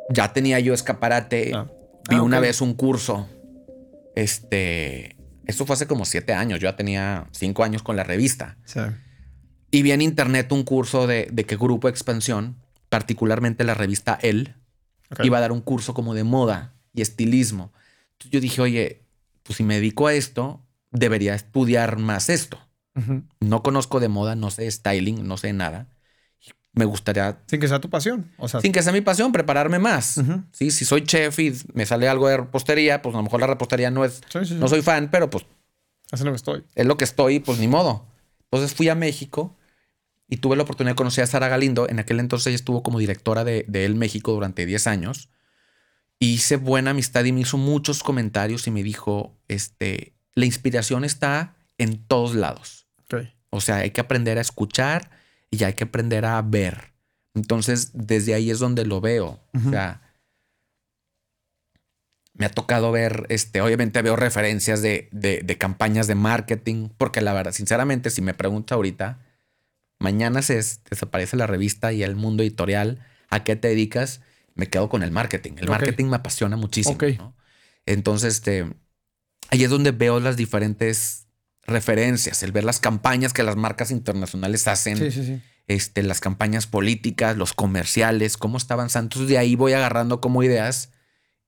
ya 0.09 0.33
tenía 0.33 0.59
yo 0.59 0.73
escaparate. 0.73 1.51
Ah. 1.53 1.67
Vi 2.09 2.15
Ah, 2.15 2.21
una 2.23 2.37
ok. 2.37 2.41
vez 2.43 2.61
un 2.61 2.73
curso. 2.73 3.27
Este, 4.15 5.15
esto 5.45 5.65
fue 5.65 5.75
hace 5.75 5.87
como 5.87 6.05
siete 6.05 6.33
años. 6.33 6.59
Yo 6.59 6.69
ya 6.69 6.75
tenía 6.75 7.27
cinco 7.31 7.63
años 7.63 7.83
con 7.83 7.95
la 7.95 8.03
revista. 8.03 8.57
Sí. 8.65 8.79
Y 9.71 9.83
vi 9.83 9.91
en 9.91 10.01
internet 10.01 10.51
un 10.51 10.63
curso 10.63 11.05
de, 11.05 11.27
de 11.31 11.43
que 11.45 11.55
Grupo 11.55 11.87
Expansión, 11.87 12.57
particularmente 12.89 13.63
la 13.63 13.75
revista 13.75 14.17
El, 14.21 14.55
iba 15.23 15.37
a 15.37 15.41
dar 15.41 15.51
un 15.51 15.61
curso 15.61 15.93
como 15.93 16.15
de 16.15 16.23
moda 16.23 16.73
y 16.93 17.01
estilismo. 17.01 17.71
Entonces 18.13 18.31
yo 18.31 18.39
dije, 18.41 18.61
oye, 18.61 19.03
pues 19.43 19.57
si 19.57 19.63
me 19.63 19.75
dedico 19.75 20.07
a 20.07 20.13
esto, 20.15 20.65
debería 20.91 21.35
estudiar 21.35 21.97
más 21.97 22.29
esto. 22.29 22.59
Ujú. 22.95 23.23
No 23.39 23.63
conozco 23.63 23.99
de 23.99 24.09
moda, 24.09 24.35
no 24.35 24.51
sé 24.51 24.69
styling, 24.69 25.27
no 25.27 25.37
sé 25.37 25.53
nada. 25.53 25.87
Me 26.73 26.85
gustaría 26.85 27.39
Sin 27.47 27.59
que 27.59 27.67
sea 27.67 27.79
tu 27.79 27.89
pasión. 27.89 28.31
O 28.37 28.47
sea, 28.47 28.61
sin 28.61 28.71
que 28.71 28.83
sea 28.83 28.93
mi 28.93 29.01
pasión, 29.01 29.31
prepararme 29.31 29.79
más. 29.79 30.17
Ujú. 30.17 30.43
Sí, 30.51 30.71
si 30.71 30.85
soy 30.85 31.03
chef 31.03 31.37
y 31.39 31.53
me 31.73 31.85
sale 31.85 32.07
algo 32.07 32.27
de 32.27 32.37
repostería, 32.37 33.01
pues 33.01 33.15
a 33.15 33.17
lo 33.17 33.23
mejor 33.23 33.39
la 33.41 33.47
repostería 33.47 33.91
no 33.91 34.05
es, 34.05 34.21
sí, 34.29 34.45
sí, 34.45 34.53
no 34.55 34.67
soy 34.67 34.81
fan, 34.81 35.09
pero 35.11 35.29
pues 35.29 35.45
Así 36.11 36.23
lo 36.23 36.31
que 36.31 36.37
estoy. 36.37 36.63
es 36.75 36.85
lo 36.85 36.97
que 36.97 37.03
estoy, 37.03 37.39
pues 37.39 37.59
ni 37.59 37.67
modo. 37.67 38.05
Entonces 38.51 38.73
fui 38.75 38.89
a 38.89 38.95
México 38.95 39.55
y 40.27 40.37
tuve 40.37 40.55
la 40.55 40.63
oportunidad 40.63 40.93
de 40.93 40.97
conocer 40.97 41.23
a 41.23 41.27
Sara 41.27 41.47
Galindo. 41.47 41.89
En 41.89 41.99
aquel 41.99 42.19
entonces 42.19 42.47
ella 42.47 42.55
estuvo 42.55 42.83
como 42.83 42.99
directora 42.99 43.43
de, 43.43 43.65
de 43.67 43.85
El 43.85 43.95
México 43.95 44.31
durante 44.31 44.65
10 44.65 44.87
años. 44.87 45.29
Y 46.19 46.33
hice 46.33 46.57
buena 46.57 46.91
amistad 46.91 47.23
y 47.25 47.31
me 47.31 47.41
hizo 47.41 47.57
muchos 47.57 48.03
comentarios 48.03 48.67
y 48.67 48.71
me 48.71 48.83
dijo, 48.83 49.37
este, 49.47 50.13
la 50.39 50.45
inspiración 50.45 51.03
está 51.03 51.55
en 51.77 52.03
todos 52.07 52.35
lados. 52.35 52.87
O 53.49 53.61
sea, 53.61 53.77
hay 53.77 53.91
que 53.91 54.01
aprender 54.01 54.37
a 54.37 54.41
escuchar 54.41 55.09
y 55.51 55.63
hay 55.63 55.73
que 55.73 55.85
aprender 55.85 56.25
a 56.25 56.41
ver. 56.41 56.93
Entonces, 57.35 57.91
desde 57.93 58.33
ahí 58.33 58.49
es 58.51 58.59
donde 58.59 58.85
lo 58.85 59.01
veo. 59.01 59.39
O 59.67 59.69
sea, 59.71 60.01
me 62.33 62.45
ha 62.45 62.49
tocado 62.49 62.91
ver, 62.91 63.25
este, 63.29 63.61
obviamente 63.61 64.01
veo 64.01 64.15
referencias 64.15 64.81
de, 64.81 65.09
de- 65.11 65.41
de 65.43 65.57
campañas 65.57 66.07
de 66.07 66.15
marketing, 66.15 66.89
porque 66.97 67.21
la 67.21 67.33
verdad, 67.33 67.51
sinceramente, 67.51 68.09
si 68.11 68.21
me 68.21 68.33
pregunta 68.33 68.75
ahorita, 68.75 69.19
mañana 69.99 70.41
se 70.41 70.55
des- 70.55 70.81
desaparece 70.89 71.35
la 71.35 71.47
revista 71.47 71.91
y 71.91 72.03
el 72.03 72.15
mundo 72.15 72.43
editorial, 72.43 73.05
¿a 73.29 73.43
qué 73.43 73.55
te 73.55 73.67
dedicas? 73.67 74.21
Me 74.55 74.67
quedo 74.67 74.87
con 74.89 75.03
el 75.03 75.11
marketing. 75.11 75.53
El 75.57 75.65
marketing 75.71 76.05
me 76.05 76.15
apasiona 76.17 76.55
muchísimo. 76.55 76.93
Entonces, 77.85 78.35
este, 78.35 78.71
ahí 79.51 79.63
es 79.63 79.69
donde 79.69 79.91
veo 79.91 80.19
las 80.19 80.37
diferentes 80.37 81.27
referencias, 81.63 82.41
el 82.43 82.51
ver 82.51 82.63
las 82.63 82.79
campañas 82.79 83.33
que 83.33 83.43
las 83.43 83.55
marcas 83.55 83.91
internacionales 83.91 84.67
hacen, 84.67 84.97
Sí, 84.97 85.11
sí, 85.11 85.25
sí. 85.25 85.41
este, 85.67 86.01
las 86.03 86.19
campañas 86.19 86.65
políticas, 86.67 87.37
los 87.37 87.53
comerciales, 87.53 88.37
cómo 88.37 88.57
está 88.57 88.73
avanzando. 88.73 89.05
Entonces 89.05 89.29
de 89.29 89.37
ahí 89.37 89.55
voy 89.55 89.73
agarrando 89.73 90.19
como 90.19 90.41
ideas 90.43 90.91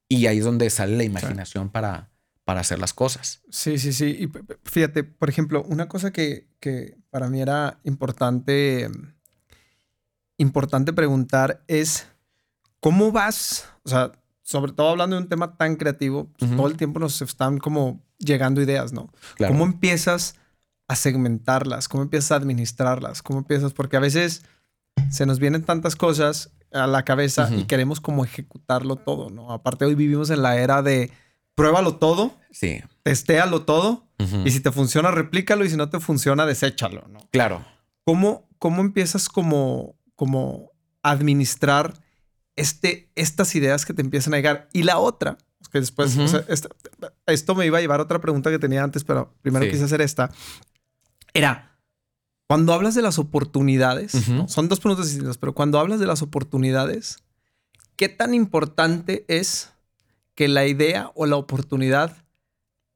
y 0.08 0.28
ahí 0.28 0.40
es 0.40 0.44
donde 0.46 0.70
sale 0.70 0.96
la 0.98 1.04
imaginación 1.04 1.70
para, 1.70 2.12
para 2.44 2.60
hacer 2.62 2.78
las 2.80 2.94
cosas. 2.94 3.42
Sí, 3.50 3.80
sí, 3.80 3.94
sí. 3.94 4.06
Y 4.20 4.30
fíjate, 4.70 5.04
por 5.04 5.30
ejemplo, 5.30 5.64
una 5.64 5.88
cosa 5.88 6.12
que, 6.12 6.50
que 6.60 6.98
para 7.10 7.30
mí 7.30 7.42
era 7.42 7.80
importante, 7.84 8.90
importante 10.38 10.94
preguntar 10.94 11.64
es 11.68 12.08
cómo 12.80 13.12
vas, 13.12 13.68
o 13.84 13.90
sea, 13.90 14.12
sobre 14.44 14.72
todo 14.74 14.90
hablando 14.90 15.16
de 15.16 15.22
un 15.24 15.30
tema 15.30 15.56
tan 15.58 15.76
creativo, 15.76 16.30
pues, 16.38 16.56
todo 16.56 16.68
el 16.68 16.78
tiempo 16.78 17.00
nos 17.00 17.22
están 17.22 17.58
como 17.60 18.02
llegando 18.18 18.62
ideas, 18.62 18.92
¿no? 18.94 19.10
Claro. 19.36 19.54
¿Cómo 19.54 19.66
empiezas 19.66 20.36
a 20.88 20.96
segmentarlas? 20.96 21.88
¿Cómo 21.88 22.04
empiezas 22.04 22.32
a 22.32 22.36
administrarlas? 22.36 23.22
¿Cómo 23.22 23.40
empiezas? 23.40 23.74
Porque 23.74 23.98
a 23.98 24.02
veces 24.02 24.44
se 25.10 25.26
nos 25.26 25.40
vienen 25.40 25.64
tantas 25.64 25.96
cosas 25.96 26.52
a 26.74 26.88
la 26.88 27.04
cabeza 27.04 27.50
y 27.54 27.66
queremos 27.66 28.00
como 28.02 28.24
ejecutarlo 28.24 28.96
todo, 28.96 29.30
¿no? 29.30 29.52
Aparte 29.52 29.86
hoy 29.86 29.96
vivimos 29.96 30.30
en 30.30 30.42
la 30.42 30.58
era 30.58 30.82
de 30.82 31.12
pruébalo 31.56 31.96
todo, 31.98 32.38
Sí. 32.52 32.82
testéalo 33.04 33.64
todo 33.64 34.08
y 34.46 34.52
si 34.52 34.60
te 34.60 34.72
funciona, 34.72 35.10
replícalo 35.12 35.66
y 35.66 35.70
si 35.70 35.76
no 35.78 35.90
te 35.90 36.00
funciona, 36.00 36.46
deséchalo, 36.46 37.08
¿no? 37.10 37.20
Claro. 37.32 37.66
¿Cómo, 38.06 38.48
cómo 38.60 38.82
empiezas 38.82 39.28
como, 39.30 39.96
como 40.16 40.72
administrar 41.04 41.94
este, 42.56 43.10
estas 43.16 43.54
ideas 43.56 43.86
que 43.86 43.94
te 43.94 44.02
empiezan 44.02 44.34
a 44.34 44.38
llegar? 44.38 44.70
Y 44.74 44.84
la 44.84 44.98
otra, 44.98 45.38
que 45.72 45.80
después, 45.80 46.14
Ujú. 46.16 46.24
o 46.24 46.28
sea, 46.28 46.44
esta- 46.50 46.70
esto 47.28 47.56
me 47.56 47.66
iba 47.66 47.78
a 47.78 47.82
llevar 47.82 48.00
a 48.00 48.04
otra 48.04 48.20
pregunta 48.20 48.50
que 48.50 48.60
tenía 48.60 48.84
antes, 48.84 49.04
pero 49.04 49.34
primero 49.42 49.66
Sí. 49.66 49.72
quise 49.72 49.84
hacer 49.86 50.02
esta. 50.02 50.32
era, 51.34 51.78
cuando 52.50 52.74
hablas 52.74 52.94
de 52.96 53.02
las 53.02 53.18
oportunidades, 53.18 54.12
son 54.48 54.68
dos 54.68 54.82
preguntas 54.82 55.08
distintas, 55.08 55.38
pero 55.38 55.54
cuando 55.54 55.80
hablas 55.80 56.02
de 56.02 56.06
las 56.08 56.22
oportunidades, 56.22 57.20
¿qué 57.96 58.10
tan 58.10 58.34
importante 58.34 59.24
es 59.30 59.70
que 60.36 60.50
la 60.50 60.66
idea 60.68 61.10
o 61.16 61.26
la 61.26 61.38
oportunidad 61.38 62.18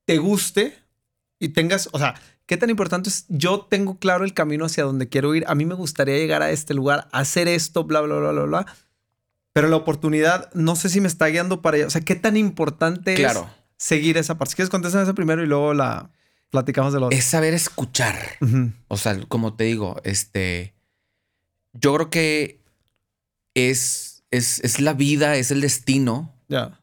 te 0.06 0.18
guste 0.18 0.78
y 1.40 1.50
tengas, 1.50 1.88
o 1.94 1.98
sea, 2.00 2.16
qué 2.46 2.58
tan 2.58 2.70
importante 2.70 3.08
es, 3.10 3.26
yo 3.30 3.62
tengo 3.62 3.98
claro 4.00 4.26
el 4.26 4.34
camino 4.34 4.66
hacia 4.66 4.84
donde 4.84 5.08
quiero 5.08 5.34
ir, 5.34 5.46
a 5.48 5.56
mí 5.56 5.64
me 5.66 5.76
gustaría 5.76 6.18
llegar 6.18 6.42
a 6.42 6.52
este 6.52 6.74
lugar, 6.74 7.08
hacer 7.14 7.48
esto, 7.48 7.86
bla, 7.86 8.02
bla, 8.02 8.18
bla, 8.18 8.32
bla, 8.32 8.44
bla, 8.44 8.66
pero 9.56 9.70
la 9.70 9.78
oportunidad 9.78 10.54
no 10.54 10.76
sé 10.76 10.90
si 10.90 11.00
me 11.00 11.08
está 11.08 11.28
guiando 11.28 11.62
para 11.62 11.78
allá, 11.78 11.88
o 11.88 11.90
sea, 11.90 12.02
qué 12.02 12.16
tan 12.16 12.36
importante 12.36 13.14
Claro. 13.16 13.50
es 13.80 13.86
seguir 13.86 14.18
esa 14.18 14.38
parte. 14.38 14.52
Si 14.52 14.56
quieres 14.58 14.70
contestar 14.70 15.02
esa 15.04 15.14
primero 15.14 15.42
y 15.42 15.48
luego 15.48 15.74
la 15.74 16.12
platicamos 16.50 16.92
de 16.92 17.00
lo 17.00 17.06
otro. 17.06 17.18
Es 17.18 17.24
saber 17.24 17.54
escuchar. 17.54 18.20
O 18.90 18.98
sea, 18.98 19.18
como 19.30 19.56
te 19.56 19.64
digo, 19.64 20.02
este. 20.04 20.74
Yo 21.72 21.94
creo 21.96 22.10
que 22.10 22.62
es, 23.54 24.24
es, 24.30 24.60
es 24.64 24.82
la 24.82 24.92
vida, 24.94 25.36
es 25.38 25.52
el 25.52 25.62
destino, 25.62 26.34
Ya. 26.50 26.82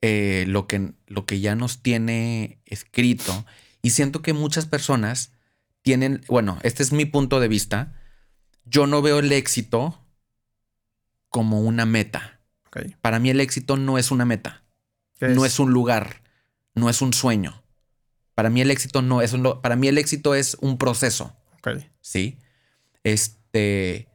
eh, 0.00 0.44
lo, 0.48 0.66
que, 0.66 0.92
lo 1.06 1.26
que 1.26 1.38
ya 1.40 1.54
nos 1.54 1.80
tiene 1.82 2.60
escrito. 2.66 3.44
Y 3.82 3.90
siento 3.90 4.20
que 4.22 4.32
muchas 4.32 4.66
personas 4.66 5.30
tienen. 5.82 6.22
Bueno, 6.28 6.58
este 6.64 6.82
es 6.82 6.90
mi 6.92 7.04
punto 7.04 7.38
de 7.40 7.46
vista. 7.48 7.94
Yo 8.64 8.86
no 8.88 9.00
veo 9.02 9.20
el 9.20 9.30
éxito 9.32 10.01
como 11.32 11.60
una 11.60 11.84
meta. 11.86 12.38
Para 13.00 13.18
mí, 13.18 13.30
el 13.30 13.40
éxito 13.40 13.76
no 13.76 13.98
es 13.98 14.12
una 14.12 14.24
meta. 14.24 14.62
¿Qué 15.18 15.28
no 15.28 15.44
es 15.44 15.58
un 15.58 15.72
lugar, 15.72 16.22
no 16.74 16.88
es 16.88 17.02
un 17.02 17.12
sueño. 17.12 17.62
Para 18.34 18.50
mí 18.50 18.60
el 18.60 18.70
éxito 18.70 19.02
no 19.02 19.20
es 19.20 19.32
un, 19.32 19.60
para 19.60 19.76
mí 19.76 19.88
el 19.88 19.98
éxito 19.98 20.34
es 20.34 20.56
un 20.60 20.78
proceso. 20.78 21.36
¿sí? 22.00 22.38
Este, 23.02 24.08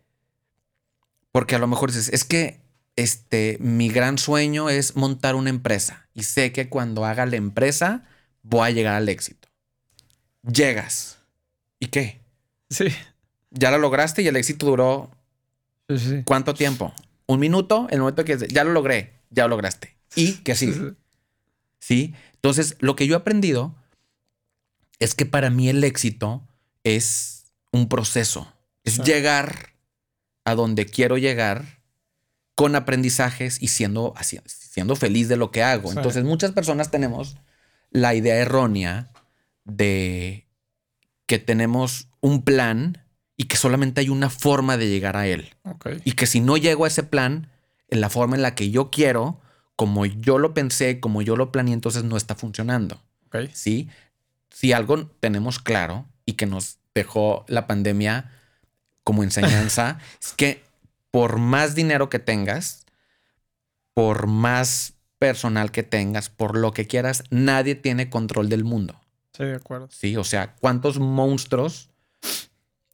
porque 1.31 1.55
a 1.55 1.59
lo 1.59 1.67
mejor 1.67 1.91
dices, 1.91 2.09
es 2.13 2.23
que 2.23 2.61
este, 2.95 3.57
mi 3.59 3.89
gran 3.89 4.17
sueño 4.17 4.69
es 4.69 4.95
montar 4.95 5.35
una 5.35 5.49
empresa 5.49 6.07
y 6.13 6.23
sé 6.23 6.51
que 6.51 6.67
cuando 6.67 7.05
haga 7.05 7.25
la 7.25 7.35
empresa 7.35 8.03
voy 8.41 8.67
a 8.67 8.71
llegar 8.71 8.95
al 8.95 9.09
éxito. 9.09 9.47
Llegas. 10.41 11.19
¿Y 11.79 11.87
qué? 11.87 12.21
Sí. 12.69 12.87
Ya 13.51 13.71
lo 13.71 13.77
lograste 13.77 14.23
y 14.23 14.27
el 14.27 14.35
éxito 14.35 14.65
duró 14.65 15.11
Sí, 15.89 15.99
sí. 15.99 16.05
¿Cuánto 16.09 16.25
¿cuánto 16.25 16.53
tiempo? 16.53 16.93
Un 17.27 17.39
minuto, 17.39 17.87
el 17.91 17.99
momento 17.99 18.25
que 18.25 18.37
ya 18.49 18.63
lo 18.63 18.71
logré, 18.71 19.21
ya 19.29 19.43
lo 19.43 19.49
lograste. 19.49 19.95
¿Y 20.15 20.33
qué 20.37 20.55
sigue? 20.55 20.95
¿sí? 21.79 22.13
Entonces, 22.33 22.75
lo 22.79 22.95
que 22.95 23.07
yo 23.07 23.15
he 23.15 23.17
aprendido 23.17 23.75
es 24.99 25.15
que 25.15 25.25
para 25.25 25.49
mí 25.49 25.69
el 25.69 25.83
éxito 25.83 26.47
es 26.83 27.45
un 27.71 27.87
proceso, 27.89 28.53
es 28.83 28.99
llegar 28.99 29.73
a 30.43 30.55
donde 30.55 30.85
quiero 30.85 31.17
llegar 31.17 31.81
con 32.55 32.75
aprendizajes 32.75 33.61
y 33.61 33.67
siendo, 33.67 34.15
siendo 34.45 34.95
feliz 34.95 35.27
de 35.27 35.37
lo 35.37 35.51
que 35.51 35.63
hago. 35.63 35.91
Sí. 35.91 35.97
Entonces, 35.97 36.23
muchas 36.23 36.51
personas 36.51 36.89
tenemos 36.89 37.37
la 37.91 38.15
idea 38.15 38.35
errónea 38.35 39.11
de 39.63 40.47
que 41.25 41.39
tenemos 41.39 42.09
un 42.21 42.43
plan 42.43 43.03
y 43.37 43.45
que 43.45 43.55
solamente 43.55 44.01
hay 44.01 44.09
una 44.09 44.29
forma 44.29 44.75
de 44.77 44.89
llegar 44.89 45.15
a 45.15 45.27
él 45.27 45.55
y 46.03 46.13
que 46.13 46.25
si 46.25 46.41
no 46.41 46.57
llego 46.57 46.85
a 46.85 46.87
ese 46.87 47.03
plan 47.03 47.49
en 47.87 48.01
la 48.01 48.09
forma 48.09 48.35
en 48.35 48.41
la 48.41 48.55
que 48.55 48.71
yo 48.71 48.89
quiero, 48.89 49.39
como 49.75 50.05
yo 50.05 50.39
lo 50.39 50.53
pensé, 50.53 50.99
como 50.99 51.21
yo 51.21 51.35
lo 51.37 51.51
planeé, 51.51 51.73
entonces 51.73 52.03
no 52.03 52.17
está 52.17 52.35
funcionando. 52.35 53.01
¿Sí? 53.53 53.87
Si 54.49 54.73
algo 54.73 55.07
tenemos 55.19 55.59
claro 55.59 56.07
y 56.25 56.33
que 56.33 56.47
nos 56.47 56.79
dejó 56.95 57.45
la 57.47 57.67
pandemia 57.67 58.31
como 59.03 59.23
enseñanza, 59.23 59.99
es 60.21 60.33
que 60.33 60.63
por 61.11 61.37
más 61.37 61.75
dinero 61.75 62.09
que 62.09 62.19
tengas, 62.19 62.85
por 63.93 64.27
más 64.27 64.93
personal 65.19 65.71
que 65.71 65.83
tengas, 65.83 66.29
por 66.29 66.57
lo 66.57 66.71
que 66.71 66.87
quieras, 66.87 67.23
nadie 67.29 67.75
tiene 67.75 68.09
control 68.09 68.49
del 68.49 68.63
mundo. 68.63 68.99
Sí, 69.33 69.43
de 69.43 69.55
acuerdo. 69.55 69.87
¿sí? 69.91 70.17
O 70.17 70.23
sea, 70.23 70.55
¿cuántos 70.55 70.99
monstruos, 70.99 71.89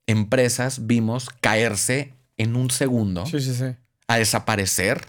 empresas 0.08 0.86
vimos 0.88 1.30
caerse 1.42 2.14
en 2.38 2.56
un 2.56 2.70
segundo 2.72 3.26
Sí, 3.26 3.40
sí, 3.40 3.54
sí. 3.54 3.76
a 4.08 4.18
desaparecer? 4.18 5.08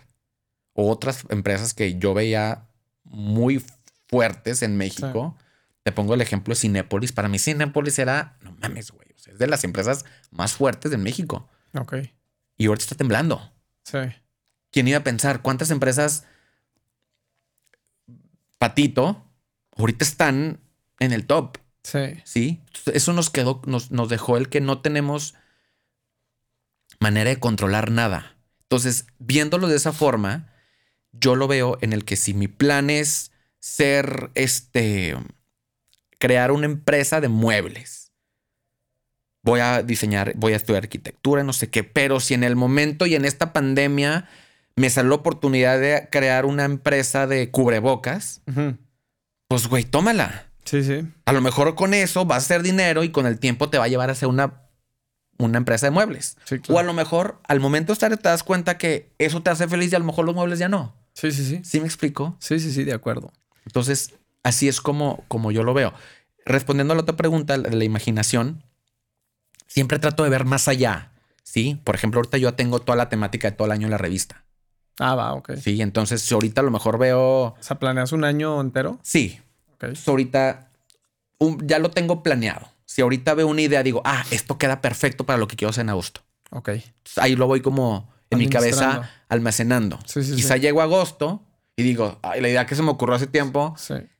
Otras 0.72 1.24
empresas 1.30 1.72
que 1.74 1.98
yo 1.98 2.14
veía 2.14 2.66
muy 3.04 3.64
fuertes 4.08 4.62
en 4.62 4.76
México. 4.76 5.36
Te 5.84 5.92
pongo 5.92 6.14
el 6.14 6.20
ejemplo 6.20 6.52
de 6.52 6.60
Cinépolis. 6.60 7.12
Para 7.12 7.28
mí 7.28 7.38
Cinépolis 7.38 7.98
era, 7.98 8.38
no 8.40 8.56
mames, 8.60 8.90
güey, 8.90 9.08
o 9.14 9.18
sea, 9.18 9.32
es 9.34 9.38
de 9.38 9.46
las 9.46 9.62
empresas 9.64 10.04
más 10.30 10.52
fuertes 10.54 10.90
de 10.90 10.96
México. 10.96 11.48
Ok. 11.74 11.94
Y 12.56 12.66
ahorita 12.66 12.84
está 12.84 12.94
temblando. 12.96 13.52
Sí. 13.84 13.98
¿Quién 14.72 14.88
iba 14.88 14.98
a 14.98 15.04
pensar 15.04 15.42
cuántas 15.42 15.70
empresas 15.70 16.24
patito 18.58 19.24
ahorita 19.76 20.04
están 20.04 20.60
en 20.98 21.12
el 21.12 21.26
top? 21.26 21.58
Sí. 21.84 22.20
¿sí? 22.24 22.60
Eso 22.92 23.12
nos 23.12 23.30
quedó, 23.30 23.62
nos, 23.66 23.92
nos 23.92 24.08
dejó 24.08 24.36
el 24.36 24.48
que 24.48 24.60
no 24.60 24.80
tenemos 24.80 25.34
manera 26.98 27.30
de 27.30 27.38
controlar 27.38 27.90
nada. 27.90 28.36
Entonces, 28.62 29.06
viéndolo 29.18 29.68
de 29.68 29.76
esa 29.76 29.92
forma, 29.92 30.50
yo 31.12 31.36
lo 31.36 31.46
veo 31.46 31.78
en 31.80 31.92
el 31.92 32.04
que 32.04 32.16
si 32.16 32.34
mi 32.34 32.48
plan 32.48 32.90
es 32.90 33.30
ser, 33.60 34.30
este, 34.34 35.16
crear 36.18 36.50
una 36.50 36.66
empresa 36.66 37.20
de 37.20 37.28
muebles, 37.28 38.12
voy 39.42 39.60
a 39.60 39.82
diseñar, 39.82 40.32
voy 40.36 40.54
a 40.54 40.56
estudiar 40.56 40.84
arquitectura, 40.84 41.44
no 41.44 41.52
sé 41.52 41.68
qué, 41.68 41.84
pero 41.84 42.18
si 42.18 42.34
en 42.34 42.44
el 42.44 42.56
momento 42.56 43.06
y 43.06 43.14
en 43.14 43.24
esta 43.24 43.52
pandemia 43.52 44.28
me 44.74 44.90
salió 44.90 45.10
la 45.10 45.16
oportunidad 45.16 45.78
de 45.78 46.08
crear 46.10 46.46
una 46.46 46.64
empresa 46.64 47.26
de 47.26 47.50
cubrebocas, 47.50 48.42
pues 49.46 49.68
güey, 49.68 49.84
tómala. 49.84 50.50
Sí, 50.64 50.82
sí. 50.84 51.06
A 51.26 51.32
lo 51.32 51.40
mejor 51.40 51.74
con 51.74 51.94
eso 51.94 52.24
vas 52.24 52.36
a 52.44 52.46
hacer 52.46 52.62
dinero 52.62 53.04
y 53.04 53.10
con 53.10 53.26
el 53.26 53.38
tiempo 53.38 53.68
te 53.70 53.78
va 53.78 53.84
a 53.84 53.88
llevar 53.88 54.10
a 54.10 54.14
ser 54.14 54.28
una, 54.28 54.62
una 55.38 55.58
empresa 55.58 55.86
de 55.86 55.90
muebles. 55.90 56.36
Sí, 56.44 56.56
O 56.68 56.78
a 56.78 56.82
lo 56.82 56.92
mejor 56.92 57.40
al 57.46 57.60
momento 57.60 57.88
de 57.88 57.94
estar 57.94 58.16
te 58.16 58.28
das 58.28 58.42
cuenta 58.42 58.78
que 58.78 59.12
eso 59.18 59.42
te 59.42 59.50
hace 59.50 59.68
feliz 59.68 59.92
y 59.92 59.96
a 59.96 59.98
lo 59.98 60.04
mejor 60.04 60.24
los 60.24 60.34
muebles 60.34 60.58
ya 60.58 60.68
no. 60.68 60.94
Sí, 61.14 61.30
sí, 61.32 61.44
sí. 61.44 61.60
¿Sí 61.64 61.80
me 61.80 61.86
explico? 61.86 62.36
Sí, 62.40 62.58
sí, 62.60 62.72
sí, 62.72 62.84
de 62.84 62.92
acuerdo. 62.92 63.32
Entonces, 63.66 64.14
así 64.42 64.68
es 64.68 64.80
como, 64.80 65.24
como 65.28 65.52
yo 65.52 65.62
lo 65.62 65.74
veo. 65.74 65.92
Respondiendo 66.46 66.92
a 66.92 66.96
la 66.96 67.02
otra 67.02 67.16
pregunta 67.16 67.56
de 67.56 67.70
la 67.76 67.84
imaginación, 67.84 68.64
siempre 69.66 69.98
trato 69.98 70.24
de 70.24 70.30
ver 70.30 70.44
más 70.44 70.68
allá. 70.68 71.12
Sí, 71.42 71.80
por 71.84 71.94
ejemplo, 71.94 72.18
ahorita 72.18 72.38
yo 72.38 72.54
tengo 72.54 72.80
toda 72.80 72.96
la 72.96 73.08
temática 73.08 73.50
de 73.50 73.56
todo 73.56 73.66
el 73.66 73.72
año 73.72 73.86
en 73.86 73.90
la 73.90 73.98
revista. 73.98 74.44
Ah, 74.98 75.14
va, 75.14 75.34
ok. 75.34 75.54
Sí, 75.56 75.80
entonces 75.82 76.22
si 76.22 76.34
ahorita 76.34 76.60
a 76.60 76.64
lo 76.64 76.70
mejor 76.70 76.98
veo, 76.98 77.20
O 77.20 77.56
sea, 77.60 77.78
¿planeas 77.78 78.12
un 78.12 78.24
año 78.24 78.60
entero? 78.60 78.98
sí, 79.02 79.40
Entonces, 79.80 80.08
ahorita 80.08 80.70
un- 81.38 81.66
ya 81.66 81.78
lo 81.78 81.90
tengo 81.90 82.22
planeado. 82.22 82.68
Si 82.84 83.02
ahorita 83.02 83.34
veo 83.34 83.46
una 83.48 83.62
idea, 83.62 83.82
digo, 83.82 84.02
ah, 84.04 84.24
esto 84.30 84.58
queda 84.58 84.80
perfecto 84.80 85.24
para 85.26 85.38
lo 85.38 85.48
que 85.48 85.56
quiero 85.56 85.70
hacer 85.70 85.82
en 85.82 85.90
agosto. 85.90 86.20
Ok. 86.50 86.68
Entonces, 86.68 87.18
ahí 87.18 87.34
lo 87.36 87.46
voy 87.46 87.60
como 87.60 88.08
en 88.30 88.38
mi 88.38 88.48
cabeza 88.48 89.10
almacenando. 89.28 89.98
Sí, 90.06 90.22
sí, 90.22 90.34
Quizá 90.36 90.54
sí. 90.54 90.60
llego 90.60 90.80
a 90.80 90.84
agosto 90.84 91.42
y 91.76 91.82
digo, 91.82 92.18
ay, 92.22 92.40
la 92.40 92.48
idea 92.48 92.66
que 92.66 92.74
se 92.76 92.82
me 92.82 92.90
ocurrió 92.90 93.14
hace 93.16 93.26
tiempo, 93.26 93.74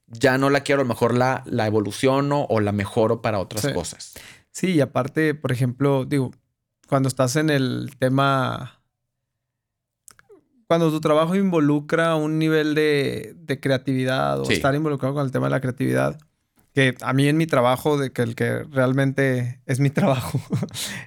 ya 0.06 0.38
no 0.38 0.50
la 0.50 0.60
quiero, 0.60 0.80
a 0.82 0.84
lo 0.84 0.88
mejor 0.88 1.16
la, 1.16 1.42
la 1.46 1.66
evoluciono 1.66 2.46
o 2.48 2.60
la 2.60 2.72
mejoro 2.72 3.22
para 3.22 3.38
otras 3.38 3.66
cosas. 3.72 4.14
Sí, 4.50 4.72
y 4.74 4.80
aparte, 4.80 5.34
por 5.34 5.52
ejemplo, 5.52 6.04
digo, 6.04 6.32
cuando 6.88 7.08
estás 7.08 7.36
en 7.36 7.50
el 7.50 7.90
tema. 7.98 8.80
Cuando 10.66 10.90
tu 10.90 11.00
trabajo 11.00 11.34
involucra 11.34 12.14
un 12.16 12.38
nivel 12.38 12.74
de, 12.74 13.34
de 13.36 13.60
creatividad 13.60 14.40
o 14.40 14.44
Sí. 14.46 14.54
estar 14.54 14.74
involucrado 14.74 15.14
con 15.14 15.24
el 15.24 15.30
tema 15.32 15.46
de 15.46 15.50
la 15.50 15.60
creatividad, 15.60 16.18
que 16.72 16.94
a 17.02 17.12
mí 17.12 17.28
en 17.28 17.36
mi 17.36 17.46
trabajo, 17.46 17.98
de 17.98 18.10
que 18.10 18.22
el 18.22 18.34
que 18.34 18.64
realmente 18.64 19.60
es 19.66 19.78
mi 19.80 19.90
trabajo, 19.90 20.40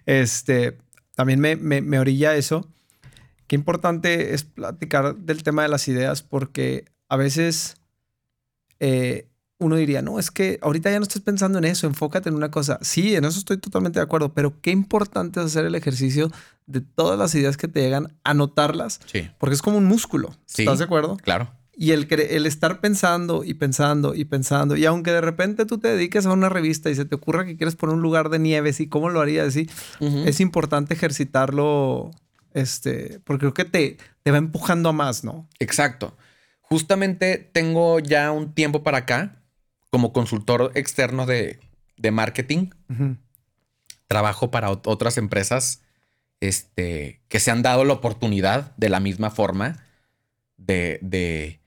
este, 0.06 0.78
también 1.15 1.39
me, 1.39 1.56
me, 1.56 1.82
me 1.82 2.00
orilla 2.00 2.36
eso. 2.36 2.67
Qué 3.48 3.56
importante 3.56 4.34
es 4.34 4.43
platicar 4.43 5.15
del 5.15 5.43
tema 5.43 5.63
de 5.63 5.70
las 5.70 5.88
ideas 5.88 6.22
porque 6.22 6.86
a 7.10 7.15
veces 7.17 7.76
eh, 8.80 9.28
uno 9.60 9.76
diría, 9.76 10.02
no, 10.02 10.20
es 10.20 10.30
que 10.30 10.60
ahorita 10.62 10.91
ya 10.91 10.98
no 11.00 11.04
estés 11.04 11.22
pensando 11.22 11.58
en 11.58 11.65
eso, 11.65 11.88
enfócate 11.88 12.30
en 12.30 12.36
una 12.36 12.52
cosa. 12.52 12.78
Sí, 12.82 13.15
en 13.15 13.26
eso 13.26 13.39
estoy 13.39 13.58
totalmente 13.58 14.00
de 14.00 14.04
acuerdo, 14.04 14.34
pero 14.34 14.62
qué 14.62 14.70
importante 14.72 15.39
es 15.39 15.48
hacer 15.48 15.65
el 15.65 15.74
ejercicio 15.76 16.32
de 16.67 16.82
todas 16.82 17.17
las 17.17 17.34
ideas 17.34 17.58
que 17.58 17.67
te 17.67 17.82
llegan, 17.82 18.13
anotarlas, 18.24 19.00
Sí, 19.06 19.30
porque 19.39 19.56
es 19.56 19.62
como 19.62 19.78
un 19.78 19.86
músculo. 19.86 20.36
Sí. 20.46 20.62
¿Estás 20.63 20.80
de 20.80 20.86
acuerdo? 20.86 21.17
claro. 21.17 21.52
Y 21.80 21.91
el, 21.91 22.08
el 22.12 22.48
estar 22.48 22.82
pensando 22.82 23.43
y 23.43 23.54
pensando 23.54 24.15
y 24.15 24.26
pensando, 24.26 24.76
y 24.76 24.86
aunque 24.86 25.12
de 25.12 25.22
repente 25.22 25.63
tú 25.67 25.78
te 25.78 25.89
dediques 25.89 26.26
a 26.26 26.34
una 26.34 26.50
revista 26.50 26.89
y 26.89 26.96
se 26.96 27.06
te 27.06 27.13
ocurra 27.13 27.46
que 27.46 27.56
quieres 27.56 27.76
poner 27.76 27.96
un 27.96 28.02
lugar 28.02 28.30
de 28.30 28.39
nieves 28.39 28.80
y 28.80 28.88
cómo 28.88 29.10
lo 29.12 29.22
harías, 29.22 29.54
¿sí? 29.54 29.70
Ujú. 30.00 30.24
es 30.26 30.39
importante 30.39 30.96
ejercitarlo, 30.96 32.10
este, 32.56 33.20
porque 33.24 33.41
creo 33.41 33.54
que 33.54 33.65
te, 33.65 33.98
te 34.24 34.32
va 34.32 34.38
empujando 34.39 34.89
a 34.89 34.93
más, 34.93 35.24
¿no? 35.24 35.48
Exacto. 35.60 36.17
Justamente 36.62 37.38
tengo 37.54 38.00
ya 38.00 38.32
un 38.32 38.54
tiempo 38.54 38.82
para 38.82 38.98
acá 39.00 39.43
como 39.89 40.13
consultor 40.13 40.71
externo 40.76 41.26
de, 41.26 41.60
de 41.97 42.12
marketing. 42.12 42.69
Trabajo 44.08 44.52
para 44.52 44.69
otras 44.69 45.17
empresas 45.17 45.82
este, 46.39 47.21
que 47.28 47.39
se 47.39 47.52
han 47.52 47.62
dado 47.62 47.84
la 47.84 47.93
oportunidad 47.93 48.76
de 48.78 48.89
la 48.89 49.00
misma 49.00 49.32
forma 49.32 49.84
de, 50.58 51.00
de, 51.02 51.60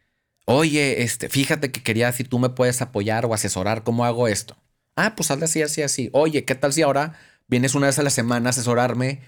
oye, 0.44 1.02
este, 1.02 1.28
fíjate 1.28 1.70
que 1.70 1.82
quería 1.82 2.12
si 2.12 2.24
tú 2.24 2.38
me 2.38 2.50
puedes 2.50 2.82
apoyar 2.82 3.26
o 3.26 3.34
asesorar, 3.34 3.82
¿cómo 3.82 4.04
hago 4.04 4.28
esto? 4.28 4.56
Ah, 4.96 5.14
pues 5.16 5.30
hazle 5.30 5.44
así, 5.44 5.62
así, 5.62 5.82
así. 5.82 6.10
Oye, 6.12 6.44
¿qué 6.44 6.54
tal 6.54 6.72
si 6.72 6.82
ahora 6.82 7.14
vienes 7.46 7.74
una 7.74 7.86
vez 7.86 7.98
a 7.98 8.02
la 8.02 8.10
semana 8.10 8.48
a 8.48 8.50
asesorarme 8.50 9.20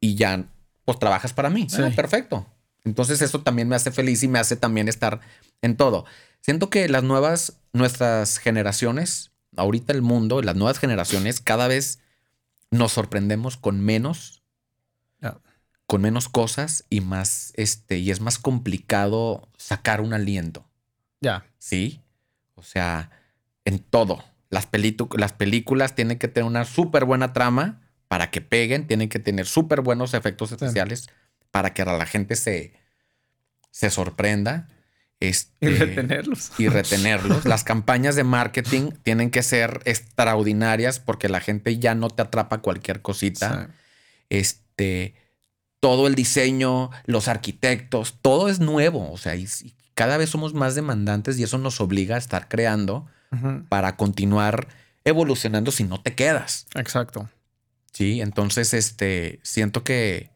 y 0.00 0.14
ya, 0.14 0.46
pues 0.84 0.98
trabajas 0.98 1.32
para 1.32 1.50
mí? 1.50 1.66
Ah, 1.78 1.90
perfecto. 1.94 2.46
Entonces 2.84 3.20
eso 3.22 3.42
también 3.42 3.68
me 3.68 3.76
hace 3.76 3.90
feliz 3.90 4.22
y 4.22 4.28
me 4.28 4.38
hace 4.38 4.56
también 4.56 4.88
estar 4.88 5.20
en 5.62 5.76
todo. 5.76 6.06
Siento 6.40 6.70
que 6.70 6.88
las 6.88 7.02
nuevas, 7.02 7.59
nuestras 7.72 8.38
generaciones, 8.38 9.32
ahorita 9.56 9.92
el 9.92 10.02
mundo, 10.02 10.42
las 10.42 10.56
nuevas 10.56 10.78
generaciones, 10.78 11.40
cada 11.40 11.68
vez 11.68 12.00
nos 12.70 12.92
sorprendemos 12.92 13.56
con 13.56 13.80
menos 13.80 14.40
con 15.90 16.02
menos 16.02 16.28
cosas 16.28 16.84
y 16.88 17.00
más, 17.00 17.52
este, 17.56 17.98
y 17.98 18.12
es 18.12 18.20
más 18.20 18.38
complicado 18.38 19.48
sacar 19.56 20.00
un 20.00 20.14
aliento. 20.14 20.64
Ya. 21.20 21.44
Sí. 21.58 22.00
O 22.54 22.62
sea, 22.62 23.10
en 23.64 23.80
todo. 23.80 24.22
Las, 24.50 24.68
las 25.16 25.32
películas 25.32 25.96
tienen 25.96 26.16
que 26.16 26.28
tener 26.28 26.46
una 26.46 26.64
súper 26.64 27.06
buena 27.06 27.32
trama 27.32 27.80
para 28.06 28.30
que 28.30 28.40
peguen, 28.40 28.86
tienen 28.86 29.08
que 29.08 29.18
tener 29.18 29.46
súper 29.46 29.80
buenos 29.80 30.14
efectos 30.14 30.52
especiales 30.52 31.10
para 31.50 31.74
que 31.74 31.84
la 31.84 32.06
gente 32.06 32.36
se, 32.36 32.72
se 33.72 33.90
sorprenda. 33.90 34.68
Este, 35.20 35.70
y 35.70 35.74
retenerlos. 35.74 36.52
Y 36.56 36.68
retenerlos. 36.68 37.44
Las 37.44 37.62
campañas 37.62 38.16
de 38.16 38.24
marketing 38.24 38.92
tienen 39.02 39.30
que 39.30 39.42
ser 39.42 39.82
extraordinarias 39.84 40.98
porque 40.98 41.28
la 41.28 41.40
gente 41.40 41.78
ya 41.78 41.94
no 41.94 42.08
te 42.08 42.22
atrapa 42.22 42.58
cualquier 42.62 43.02
cosita. 43.02 43.68
Este, 44.30 45.14
todo 45.78 46.06
el 46.06 46.14
diseño, 46.14 46.90
los 47.04 47.28
arquitectos, 47.28 48.16
todo 48.22 48.48
es 48.48 48.60
nuevo. 48.60 49.12
O 49.12 49.18
sea, 49.18 49.36
y, 49.36 49.46
cada 49.94 50.16
vez 50.16 50.30
somos 50.30 50.54
más 50.54 50.74
demandantes 50.74 51.38
y 51.38 51.42
eso 51.42 51.58
nos 51.58 51.80
obliga 51.82 52.14
a 52.14 52.18
estar 52.18 52.48
creando 52.48 53.06
para 53.68 53.96
continuar 53.96 54.66
evolucionando 55.04 55.70
si 55.70 55.84
no 55.84 56.00
te 56.00 56.14
quedas. 56.14 56.66
Exacto. 56.74 57.28
Sí, 57.92 58.20
entonces 58.20 58.72
este 58.72 59.40
siento 59.42 59.84
que, 59.84 60.30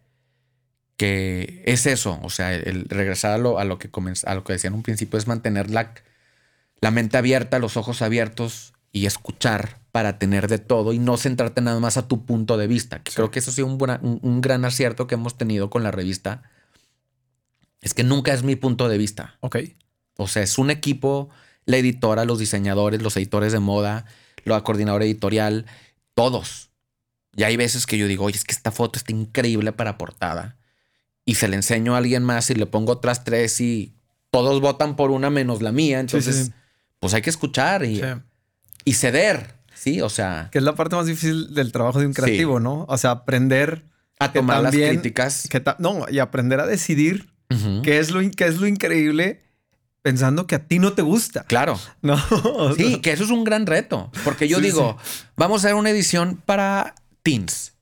que 0.97 1.63
es 1.67 1.87
eso. 1.87 2.19
O 2.23 2.31
sea, 2.31 2.55
el, 2.55 2.87
regresar 2.89 3.33
a 3.33 3.39
lo, 3.39 3.59
a 3.59 3.65
lo 3.65 3.79
que 3.79 3.91
a 4.25 4.35
lo 4.35 4.45
que 4.45 4.53
decía 4.53 4.69
en 4.69 4.75
un 4.75 4.83
principio 4.83 5.19
es 5.19 5.27
mantener 5.27 5.71
la, 5.71 5.95
la 6.81 6.91
mente 6.91 7.17
abierta, 7.17 7.59
los 7.59 7.77
ojos 7.77 8.03
abiertos 8.03 8.75
y 8.93 9.07
escuchar 9.07 9.81
para 9.91 10.19
tener 10.19 10.49
de 10.49 10.59
todo 10.59 10.93
y 10.93 10.99
no 10.99 11.17
centrarte 11.17 11.61
nada 11.61 11.81
más 11.81 11.97
a 11.97 12.07
tu 12.09 12.25
punto 12.25 12.57
de 12.57 12.67
vista. 12.67 13.03
Creo 13.03 13.31
que 13.31 13.41
eso 13.41 13.51
ha 13.51 13.55
sido 13.55 13.67
un, 13.67 14.21
un, 14.23 14.41
gran 14.41 14.65
acierto 14.65 15.07
que 15.07 15.15
hemos 15.15 15.37
tenido 15.37 15.71
con 15.71 15.83
la 15.83 15.91
revista. 15.91 16.43
Es 17.81 17.93
que 17.93 18.05
nunca 18.05 18.33
es 18.33 18.43
mi 18.43 18.57
punto 18.57 18.89
de 18.89 18.99
vista. 18.99 19.37
Ok. 19.41 19.57
O 20.17 20.29
sea, 20.29 20.43
es 20.43 20.59
un 20.59 20.71
equipo, 20.71 21.29
la 21.65 21.77
editora, 21.77 22.25
los 22.25 22.39
diseñadores, 22.39 23.03
los 23.03 23.17
editores 23.17 23.53
de 23.53 23.59
moda, 23.59 24.05
la 24.45 24.63
coordinadora 24.63 25.05
editorial, 25.05 25.67
todos. 26.15 26.71
Y 27.37 27.43
hay 27.43 27.57
veces 27.57 27.87
que 27.87 27.99
yo 27.99 28.07
digo, 28.07 28.25
oye, 28.25 28.37
es 28.37 28.45
que 28.45 28.53
esta 28.53 28.71
foto 28.71 28.99
está 28.99 29.13
increíble 29.13 29.73
para 29.73 29.99
portada. 29.99 30.57
Y 31.25 31.37
se 31.37 31.49
le 31.49 31.57
enseño 31.57 31.95
a 31.95 31.99
alguien 31.99 32.23
más 32.23 32.51
y 32.51 32.55
le 32.55 32.67
pongo 32.67 32.93
otras 32.93 33.25
tres 33.25 33.61
y 33.61 33.95
todos 34.31 34.61
votan 34.61 34.97
por 34.97 35.11
una 35.11 35.31
menos 35.31 35.63
la 35.63 35.73
mía. 35.73 36.01
Entonces, 36.01 36.51
pues 37.01 37.15
hay 37.15 37.23
que 37.23 37.31
escuchar 37.31 37.85
y, 37.85 38.03
y 38.85 38.95
ceder. 38.95 39.55
Sí, 39.75 40.01
o 40.01 40.09
sea. 40.09 40.49
Que 40.53 40.59
es 40.59 40.65
la 40.65 40.75
parte 40.75 40.97
más 40.97 41.07
difícil 41.07 41.55
del 41.55 41.73
trabajo 41.73 42.01
de 42.01 42.07
un 42.07 42.13
creativo, 42.13 42.61
¿no? 42.61 42.85
O 42.89 42.99
sea, 42.99 43.11
aprender 43.11 43.85
a 44.19 44.33
tomar 44.33 44.63
las 44.63 44.75
críticas. 44.75 45.49
no, 45.79 46.07
y 46.11 46.19
aprender 46.19 46.61
a 46.61 46.67
decidir 46.67 47.31
qué, 47.83 47.99
es 47.99 48.11
lo, 48.11 48.21
qué 48.31 48.47
es 48.47 48.59
lo 48.59 48.67
increíble 48.67 49.43
pensando 50.05 50.47
que 50.47 50.55
a 50.55 50.67
ti 50.67 50.79
no 50.79 50.93
te 50.93 51.03
gusta. 51.03 51.45
Claro. 51.45 51.81
No. 52.03 52.19
Sí, 52.77 53.01
que 53.01 53.13
eso 53.13 53.25
es 53.25 53.31
un 53.31 53.45
gran 53.45 53.67
reto. 53.67 54.11
Porque 54.23 54.49
yo 54.49 54.61
digo, 54.61 54.99
vamos 55.37 55.65
a 55.65 55.69
hacer 55.69 55.75
una 55.77 55.91
edición 55.91 56.43
para 56.45 56.95
teens. 57.23 57.73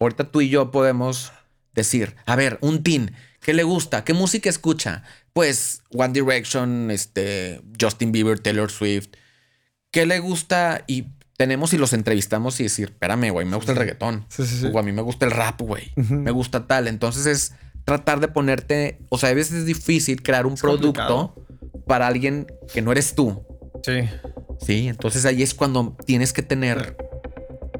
Ahorita 0.00 0.24
tú 0.24 0.40
y 0.40 0.48
yo 0.48 0.70
podemos 0.72 1.32
decir, 1.80 2.16
a 2.26 2.36
ver, 2.36 2.58
un 2.60 2.82
teen, 2.82 3.14
¿qué 3.40 3.54
le 3.54 3.62
gusta? 3.62 4.04
¿Qué 4.04 4.14
música 4.14 4.48
escucha? 4.48 5.02
Pues 5.32 5.82
One 5.92 6.12
Direction, 6.12 6.90
este, 6.90 7.60
Justin 7.80 8.12
Bieber, 8.12 8.38
Taylor 8.38 8.70
Swift, 8.70 9.08
qué 9.90 10.06
le 10.06 10.18
gusta 10.18 10.84
y 10.86 11.06
tenemos 11.36 11.72
y 11.72 11.78
los 11.78 11.94
entrevistamos 11.94 12.60
y 12.60 12.64
decir, 12.64 12.90
espérame, 12.90 13.30
güey, 13.30 13.46
me 13.46 13.56
gusta 13.56 13.72
el 13.72 13.78
reggaetón. 13.78 14.26
o 14.72 14.78
a 14.78 14.82
mí 14.82 14.92
me 14.92 15.02
gusta 15.02 15.24
el 15.24 15.32
rap, 15.32 15.60
güey. 15.62 15.90
Me 15.96 16.30
gusta 16.32 16.66
tal. 16.66 16.86
Entonces 16.86 17.24
es 17.24 17.54
tratar 17.84 18.20
de 18.20 18.28
ponerte, 18.28 18.98
o 19.08 19.16
sea, 19.16 19.30
a 19.30 19.34
veces 19.34 19.60
es 19.60 19.64
difícil 19.64 20.22
crear 20.22 20.44
un 20.44 20.56
producto 20.56 21.46
para 21.86 22.06
alguien 22.06 22.46
que 22.72 22.82
no 22.82 22.92
eres 22.92 23.14
tú. 23.14 23.42
Sí. 23.82 24.02
Sí, 24.60 24.88
entonces 24.88 25.24
ahí 25.24 25.42
es 25.42 25.54
cuando 25.54 25.96
tienes 26.04 26.34
que 26.34 26.42
tener 26.42 26.96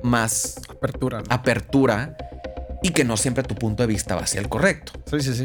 más 0.03 0.57
apertura. 0.69 1.23
Apertura 1.29 2.17
y 2.83 2.91
que 2.91 3.05
no 3.05 3.17
siempre 3.17 3.45
tu 3.45 3.55
punto 3.55 3.83
de 3.83 3.87
vista 3.87 4.15
va 4.15 4.23
a 4.23 4.27
ser 4.27 4.43
el 4.43 4.49
correcto. 4.49 4.93
Sí, 5.07 5.21
sí, 5.21 5.35
sí. 5.35 5.45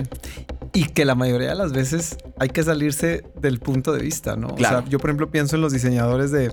Y 0.74 0.86
que 0.86 1.06
la 1.06 1.16
mayoría 1.16 1.50
de 1.50 1.56
las 1.56 1.74
veces 1.74 2.18
hay 2.38 2.50
que 2.50 2.64
salirse 2.64 3.24
del 3.40 3.60
punto 3.60 3.94
de 3.94 4.02
vista, 4.02 4.36
¿no? 4.36 4.56
Claro. 4.56 4.80
O 4.80 4.82
sea, 4.82 4.90
yo 4.90 5.00
por 5.00 5.10
ejemplo 5.10 5.32
pienso 5.32 5.56
en 5.56 5.62
los 5.62 5.74
diseñadores 5.74 6.32
de, 6.32 6.52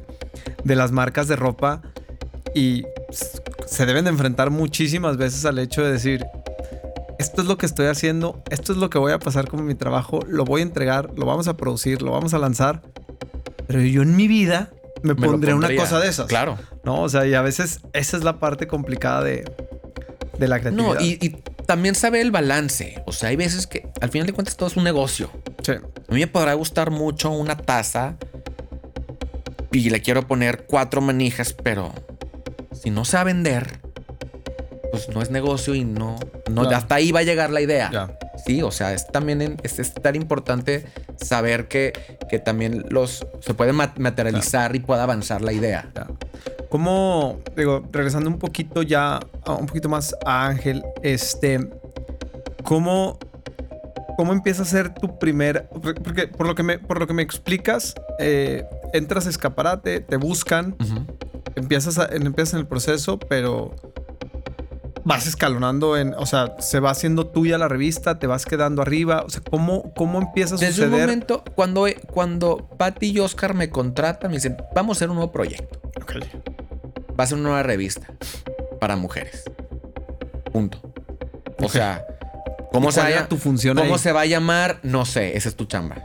de 0.64 0.76
las 0.76 0.92
marcas 0.92 1.28
de 1.28 1.36
ropa 1.36 1.82
y 2.54 2.84
se 3.66 3.86
deben 3.86 4.04
de 4.04 4.10
enfrentar 4.10 4.50
muchísimas 4.50 5.16
veces 5.16 5.44
al 5.44 5.58
hecho 5.58 5.82
de 5.82 5.92
decir, 5.92 6.26
esto 7.18 7.42
es 7.42 7.48
lo 7.48 7.56
que 7.56 7.66
estoy 7.66 7.86
haciendo, 7.86 8.42
esto 8.50 8.72
es 8.72 8.78
lo 8.78 8.90
que 8.90 8.98
voy 8.98 9.12
a 9.12 9.18
pasar 9.18 9.48
con 9.48 9.64
mi 9.64 9.74
trabajo, 9.74 10.20
lo 10.26 10.44
voy 10.44 10.60
a 10.60 10.64
entregar, 10.64 11.10
lo 11.16 11.26
vamos 11.26 11.48
a 11.48 11.56
producir, 11.56 12.02
lo 12.02 12.10
vamos 12.10 12.34
a 12.34 12.38
lanzar, 12.38 12.82
pero 13.66 13.80
yo 13.80 14.02
en 14.02 14.16
mi 14.16 14.28
vida 14.28 14.70
me, 15.02 15.14
pondré 15.14 15.54
una 15.54 15.74
cosa 15.74 16.00
de 16.00 16.08
esas. 16.08 16.26
Claro. 16.26 16.58
No, 16.84 17.02
o 17.02 17.08
sea, 17.08 17.26
y 17.26 17.34
a 17.34 17.42
veces 17.42 17.80
esa 17.92 18.16
es 18.16 18.24
la 18.24 18.38
parte 18.38 18.66
complicada 18.66 19.22
de, 19.22 19.44
de 20.42 20.48
la 20.48 20.60
creatividad. 20.60 20.94
No, 20.94 21.00
y, 21.00 21.36
también 21.66 21.94
sabe 21.94 22.20
el 22.20 22.32
balance. 22.32 23.02
O 23.06 23.12
sea, 23.12 23.30
hay 23.30 23.36
veces 23.36 23.66
que 23.66 23.88
al 24.00 24.10
final 24.10 24.26
de 24.26 24.32
cuentas 24.32 24.56
todo 24.56 24.68
es 24.68 24.76
un 24.76 24.84
negocio. 24.84 25.30
Sí. 25.62 25.72
A 25.72 26.12
mí 26.12 26.20
me 26.20 26.26
podrá 26.26 26.54
gustar 26.54 26.90
mucho 26.90 27.30
una 27.30 27.56
taza 27.56 28.16
y 29.70 29.88
le 29.88 30.02
quiero 30.02 30.26
poner 30.26 30.66
cuatro 30.66 31.00
manijas, 31.00 31.52
pero 31.54 31.94
si 32.72 32.90
no 32.90 33.04
se 33.04 33.16
va 33.16 33.22
a 33.22 33.24
vender, 33.24 33.80
pues 34.92 35.08
no 35.08 35.22
es 35.22 35.30
negocio 35.30 35.74
y 35.74 35.84
no, 35.84 36.16
no 36.50 36.62
hasta 36.62 36.96
ahí 36.96 37.12
va 37.12 37.20
a 37.20 37.22
llegar 37.22 37.50
la 37.50 37.62
idea. 37.62 38.14
Sí, 38.44 38.62
o 38.62 38.70
sea, 38.70 38.92
es 38.92 39.06
también 39.08 39.56
es, 39.62 39.94
tan 39.94 40.14
importante 40.14 40.84
saber 41.16 41.66
que, 41.66 41.94
que 42.28 42.38
también 42.38 42.84
los 42.90 43.26
se 43.40 43.54
puede 43.54 43.72
materializar 43.72 44.76
y 44.76 44.80
pueda 44.80 45.02
avanzar 45.04 45.40
la 45.40 45.54
idea. 45.54 45.90
¿Cómo, 46.68 47.40
digo, 47.56 47.88
regresando 47.90 48.28
un 48.28 48.38
poquito 48.38 48.82
ya, 48.82 49.20
un 49.46 49.66
poquito 49.66 49.88
más 49.88 50.14
a 50.26 50.46
Ángel, 50.46 50.82
este, 51.02 51.70
cómo, 52.62 53.18
cómo 54.18 54.34
empieza 54.34 54.62
a 54.62 54.66
ser 54.66 54.92
tu 54.92 55.18
primer, 55.18 55.70
porque 56.04 56.28
por 56.28 56.46
lo 56.46 56.54
que 56.54 56.62
me, 56.62 56.78
por 56.78 56.98
lo 56.98 57.06
que 57.06 57.14
me 57.14 57.22
explicas, 57.22 57.94
eh, 58.18 58.64
entras 58.92 59.26
a 59.26 59.30
escaparate, 59.30 60.00
te 60.00 60.16
buscan, 60.16 60.76
empiezas, 61.54 61.98
empiezas 62.10 62.54
en 62.54 62.60
el 62.60 62.66
proceso, 62.66 63.18
pero 63.18 63.74
vas 65.04 65.26
escalonando 65.26 65.96
en, 65.96 66.14
o 66.14 66.26
sea, 66.26 66.54
se 66.58 66.80
va 66.80 66.90
haciendo 66.90 67.26
tuya 67.26 67.58
la 67.58 67.68
revista, 67.68 68.18
te 68.18 68.26
vas 68.26 68.46
quedando 68.46 68.82
arriba, 68.82 69.22
o 69.24 69.30
sea, 69.30 69.42
¿cómo, 69.48 69.92
cómo 69.94 70.20
empieza 70.20 70.54
a 70.54 70.58
suceder? 70.58 70.74
Desde 70.74 70.94
un 70.94 71.00
momento, 71.00 71.44
cuando, 71.54 71.86
cuando 72.10 72.68
Patty 72.78 73.10
y 73.10 73.20
Oscar 73.20 73.54
me 73.54 73.70
contratan, 73.70 74.30
me 74.30 74.36
dicen, 74.36 74.56
vamos 74.74 74.96
a 74.96 74.98
hacer 74.98 75.10
un 75.10 75.16
nuevo 75.16 75.32
proyecto. 75.32 75.80
Ok 76.00 76.12
va 77.18 77.24
a 77.24 77.26
ser 77.26 77.38
una 77.38 77.48
nueva 77.48 77.62
revista 77.62 78.06
para 78.80 78.96
mujeres. 78.96 79.44
Punto. 80.52 80.80
O 81.58 81.68
sea, 81.68 82.04
¿cómo, 82.72 82.90
se, 82.90 83.00
vaya, 83.00 83.28
tu 83.28 83.36
función 83.36 83.76
¿cómo 83.76 83.98
se 83.98 84.12
va 84.12 84.22
a 84.22 84.26
llamar? 84.26 84.80
No 84.82 85.04
sé, 85.04 85.36
esa 85.36 85.48
es 85.48 85.56
tu 85.56 85.66
chamba. 85.66 86.04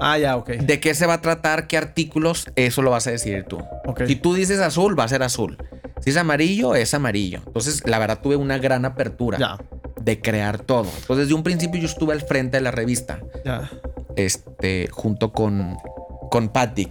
Ah, 0.00 0.18
ya, 0.18 0.36
ok. 0.36 0.50
¿De 0.50 0.80
qué 0.80 0.94
se 0.94 1.06
va 1.06 1.14
a 1.14 1.20
tratar? 1.20 1.66
¿Qué 1.66 1.76
artículos? 1.76 2.46
Eso 2.56 2.82
lo 2.82 2.90
vas 2.90 3.06
a 3.06 3.10
decidir 3.10 3.44
tú. 3.44 3.62
Si 4.06 4.16
tú 4.16 4.34
dices 4.34 4.60
azul, 4.60 4.98
va 4.98 5.04
a 5.04 5.08
ser 5.08 5.22
azul. 5.22 5.58
Si 6.00 6.10
es 6.10 6.16
amarillo, 6.16 6.74
es 6.74 6.94
amarillo. 6.94 7.42
Entonces, 7.46 7.82
la 7.86 7.98
verdad, 7.98 8.20
tuve 8.22 8.36
una 8.36 8.58
gran 8.58 8.84
apertura 8.84 9.58
de 10.00 10.20
crear 10.20 10.58
todo. 10.58 10.84
Entonces, 10.84 11.26
desde 11.26 11.34
un 11.34 11.42
principio 11.42 11.80
yo 11.80 11.86
estuve 11.86 12.12
al 12.12 12.22
frente 12.22 12.56
de 12.56 12.62
la 12.62 12.70
revista. 12.70 13.20
Ya. 13.44 13.70
Este, 14.16 14.88
junto 14.90 15.32
con, 15.32 15.76
con 16.30 16.48
Patty. 16.48 16.88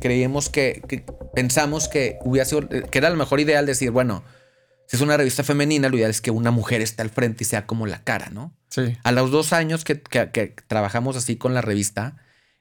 creíamos 0.00 0.48
que, 0.48 1.04
pensamos 1.34 1.88
que 1.88 2.18
hubiera 2.24 2.46
sido, 2.46 2.68
que 2.68 2.98
era 2.98 3.10
la 3.10 3.16
mejor 3.16 3.40
ideal 3.40 3.66
decir, 3.66 3.90
bueno, 3.90 4.24
si 4.86 4.96
es 4.96 5.02
una 5.02 5.16
revista 5.16 5.44
femenina, 5.44 5.88
lo 5.88 5.96
ideal 5.96 6.10
es 6.10 6.20
que 6.20 6.30
una 6.30 6.50
mujer 6.50 6.80
esté 6.80 7.02
al 7.02 7.10
frente 7.10 7.44
y 7.44 7.46
sea 7.46 7.66
como 7.66 7.86
la 7.86 8.04
cara, 8.04 8.30
¿no? 8.30 8.54
Sí. 8.68 8.96
A 9.02 9.12
los 9.12 9.30
dos 9.30 9.52
años 9.52 9.84
que, 9.84 9.96
trabajamos 10.66 11.16
así 11.16 11.36
con 11.36 11.54
la 11.54 11.62
revista, 11.62 12.16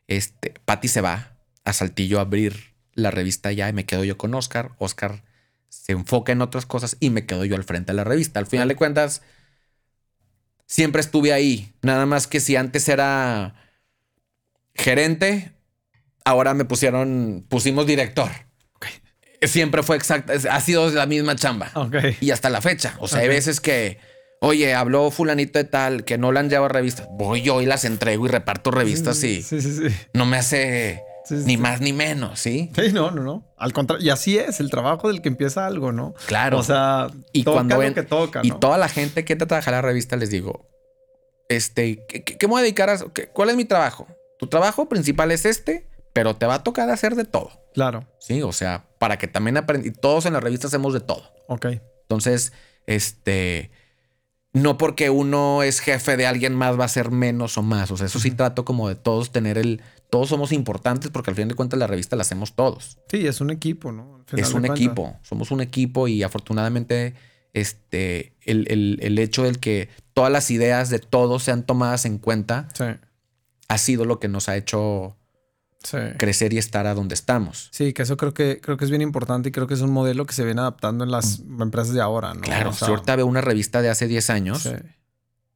este, 0.08 0.54
Patty 0.66 0.88
se 0.88 1.02
va 1.02 1.38
a 1.64 1.74
Saltillo 1.74 2.20
a 2.20 2.22
abrir 2.24 2.74
la 2.94 3.12
revista 3.12 3.52
ya 3.52 3.70
y 3.70 3.74
me 3.74 3.86
quedo 3.86 4.04
yo 4.04 4.18
con 4.18 4.34
Oscar. 4.36 4.72
Oscar 4.78 5.24
se 5.84 5.92
enfoca 5.92 6.32
en 6.32 6.42
otras 6.42 6.66
cosas 6.66 6.96
y 7.02 7.10
me 7.10 7.26
quedo 7.26 7.44
yo 7.44 7.58
al 7.58 7.66
frente 7.66 7.92
de 7.92 7.98
la 7.98 8.06
revista. 8.06 8.40
Al 8.40 8.48
final 8.48 8.70
de 8.70 8.78
cuentas, 8.78 9.22
siempre 10.66 11.02
estuve 11.02 11.34
ahí. 11.34 11.74
Nada 11.82 12.06
más 12.06 12.26
que 12.26 12.40
si 12.40 12.56
antes 12.56 12.88
era 12.88 13.54
gerente, 14.76 15.52
ahora 16.24 16.54
me 16.54 16.64
pusieron, 16.64 17.46
pusimos 17.50 17.86
director. 17.86 18.32
Siempre 19.42 19.84
fue 19.84 19.98
exacta, 19.98 20.32
ha 20.52 20.62
sido 20.62 20.90
la 20.90 21.06
misma 21.06 21.36
chamba. 21.36 21.70
Y 22.22 22.32
hasta 22.32 22.50
la 22.50 22.62
fecha. 22.62 22.96
O 23.00 23.10
sea, 23.10 23.20
hay 23.20 23.28
veces 23.28 23.60
que, 23.60 23.98
oye, 24.40 24.74
habló 24.74 25.12
fulanito 25.12 25.60
de 25.60 25.66
tal, 25.66 26.06
que 26.06 26.18
no 26.18 26.32
le 26.32 26.40
han 26.40 26.50
llevado 26.50 26.70
revistas. 26.70 27.10
Voy 27.12 27.42
yo 27.42 27.62
y 27.62 27.66
las 27.66 27.84
entrego 27.84 28.26
y 28.26 28.30
reparto 28.30 28.72
revistas 28.72 29.22
y 29.26 29.46
no 30.14 30.26
me 30.26 30.38
hace 30.38 31.04
ni 31.30 31.58
más 31.58 31.82
ni 31.82 31.94
menos, 31.94 32.40
¿sí? 32.40 32.72
Sí, 32.76 32.92
no, 32.92 33.12
no, 33.12 33.24
no. 33.24 33.54
Al 33.58 33.74
contrario, 33.74 34.06
y 34.06 34.10
así 34.10 34.38
es 34.38 34.60
el 34.60 34.70
trabajo 34.70 35.08
del 35.08 35.22
que 35.22 35.30
empieza 35.30 35.66
algo, 35.66 35.92
¿no? 35.92 36.14
Claro. 36.26 36.58
O 36.58 36.64
sea, 36.64 37.08
y 37.32 37.44
cuando 37.44 37.78
ven, 37.78 37.94
que 37.94 38.04
toca, 38.04 38.42
Y 38.44 38.52
toda 38.52 38.78
la 38.78 38.90
gente 38.90 39.26
que 39.26 39.36
te 39.36 39.46
trabaja 39.46 39.72
la 39.72 39.82
revista 39.82 40.16
les 40.16 40.30
digo, 40.30 40.68
este, 41.50 42.06
¿qué, 42.06 42.36
me 42.42 42.48
voy 42.48 42.60
a 42.60 42.64
dedicar 42.64 42.90
a? 42.90 42.98
¿Cuál 43.34 43.50
es 43.50 43.56
mi 43.56 43.66
trabajo? 43.66 44.08
Tu 44.40 44.48
trabajo 44.48 44.90
principal 44.90 45.32
es 45.32 45.46
este, 45.46 45.88
pero 46.14 46.36
te 46.36 46.46
va 46.46 46.56
a 46.56 46.64
tocar 46.64 46.90
hacer 46.90 47.16
de 47.16 47.26
todo. 47.26 47.52
Claro. 47.74 48.06
Sí, 48.20 48.42
o 48.42 48.52
sea, 48.52 48.86
para 49.00 49.18
que 49.18 49.28
también 49.28 49.58
aprendí. 49.58 49.92
Todos 49.92 50.26
en 50.26 50.34
la 50.34 50.40
revista 50.40 50.68
hacemos 50.68 50.94
de 50.94 51.00
todo. 51.00 51.24
Ok. 51.48 51.68
Entonces, 52.02 52.54
este, 52.86 53.72
no 54.54 54.78
porque 54.78 55.10
uno 55.10 55.64
es 55.64 55.80
jefe 55.80 56.16
de 56.16 56.28
alguien 56.28 56.54
más 56.54 56.80
va 56.80 56.86
a 56.86 56.88
ser 56.88 57.10
menos 57.12 57.58
o 57.58 57.64
más. 57.64 57.90
O 57.92 57.98
sea, 57.98 58.06
eso 58.06 58.20
sí 58.20 58.32
trato 58.32 58.64
como 58.64 58.88
de 58.88 58.96
todos 58.96 59.32
tener 59.32 59.58
el, 59.58 59.82
todos 60.12 60.30
somos 60.30 60.52
importantes 60.52 61.10
porque 61.10 61.32
al 61.32 61.36
fin 61.36 61.48
de 61.48 61.56
cuentas 61.56 61.80
la 61.80 61.88
revista 61.88 62.16
la 62.16 62.22
hacemos 62.22 62.54
todos. 62.54 63.00
Sí, 63.10 63.26
es 63.26 63.42
un 63.42 63.50
equipo, 63.50 63.92
¿no? 63.92 64.24
Es 64.32 64.54
un 64.54 64.66
equipo, 64.66 65.18
somos 65.24 65.52
un 65.52 65.62
equipo 65.62 66.08
y 66.08 66.22
afortunadamente 66.22 67.16
este, 67.54 68.34
el, 68.42 68.68
el, 69.02 69.20
hecho 69.20 69.44
del 69.44 69.60
que 69.60 69.90
todas 70.14 70.32
las 70.32 70.50
ideas 70.52 70.90
de 70.90 71.00
todos 71.00 71.44
sean 71.44 71.64
tomadas 71.64 72.06
en 72.06 72.20
cuenta 72.20 72.68
ha 73.68 73.78
sido 73.78 74.06
lo 74.06 74.20
que 74.20 74.28
nos 74.28 74.50
ha 74.50 74.56
hecho 74.56 75.18
crecer 76.18 76.54
y 76.54 76.58
estar 76.58 76.88
a 76.88 76.94
donde 76.94 77.14
estamos. 77.16 77.70
Sí, 77.72 77.94
que 77.94 78.04
eso 78.04 78.18
creo 78.18 78.34
que, 78.34 78.60
creo 78.62 78.78
que 78.78 78.86
es 78.86 78.90
bien 78.90 79.02
importante 79.02 79.50
y 79.50 79.52
creo 79.52 79.68
que 79.68 79.74
es 79.74 79.82
un 79.82 79.92
modelo 79.92 80.26
que 80.26 80.34
se 80.34 80.46
viene 80.46 80.62
adaptando 80.62 81.04
en 81.04 81.12
las 81.12 81.40
mm. 81.40 81.62
empresas 81.62 81.94
de 81.94 82.02
ahora, 82.02 82.34
¿no? 82.34 82.42
Claro, 82.42 82.74
si 82.74 82.86
ahorita 82.86 83.16
veo 83.16 83.26
una 83.26 83.42
revista 83.42 83.82
de 83.82 83.90
hace 83.90 84.08
10 84.08 84.30
años 84.30 84.70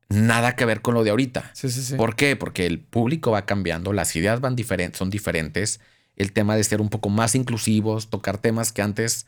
nada 0.09 0.55
que 0.55 0.65
ver 0.65 0.81
con 0.81 0.93
lo 0.93 1.03
de 1.03 1.09
ahorita. 1.09 1.51
Sí, 1.53 1.69
sí, 1.69 1.81
sí. 1.81 1.95
¿Por 1.95 2.15
qué? 2.15 2.35
Porque 2.35 2.65
el 2.65 2.79
público 2.79 3.31
va 3.31 3.45
cambiando, 3.45 3.93
las 3.93 4.15
ideas 4.15 4.39
van 4.39 4.55
diferentes, 4.55 4.97
son 4.97 5.09
diferentes. 5.09 5.79
El 6.15 6.31
tema 6.31 6.55
de 6.55 6.63
ser 6.63 6.81
un 6.81 6.89
poco 6.89 7.09
más 7.09 7.35
inclusivos, 7.35 8.09
tocar 8.09 8.37
temas 8.37 8.71
que 8.71 8.81
antes 8.81 9.27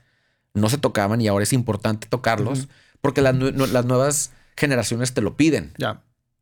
no 0.53 0.69
se 0.69 0.77
tocaban 0.77 1.21
y 1.21 1.27
ahora 1.27 1.43
es 1.43 1.53
importante 1.53 2.07
tocarlos 2.07 2.67
porque 3.01 3.21
las, 3.21 3.35
nuevas 3.35 4.31
generaciones 4.57 5.13
te 5.13 5.21
lo 5.21 5.37
piden. 5.37 5.73
Ya. 5.77 6.01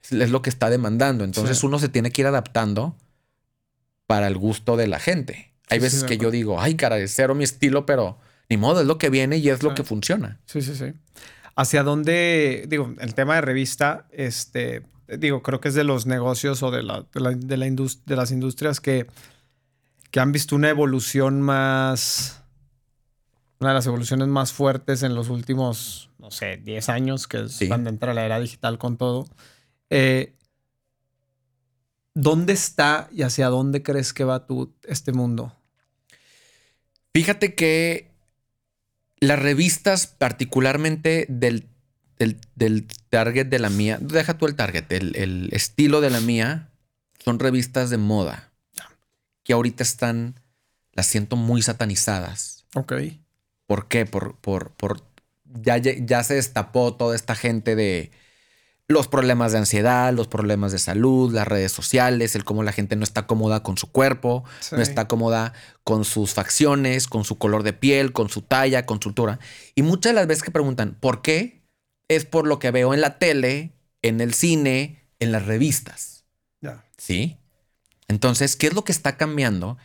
Es 0.10 0.30
lo 0.30 0.42
que 0.42 0.50
está 0.50 0.70
demandando. 0.70 1.24
Entonces 1.24 1.64
uno 1.64 1.80
se 1.80 1.90
tiene 1.90 2.12
que 2.12 2.22
ir 2.22 2.28
adaptando 2.28 2.96
para 4.08 4.28
el 4.28 4.38
gusto 4.38 4.78
de 4.78 4.88
la 4.88 5.00
gente. 5.00 5.54
Hay 5.70 5.80
veces 5.80 6.04
que 6.04 6.18
yo 6.18 6.32
digo, 6.32 6.60
ay, 6.60 6.76
cara, 6.76 6.98
es 6.98 7.14
cero 7.14 7.36
mi 7.36 7.44
estilo, 7.44 7.86
pero 7.86 8.18
ni 8.50 8.58
modo, 8.58 8.82
es 8.82 8.88
lo 8.88 8.98
que 8.98 9.10
viene 9.10 9.38
y 9.38 9.50
es 9.50 9.62
lo 9.62 9.76
que 9.76 9.84
funciona. 9.84 10.40
Sí, 10.46 10.62
sí, 10.62 10.74
sí 10.76 10.94
hacia 11.58 11.84
dónde, 11.84 12.66
digo, 12.70 12.94
el 13.00 13.16
tema 13.16 13.36
de 13.36 13.42
revista, 13.42 14.06
este, 14.12 14.84
digo, 15.08 15.42
creo 15.42 15.60
que 15.60 15.70
es 15.70 15.74
de 15.74 15.84
los 15.84 16.06
negocios 16.06 16.62
o 16.62 16.70
de, 16.70 16.84
la, 16.84 17.04
de, 17.12 17.20
la, 17.20 17.32
de, 17.32 17.90
de 18.06 18.16
las 18.16 18.32
industrias 18.32 18.80
que, 18.80 19.08
que 20.12 20.20
han 20.20 20.32
visto 20.32 20.56
una 20.56 20.70
evolución 20.70 21.42
más, 21.42 22.44
una 23.60 23.72
de 23.72 23.74
las 23.74 23.88
evoluciones 23.88 24.28
más 24.28 24.54
fuertes 24.54 25.02
en 25.02 25.16
los 25.16 25.30
últimos, 25.30 26.12
no 26.20 26.30
sé, 26.30 26.58
10 26.58 26.90
años, 26.90 27.28
que 27.28 27.48
van 27.68 27.84
de 27.84 27.90
entrar 27.90 28.12
a 28.12 28.14
la 28.14 28.26
era 28.26 28.40
digital 28.40 28.78
con 28.78 28.98
todo. 28.98 29.28
Eh, 29.90 30.36
¿Dónde 32.20 32.54
está 32.54 33.10
y 33.12 33.22
hacia 33.22 33.48
dónde 33.48 33.84
crees 33.84 34.12
que 34.12 34.24
va 34.24 34.48
tu, 34.48 34.74
este 34.88 35.12
mundo? 35.12 35.56
Fíjate 37.14 37.54
que 37.54 38.10
las 39.20 39.38
revistas, 39.38 40.08
particularmente 40.08 41.28
del, 41.30 41.68
del, 42.18 42.88
target 43.12 43.46
de 43.46 43.60
la 43.60 43.70
mía, 43.70 44.00
deja 44.02 44.36
tú 44.36 44.48
el 44.48 44.56
target, 44.56 44.92
el, 44.94 45.50
estilo 45.52 46.02
de 46.02 46.10
la 46.10 46.20
mía, 46.20 46.72
son 47.24 47.38
revistas 47.38 47.92
de 47.92 47.98
moda 47.98 48.52
que 49.44 49.54
ahorita 49.54 49.84
están, 49.84 50.40
las 50.94 51.06
siento 51.06 51.36
muy 51.36 51.62
satanizadas. 51.62 52.66
Ok. 52.74 52.94
¿Por 53.68 53.88
qué? 53.90 54.08
Por, 54.08 54.38
por, 54.38 54.72
por 54.72 55.04
ya, 55.62 55.78
ya 55.78 56.24
se 56.24 56.34
destapó 56.34 56.96
toda 56.96 57.16
esta 57.16 57.36
gente 57.36 57.76
de 57.76 58.10
los 58.90 59.10
problemas 59.10 59.52
de 59.52 59.58
ansiedad, 59.58 60.14
los 60.14 60.28
problemas 60.28 60.72
de 60.72 60.80
salud, 60.80 61.34
las 61.34 61.48
redes 61.48 61.74
sociales, 61.74 62.36
el 62.36 62.46
cómo 62.46 62.64
la 62.64 62.72
gente 62.72 62.96
no 62.96 63.04
está 63.04 63.28
cómoda 63.28 63.62
con 63.62 63.78
su 63.78 63.92
cuerpo, 63.92 64.46
no 64.72 64.82
está 64.82 65.08
cómoda 65.10 65.54
con 65.84 66.06
sus 66.06 66.34
facciones, 66.34 67.08
con 67.08 67.26
su 67.26 67.38
color 67.38 67.64
de 67.64 67.74
piel, 67.74 68.14
con 68.14 68.30
su 68.30 68.42
talla, 68.42 68.86
con 68.86 69.02
su 69.02 69.10
altura. 69.10 69.40
Y 69.76 69.82
muchas 69.82 70.12
de 70.12 70.16
las 70.16 70.28
veces 70.28 70.44
que 70.44 70.52
preguntan, 70.52 70.96
¿por 71.00 71.22
qué? 71.22 71.64
Es 72.08 72.24
por 72.24 72.48
lo 72.48 72.60
que 72.60 72.72
veo 72.72 72.94
en 72.94 73.02
la 73.02 73.20
tele, 73.20 73.74
en 74.02 74.22
el 74.22 74.34
cine, 74.34 75.10
en 75.20 75.34
las 75.34 75.46
revistas. 75.46 76.24
Ya. 76.62 76.86
¿Sí? 76.98 77.38
Entonces, 78.08 78.56
¿qué 78.56 78.68
es 78.68 78.74
lo 78.74 78.86
que 78.86 78.94
está 78.94 79.18
cambiando? 79.18 79.78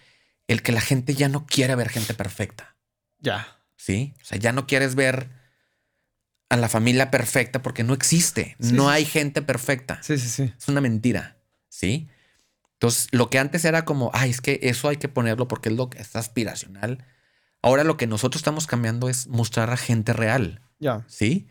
El 0.47 0.62
que 0.62 0.71
la 0.71 0.81
gente 0.81 1.15
ya 1.15 1.29
no 1.29 1.45
quiere 1.47 1.75
ver 1.75 1.88
gente 1.88 2.15
perfecta. 2.15 2.77
Ya. 3.19 3.59
¿Sí? 3.77 4.15
O 4.23 4.25
sea, 4.25 4.38
ya 4.38 4.53
no 4.53 4.69
quieres 4.69 4.95
ver 4.95 5.41
a 6.53 6.57
la 6.59 6.69
familia 6.69 7.11
perfecta 7.11 7.62
porque 7.62 7.83
no 7.83 7.95
existe. 7.95 8.57
no 8.59 8.91
hay 8.91 9.07
gente 9.07 9.41
perfecta. 9.41 9.99
Sí, 10.03 10.19
sí, 10.19 10.29
sí. 10.29 10.53
Es 10.59 10.69
una 10.69 10.83
mentira. 10.83 11.38
¿Sí? 11.71 12.11
Entonces, 12.75 13.09
lo 13.11 13.31
que 13.31 13.38
antes 13.38 13.65
era 13.65 13.87
como, 13.87 14.11
ay, 14.12 14.29
es 14.29 14.43
que 14.43 14.61
eso 14.62 14.91
hay 14.91 14.99
que 14.99 15.09
ponerlo 15.09 15.49
porque 15.49 15.71
es 15.71 15.77
lo 15.77 15.88
que 15.88 16.03
es 16.03 16.15
aspiracional. 16.15 17.07
Ahora 17.62 17.85
lo 17.85 17.97
que 17.97 18.07
nosotros 18.07 18.41
estamos 18.41 18.67
cambiando 18.67 19.09
es 19.09 19.29
mostrar 19.29 19.71
a 19.71 19.79
gente 19.79 20.12
real. 20.12 20.61
Ya. 20.79 21.07
¿Sí? 21.09 21.47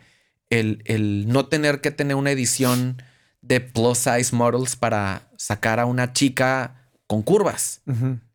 El, 0.50 0.84
el, 0.84 1.26
no 1.26 1.46
tener 1.46 1.80
que 1.80 1.90
tener 1.90 2.14
una 2.14 2.30
edición 2.30 3.02
de 3.40 3.58
plus 3.60 3.98
size 3.98 4.36
models 4.36 4.76
para 4.76 5.30
sacar 5.36 5.80
a 5.80 5.86
una 5.86 6.12
chica 6.12 6.88
con 7.08 7.22
curvas. 7.22 7.80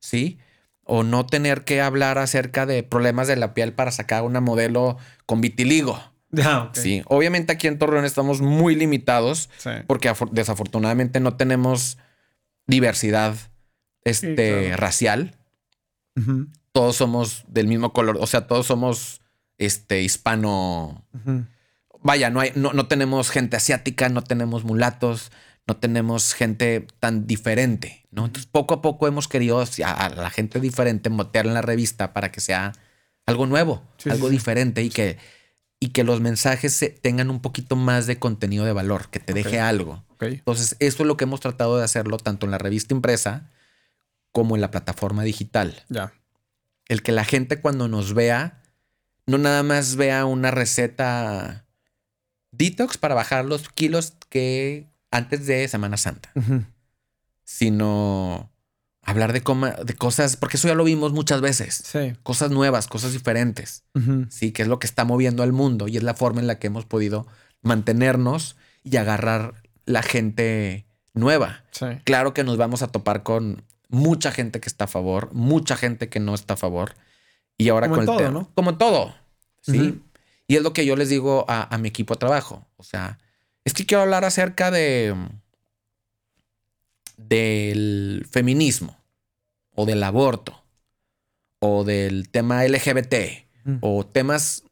¿Sí? 0.02 0.38
O 0.84 1.04
no 1.04 1.26
tener 1.26 1.64
que 1.64 1.80
hablar 1.80 2.18
acerca 2.18 2.66
de 2.66 2.84
problemas 2.84 3.30
de 3.30 3.38
la 3.38 3.54
piel 3.54 3.72
para 3.72 3.92
sacar 3.92 4.20
a 4.20 4.24
una 4.24 4.42
modelo 4.42 4.98
con 5.26 5.40
vitiligo. 5.40 6.07
Ah, 6.44 6.72
sí, 6.74 7.04
obviamente 7.06 7.54
aquí 7.54 7.68
en 7.68 7.78
Torreón 7.80 8.04
estamos 8.04 8.42
muy 8.42 8.76
limitados 8.76 9.50
porque 9.88 10.14
desafortunadamente 10.32 11.20
no 11.22 11.38
tenemos 11.38 11.98
diversidad 12.68 13.36
este, 14.04 14.76
racial. 14.76 15.36
Todos 16.72 16.96
somos 16.96 17.44
del 17.48 17.68
mismo 17.68 17.94
color, 17.94 18.18
o 18.20 18.28
sea, 18.28 18.48
todos 18.48 18.68
somos 18.68 19.22
este, 19.58 20.02
hispano. 20.02 21.06
Vaya, 22.02 22.30
no, 22.30 22.40
hay, 22.40 22.52
no, 22.56 22.74
no 22.74 22.88
tenemos 22.88 23.30
gente 23.30 23.56
asiática, 23.56 24.10
no 24.10 24.24
tenemos 24.24 24.64
mulatos, 24.64 25.32
no 25.68 25.76
tenemos 25.78 26.34
gente 26.34 26.88
tan 27.00 27.28
diferente, 27.28 28.06
¿no? 28.12 28.26
Entonces, 28.26 28.50
poco 28.50 28.76
a 28.76 28.82
poco 28.82 29.08
hemos 29.08 29.28
querido 29.28 29.62
a, 29.62 30.10
la 30.10 30.30
gente 30.30 30.60
diferente 30.60 31.10
motear 31.10 31.46
en 31.46 31.54
la 31.54 31.62
revista 31.62 32.14
para 32.14 32.32
que 32.32 32.40
sea 32.40 32.74
algo 33.26 33.46
nuevo, 33.46 33.84
algo 34.10 34.30
diferente 34.30 34.82
y 34.84 34.90
que 34.90 35.18
y 35.80 35.90
que 35.90 36.04
los 36.04 36.22
mensajes 36.22 36.94
tengan 37.02 37.30
un 37.30 37.42
poquito 37.42 37.76
más 37.76 38.08
de 38.08 38.18
contenido 38.18 38.66
de 38.66 38.74
valor, 38.74 39.10
que 39.10 39.20
te 39.20 39.34
deje 39.34 39.60
algo. 39.60 40.04
Entonces, 40.20 40.76
esto 40.80 41.04
es 41.04 41.08
lo 41.08 41.18
que 41.18 41.26
hemos 41.26 41.40
tratado 41.40 41.78
de 41.78 41.84
hacerlo 41.84 42.18
tanto 42.18 42.46
en 42.46 42.52
la 42.52 42.58
revista 42.58 42.94
impresa 42.94 43.52
como 44.32 44.56
en 44.56 44.62
la 44.62 44.72
plataforma 44.72 45.24
digital. 45.24 45.84
Ya. 45.90 46.14
El 46.88 47.04
que 47.04 47.12
la 47.12 47.26
gente 47.26 47.62
cuando 47.62 47.88
nos 47.88 48.14
vea, 48.14 48.64
no 49.26 49.38
nada 49.38 49.62
más 49.62 49.96
vea 49.96 50.26
una 50.26 50.52
receta 50.52 51.66
detox 52.52 52.98
para 52.98 53.16
bajar 53.16 53.46
los 53.46 53.70
kilos 53.70 54.14
que 54.30 54.88
antes 55.12 55.46
de 55.46 55.68
Semana 55.68 55.98
Santa, 55.98 56.32
sino 57.44 58.52
hablar 59.08 59.32
de, 59.32 59.42
de 59.86 59.94
cosas, 59.96 60.36
porque 60.36 60.58
eso 60.58 60.68
ya 60.68 60.76
lo 60.76 60.84
vimos 60.84 61.14
muchas 61.14 61.40
veces. 61.40 61.82
Sí. 61.86 62.14
Cosas 62.24 62.52
nuevas, 62.52 62.88
cosas 62.88 63.14
diferentes. 63.14 63.84
Sí, 64.30 64.52
que 64.52 64.62
es 64.64 64.68
lo 64.68 64.80
que 64.80 64.86
está 64.86 65.06
moviendo 65.06 65.44
al 65.44 65.54
mundo 65.54 65.88
y 65.88 65.96
es 65.96 66.04
la 66.04 66.14
forma 66.14 66.42
en 66.42 66.48
la 66.48 66.60
que 66.60 66.68
hemos 66.68 66.86
podido 66.86 67.26
mantenernos 67.62 68.58
y 68.84 68.98
agarrar 68.98 69.64
la 69.86 70.04
gente 70.04 70.86
nueva. 71.14 71.64
Sí. 71.72 71.86
Claro 72.04 72.34
que 72.34 72.44
nos 72.44 72.58
vamos 72.58 72.82
a 72.82 72.90
topar 72.90 73.24
con 73.24 73.64
mucha 73.88 74.32
gente 74.34 74.60
que 74.60 74.68
está 74.68 74.84
a 74.84 74.88
favor, 74.88 75.30
mucha 75.32 75.78
gente 75.78 76.10
que 76.10 76.20
no 76.20 76.36
está 76.36 76.56
a 76.56 76.58
favor. 76.58 76.96
Y 77.58 77.70
ahora 77.70 77.88
con 77.90 78.02
el 78.02 78.06
todo, 78.06 78.30
¿no? 78.30 78.52
Como 78.56 78.78
todo. 78.78 79.16
Sí. 79.62 80.02
Y 80.48 80.58
es 80.58 80.62
lo 80.62 80.74
que 80.74 80.86
yo 80.86 80.98
les 80.98 81.08
digo 81.08 81.46
a, 81.48 81.74
a 81.74 81.78
mi 81.78 81.88
equipo 81.88 82.14
de 82.14 82.20
trabajo. 82.20 82.68
O 82.76 82.84
sea, 82.84 83.20
es 83.64 83.74
que 83.74 83.86
quiero 83.86 84.02
hablar 84.04 84.26
acerca 84.26 84.70
de 84.70 85.16
del 87.18 88.26
feminismo 88.32 88.98
o 89.76 89.86
del 89.86 90.02
aborto 90.04 90.64
o 91.60 91.84
del 91.84 92.30
tema 92.30 92.64
LGBT 92.64 93.48
Mm. 93.68 93.80
o 93.82 94.06
temas 94.06 94.64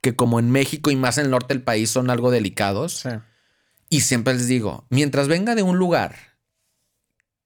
que 0.00 0.16
como 0.16 0.38
en 0.40 0.50
México 0.50 0.90
y 0.90 0.96
más 0.96 1.18
en 1.18 1.26
el 1.26 1.30
norte 1.30 1.52
del 1.52 1.62
país 1.62 1.90
son 1.90 2.08
algo 2.08 2.30
delicados. 2.30 3.00
Sí. 3.00 3.10
Y 3.90 4.00
siempre 4.00 4.32
les 4.32 4.48
digo, 4.48 4.86
mientras 4.88 5.28
venga 5.28 5.54
de 5.54 5.62
un 5.62 5.76
lugar 5.76 6.16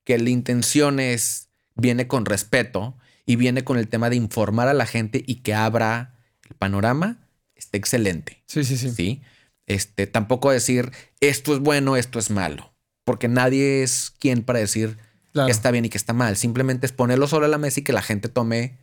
que 0.05 0.17
la 0.19 0.31
intención 0.31 1.01
es, 1.01 1.49
viene 1.75 2.07
con 2.07 2.27
respeto 2.27 2.97
y 3.27 3.35
viene 3.35 3.65
con 3.65 3.77
el 3.77 3.89
tema 3.89 4.09
de 4.09 4.17
informar 4.17 4.69
a 4.69 4.75
la 4.75 4.87
gente 4.87 5.25
y 5.27 5.37
que 5.37 5.53
abra 5.55 6.15
el 6.49 6.55
panorama, 6.55 7.27
está 7.57 7.77
excelente. 7.77 8.45
Sí, 8.47 8.63
sí, 8.63 8.77
sí. 8.77 8.91
¿sí? 8.91 9.23
Este, 9.67 10.07
tampoco 10.07 10.53
decir 10.53 10.93
esto 11.19 11.55
es 11.55 11.59
bueno, 11.61 11.97
esto 11.97 12.21
es 12.21 12.31
malo, 12.31 12.73
porque 13.05 13.29
nadie 13.29 13.83
es 13.83 14.13
quien 14.19 14.43
para 14.43 14.59
decir 14.59 14.99
Claro. 15.33 15.47
que 15.47 15.53
está 15.53 15.71
bien 15.73 15.85
y 15.85 15.89
que 15.89 15.99
está 15.99 16.13
mal. 16.13 16.37
Simplemente 16.37 16.87
es 16.87 16.93
ponerlo 16.93 17.27
sobre 17.27 17.49
la 17.49 17.59
mesa 17.59 17.81
y 17.81 17.83
que 17.83 17.93
la 17.93 18.03
gente 18.03 18.29
tome 18.29 18.79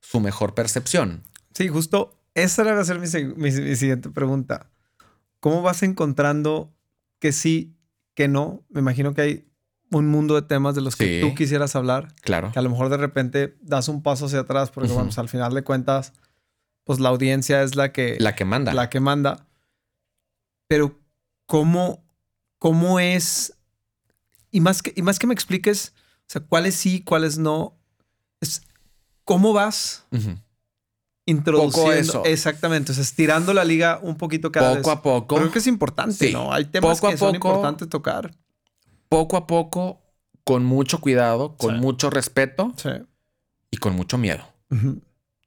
su 0.00 0.20
mejor 0.20 0.54
percepción. 0.54 1.22
Sí, 1.54 1.68
justo 1.68 2.18
esa 2.34 2.62
era 2.62 2.80
a 2.80 2.84
ser 2.84 2.98
mi, 2.98 3.06
mi- 3.36 3.50
mi 3.60 3.76
siguiente 3.76 4.10
pregunta. 4.10 4.70
¿Cómo 5.40 5.62
vas 5.62 5.82
encontrando 5.82 6.72
que 7.20 7.30
sí, 7.32 7.76
que 8.14 8.26
no? 8.28 8.64
Me 8.70 8.80
imagino 8.80 9.14
que 9.14 9.20
hay 9.22 9.48
un 9.92 10.08
mundo 10.08 10.34
de 10.34 10.42
temas 10.42 10.74
de 10.74 10.80
los 10.80 10.96
que 10.96 11.20
tú 11.20 11.34
quisieras 11.34 11.76
hablar, 11.76 12.14
Claro. 12.22 12.50
que 12.52 12.58
a 12.58 12.62
lo 12.62 12.70
mejor 12.70 12.88
de 12.88 12.96
repente 12.96 13.54
das 13.60 13.88
un 13.88 14.02
paso 14.02 14.26
hacia 14.26 14.40
atrás, 14.40 14.70
porque 14.70 14.88
bueno, 14.88 15.04
pues, 15.06 15.18
al 15.18 15.28
final 15.28 15.52
de 15.54 15.62
cuentas, 15.62 16.12
pues 16.84 16.98
la 16.98 17.10
audiencia 17.10 17.62
es 17.62 17.76
la 17.76 17.92
que, 17.92 18.16
La 18.18 18.34
que 18.34 18.44
manda. 18.44 18.72
la 18.74 18.88
que 18.90 18.98
manda. 19.00 19.46
Pero, 20.68 20.98
¿cómo, 21.46 22.02
cómo 22.62 23.00
es? 23.00 23.54
Y 24.52 24.60
más, 24.60 24.82
que, 24.82 24.92
y 24.94 25.02
más 25.02 25.18
que 25.18 25.26
me 25.26 25.34
expliques, 25.34 25.92
o 26.20 26.24
sea, 26.28 26.42
cuáles 26.42 26.76
sí, 26.76 27.02
cuáles 27.02 27.36
no, 27.38 27.76
es 28.40 28.62
cómo 29.24 29.52
vas 29.52 30.04
Ujú. 30.12 30.36
introduciendo. 31.26 31.90
eso. 31.90 32.24
Exactamente, 32.24 32.92
o 32.92 32.94
sea, 32.94 33.02
estirando 33.02 33.52
la 33.52 33.64
liga 33.64 33.98
un 34.00 34.16
poquito 34.16 34.52
cada 34.52 34.76
Poco 34.76 34.90
vez. 34.90 34.98
a 34.98 35.02
poco. 35.02 35.36
Creo 35.36 35.50
que 35.50 35.58
es 35.58 35.66
importante, 35.66 36.28
Sí. 36.28 36.32
¿no? 36.32 36.52
Hay 36.52 36.66
temas 36.66 36.98
Poco 37.00 37.08
a 37.08 37.10
que 37.10 37.16
son 37.16 37.32
poco. 37.34 37.48
importantes 37.48 37.88
tocar. 37.88 38.32
poco 39.08 39.36
a 39.36 39.46
poco, 39.48 40.00
con 40.44 40.64
mucho 40.64 41.00
cuidado, 41.00 41.56
con 41.56 41.74
Sí. 41.74 41.80
mucho 41.80 42.10
respeto 42.10 42.72
Sí. 42.76 42.90
y 43.72 43.76
con 43.78 43.94
mucho 43.96 44.18
miedo. 44.18 44.44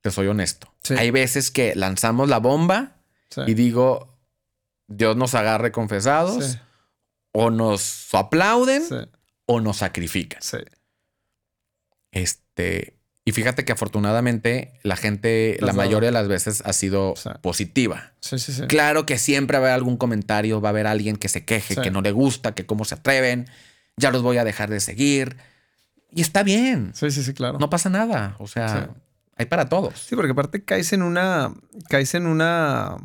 Te 0.01 0.11
soy 0.11 0.27
honesto. 0.27 0.67
Hay 0.97 1.09
veces 1.11 1.49
que 1.49 1.75
lanzamos 1.75 2.27
la 2.29 2.37
bomba 2.39 2.97
y 3.47 3.53
digo, 3.55 4.17
Dios 4.87 5.15
nos 5.15 5.33
agarre 5.33 5.71
confesados, 5.71 6.45
Sí. 6.45 6.57
O 7.37 7.49
nos 7.49 8.07
aplauden 8.13 8.81
Sí. 8.83 8.95
o 9.45 9.59
nos 9.59 9.77
sacrifican. 9.77 10.41
Sí. 10.41 10.57
Este, 12.11 12.95
y 13.25 13.31
fíjate 13.31 13.65
que 13.65 13.73
afortunadamente 13.73 14.79
la 14.83 14.95
gente, 14.95 15.57
la 15.59 15.73
mayoría 15.73 16.07
de 16.07 16.13
las 16.13 16.27
veces 16.27 16.61
ha 16.65 16.73
sido 16.73 17.13
Sí. 17.17 17.29
positiva. 17.41 18.13
Sí, 18.21 18.39
sí, 18.39 18.53
sí. 18.53 18.63
Claro 18.67 19.05
que 19.05 19.17
siempre 19.17 19.57
va 19.57 19.65
a 19.65 19.67
haber 19.67 19.73
algún 19.75 19.97
comentario, 19.97 20.61
va 20.61 20.69
a 20.69 20.71
haber 20.71 20.87
alguien 20.87 21.17
que 21.17 21.27
se 21.27 21.43
queje, 21.43 21.75
Sí. 21.75 21.81
que 21.81 21.91
no 21.91 22.01
le 22.01 22.11
gusta, 22.11 22.53
que 22.55 22.65
cómo 22.65 22.85
se 22.85 22.95
atreven, 22.95 23.47
ya 23.97 24.11
los 24.11 24.21
voy 24.21 24.37
a 24.37 24.43
dejar 24.45 24.69
de 24.69 24.79
seguir. 24.79 25.37
Y 26.11 26.21
está 26.21 26.43
bien, 26.43 26.91
Sí, 26.95 27.11
sí, 27.11 27.23
sí, 27.23 27.33
claro. 27.33 27.57
no 27.59 27.69
pasa 27.69 27.89
nada. 27.89 28.37
O 28.39 28.47
sea, 28.47 28.85
Sí. 28.93 29.01
hay 29.35 29.45
para 29.47 29.67
todos. 29.67 29.99
Sí, 29.99 30.15
porque 30.15 30.31
aparte 30.31 30.63
caes 30.63 30.93
en 30.93 31.01
una. 31.01 31.53
caes 31.89 32.13
en 32.15 32.27
una. 32.27 32.95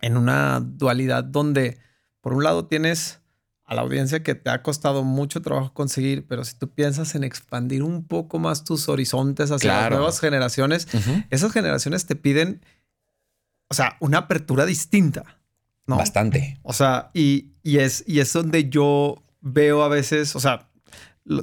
en 0.00 0.16
una 0.16 0.58
dualidad 0.60 1.22
donde, 1.22 1.78
por 2.22 2.32
un 2.32 2.44
lado, 2.44 2.64
tienes 2.64 3.20
a 3.64 3.74
la 3.74 3.82
audiencia 3.82 4.22
que 4.22 4.34
te 4.34 4.48
ha 4.48 4.62
costado 4.62 5.04
mucho 5.04 5.42
trabajo 5.42 5.74
conseguir, 5.74 6.26
pero 6.26 6.44
si 6.44 6.56
tú 6.56 6.70
piensas 6.70 7.14
en 7.14 7.24
expandir 7.24 7.82
un 7.82 8.04
poco 8.04 8.38
más 8.38 8.64
tus 8.64 8.88
horizontes 8.88 9.50
hacia 9.50 9.82
las 9.82 9.90
nuevas 9.90 10.20
generaciones, 10.20 10.88
esas 11.30 11.52
generaciones 11.52 12.06
te 12.06 12.16
piden, 12.16 12.64
o 13.68 13.74
sea, 13.74 13.96
una 14.00 14.18
apertura 14.18 14.64
distinta. 14.64 15.40
¿no? 15.86 15.96
Bastante. 15.96 16.58
O 16.62 16.72
sea, 16.72 17.10
y, 17.12 17.52
y 17.62 17.78
es, 17.78 18.04
y 18.06 18.20
es 18.20 18.32
donde 18.32 18.70
yo 18.70 19.22
veo 19.40 19.82
a 19.82 19.88
veces, 19.88 20.36
o 20.36 20.40
sea, 20.40 20.70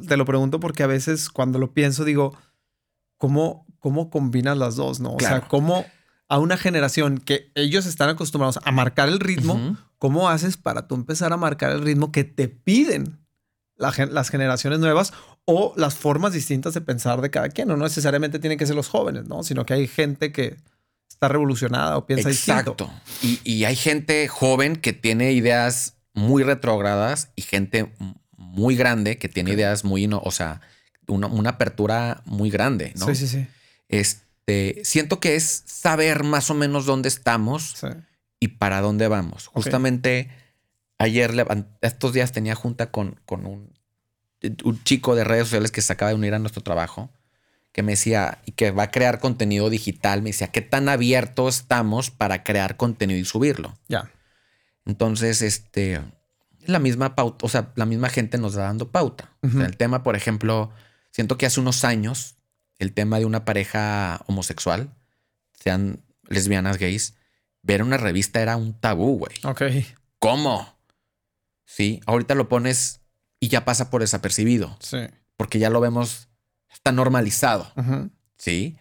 te 0.08 0.18
lo 0.18 0.26
pregunto 0.26 0.60
porque 0.60 0.84
a 0.84 0.88
veces 0.88 1.30
cuando 1.30 1.60
lo 1.60 1.74
pienso 1.74 2.06
digo, 2.06 2.38
¿cómo, 3.18 3.66
cómo 3.80 4.10
combinas 4.10 4.58
las 4.58 4.76
dos? 4.76 5.00
¿no? 5.00 5.14
O 5.14 5.20
sea. 5.20 5.42
¿cómo 5.42 5.86
a 6.30 6.38
una 6.38 6.58
generación 6.58 7.18
que 7.18 7.52
ellos 7.56 7.88
están 7.88 8.10
acostumbrados 8.10 8.60
a 8.64 8.72
marcar 8.72 9.10
el 9.10 9.20
ritmo. 9.20 9.78
¿Cómo 10.00 10.30
haces 10.30 10.58
para 10.58 10.88
tú 10.88 10.96
empezar 10.96 11.32
a 11.34 11.38
marcar 11.38 11.72
el 11.72 11.84
ritmo 11.84 12.12
que 12.12 12.24
te 12.24 12.48
piden 12.48 13.20
la 13.78 13.94
las 14.10 14.30
generaciones 14.30 14.80
nuevas 14.80 15.14
o 15.46 15.74
las 15.78 15.96
formas 15.96 16.34
distintas 16.34 16.74
de 16.74 16.82
pensar 16.82 17.22
de 17.22 17.30
cada 17.30 17.50
quien? 17.50 17.68
No 17.68 17.78
necesariamente 17.78 18.40
tienen 18.40 18.58
que 18.58 18.66
ser 18.66 18.76
los 18.76 18.88
jóvenes, 18.88 19.28
¿no? 19.28 19.44
Sino 19.44 19.66
que 19.66 19.74
hay 19.76 19.88
gente 19.88 20.32
que 20.32 20.58
está 21.08 21.28
revolucionada 21.28 21.98
o 21.98 22.06
piensa 22.06 22.30
distinto. 22.30 22.72
Exacto. 22.72 22.92
Y, 23.22 23.40
y 23.44 23.66
hay 23.66 23.76
gente 23.76 24.28
joven 24.28 24.76
que 24.76 24.94
tiene 24.94 25.34
ideas 25.34 25.98
muy 26.14 26.44
retrógradas 26.44 27.30
y 27.36 27.44
gente 27.44 27.94
muy 28.38 28.76
grande 28.76 29.18
que 29.18 29.30
tiene 29.30 29.52
ideas 29.52 29.84
muy, 29.84 30.10
o 30.12 30.32
sea, 30.32 30.62
una, 31.08 31.28
una 31.28 31.52
apertura 31.52 32.22
muy 32.26 32.50
grande, 32.50 32.94
¿no? 32.96 33.08
Sí, 33.08 33.16
sí, 33.16 33.28
sí. 33.28 33.48
Este, 33.88 34.82
siento 34.84 35.20
que 35.20 35.36
es 35.36 35.64
saber 35.66 36.24
más 36.24 36.50
o 36.50 36.54
menos 36.54 36.86
dónde 36.86 37.10
estamos 37.10 37.76
sí. 37.80 37.88
Y 38.40 38.50
para 38.50 38.82
dónde 38.82 39.08
vamos. 39.08 39.48
Justamente 39.48 40.30
ayer, 40.98 41.34
estos 41.82 42.14
días 42.14 42.32
tenía 42.32 42.56
junta 42.56 42.92
con, 42.92 43.20
con 43.26 43.46
un, 43.46 43.74
un 44.64 44.84
chico 44.84 45.16
de 45.16 45.24
redes 45.24 45.46
sociales 45.46 45.72
que 45.72 45.82
se 45.82 45.94
acaba 45.94 46.10
de 46.10 46.16
unir 46.16 46.34
a 46.34 46.40
nuestro 46.40 46.64
trabajo, 46.64 47.10
que 47.72 47.84
me 47.84 47.94
decía, 47.94 48.40
y 48.46 48.54
que 48.54 48.72
va 48.72 48.84
a 48.84 48.92
crear 48.92 49.20
contenido 49.20 49.70
digital, 49.70 50.22
me 50.22 50.30
decía, 50.30 50.48
¿qué 50.48 50.62
tan 50.62 50.90
abiertos 50.90 51.60
estamos 51.60 52.12
para 52.12 52.44
crear 52.44 52.78
contenido 52.78 53.20
y 53.20 53.26
subirlo? 53.26 53.78
Ya. 53.88 54.12
Entonces, 54.86 55.42
este, 55.42 56.02
la 56.66 56.80
misma 56.80 57.16
pauta, 57.16 57.46
o 57.46 57.50
sea, 57.50 57.72
la 57.76 57.86
misma 57.86 58.10
gente 58.10 58.38
nos 58.38 58.58
va 58.58 58.64
dando 58.64 58.92
pauta. 58.92 59.32
O 59.42 59.50
sea, 59.50 59.58
Ujú. 59.60 59.66
el 59.68 59.78
tema, 59.78 60.04
por 60.04 60.16
ejemplo, 60.16 60.72
siento 61.12 61.38
que 61.38 61.46
hace 61.46 61.60
unos 61.60 61.84
años, 61.84 62.36
el 62.80 62.94
tema 62.94 63.20
de 63.20 63.26
una 63.26 63.46
pareja 63.46 64.22
homosexual, 64.26 64.96
sean 65.54 66.04
lesbianas, 66.28 66.78
gays, 66.78 67.16
ver 67.62 67.84
una 67.84 67.98
revista 67.98 68.42
era 68.42 68.58
un 68.58 68.74
tabú, 68.80 69.18
güey. 69.20 69.34
Ok. 69.44 69.62
¿Cómo? 70.20 70.78
Sí, 71.66 72.02
ahorita 72.06 72.36
lo 72.36 72.50
pones 72.50 73.02
y 73.40 73.48
ya 73.50 73.64
pasa 73.66 73.90
por 73.90 74.02
desapercibido, 74.02 74.76
Sí. 74.82 74.98
porque 75.38 75.60
ya 75.60 75.70
lo 75.70 75.80
vemos, 75.80 76.30
está 76.72 76.92
normalizado. 76.92 77.72
¿sí? 78.38 78.78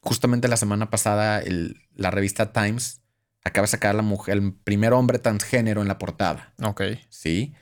Justamente 0.00 0.48
la 0.48 0.56
semana 0.56 0.90
pasada, 0.90 1.40
el- 1.40 1.80
la 1.94 2.10
revista 2.10 2.52
Times 2.52 3.00
acaba 3.44 3.62
de 3.64 3.68
sacar 3.70 3.90
a 3.90 3.94
la 3.94 4.02
mujer, 4.02 4.36
el 4.36 4.52
primer 4.52 4.92
hombre 4.92 5.18
transgénero 5.18 5.80
en 5.82 5.88
la 5.88 5.98
portada, 5.98 6.52
Ok. 6.62 6.82
¿sí? 7.08 7.54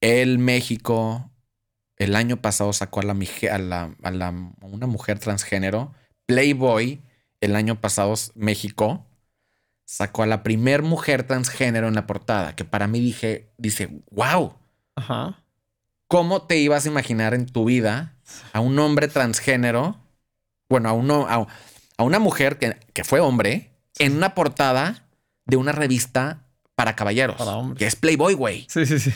El 0.00 0.38
México, 0.38 1.30
el 1.96 2.14
año 2.16 2.40
pasado 2.40 2.72
sacó 2.72 3.00
a, 3.00 3.02
la, 3.04 3.12
a, 3.12 3.58
la- 3.58 3.96
a 4.02 4.10
la- 4.10 4.28
a 4.28 4.66
una 4.66 4.86
mujer 4.86 5.18
transgénero. 5.18 5.92
Playboy, 6.26 7.02
el 7.40 7.56
año 7.56 7.80
pasado, 7.80 8.14
México, 8.34 9.06
sacó 9.84 10.22
a 10.22 10.26
la 10.26 10.42
primer 10.42 10.82
mujer 10.82 11.22
transgénero 11.24 11.88
en 11.88 11.94
la 11.94 12.06
portada, 12.06 12.56
que 12.56 12.64
para 12.64 12.86
mí 12.88 13.00
dije, 13.00 13.48
dice, 13.58 13.88
wow, 14.10 14.54
Ajá. 14.96 15.42
¿cómo 16.08 16.42
te 16.42 16.56
ibas 16.58 16.84
a 16.84 16.88
imaginar 16.88 17.34
en 17.34 17.46
tu 17.46 17.64
vida 17.64 18.14
a 18.52 18.60
un 18.60 18.78
hombre 18.78 19.08
transgénero? 19.08 20.00
Bueno, 20.68 20.88
a, 20.88 20.92
uno, 20.92 21.26
a, 21.28 21.46
a 21.96 22.02
una 22.02 22.18
mujer 22.18 22.58
que, 22.58 22.76
que 22.92 23.04
fue 23.04 23.20
hombre 23.20 23.70
en 23.98 24.16
una 24.16 24.34
portada 24.34 25.06
de 25.44 25.56
una 25.56 25.72
revista 25.72 26.42
para 26.74 26.96
caballeros, 26.96 27.36
Para 27.36 27.52
hombres. 27.52 27.78
que 27.78 27.86
es 27.86 27.96
Playboy, 27.96 28.34
güey, 28.34 28.66
Sí, 28.68 28.84
sí, 28.84 28.98
sí. 28.98 29.12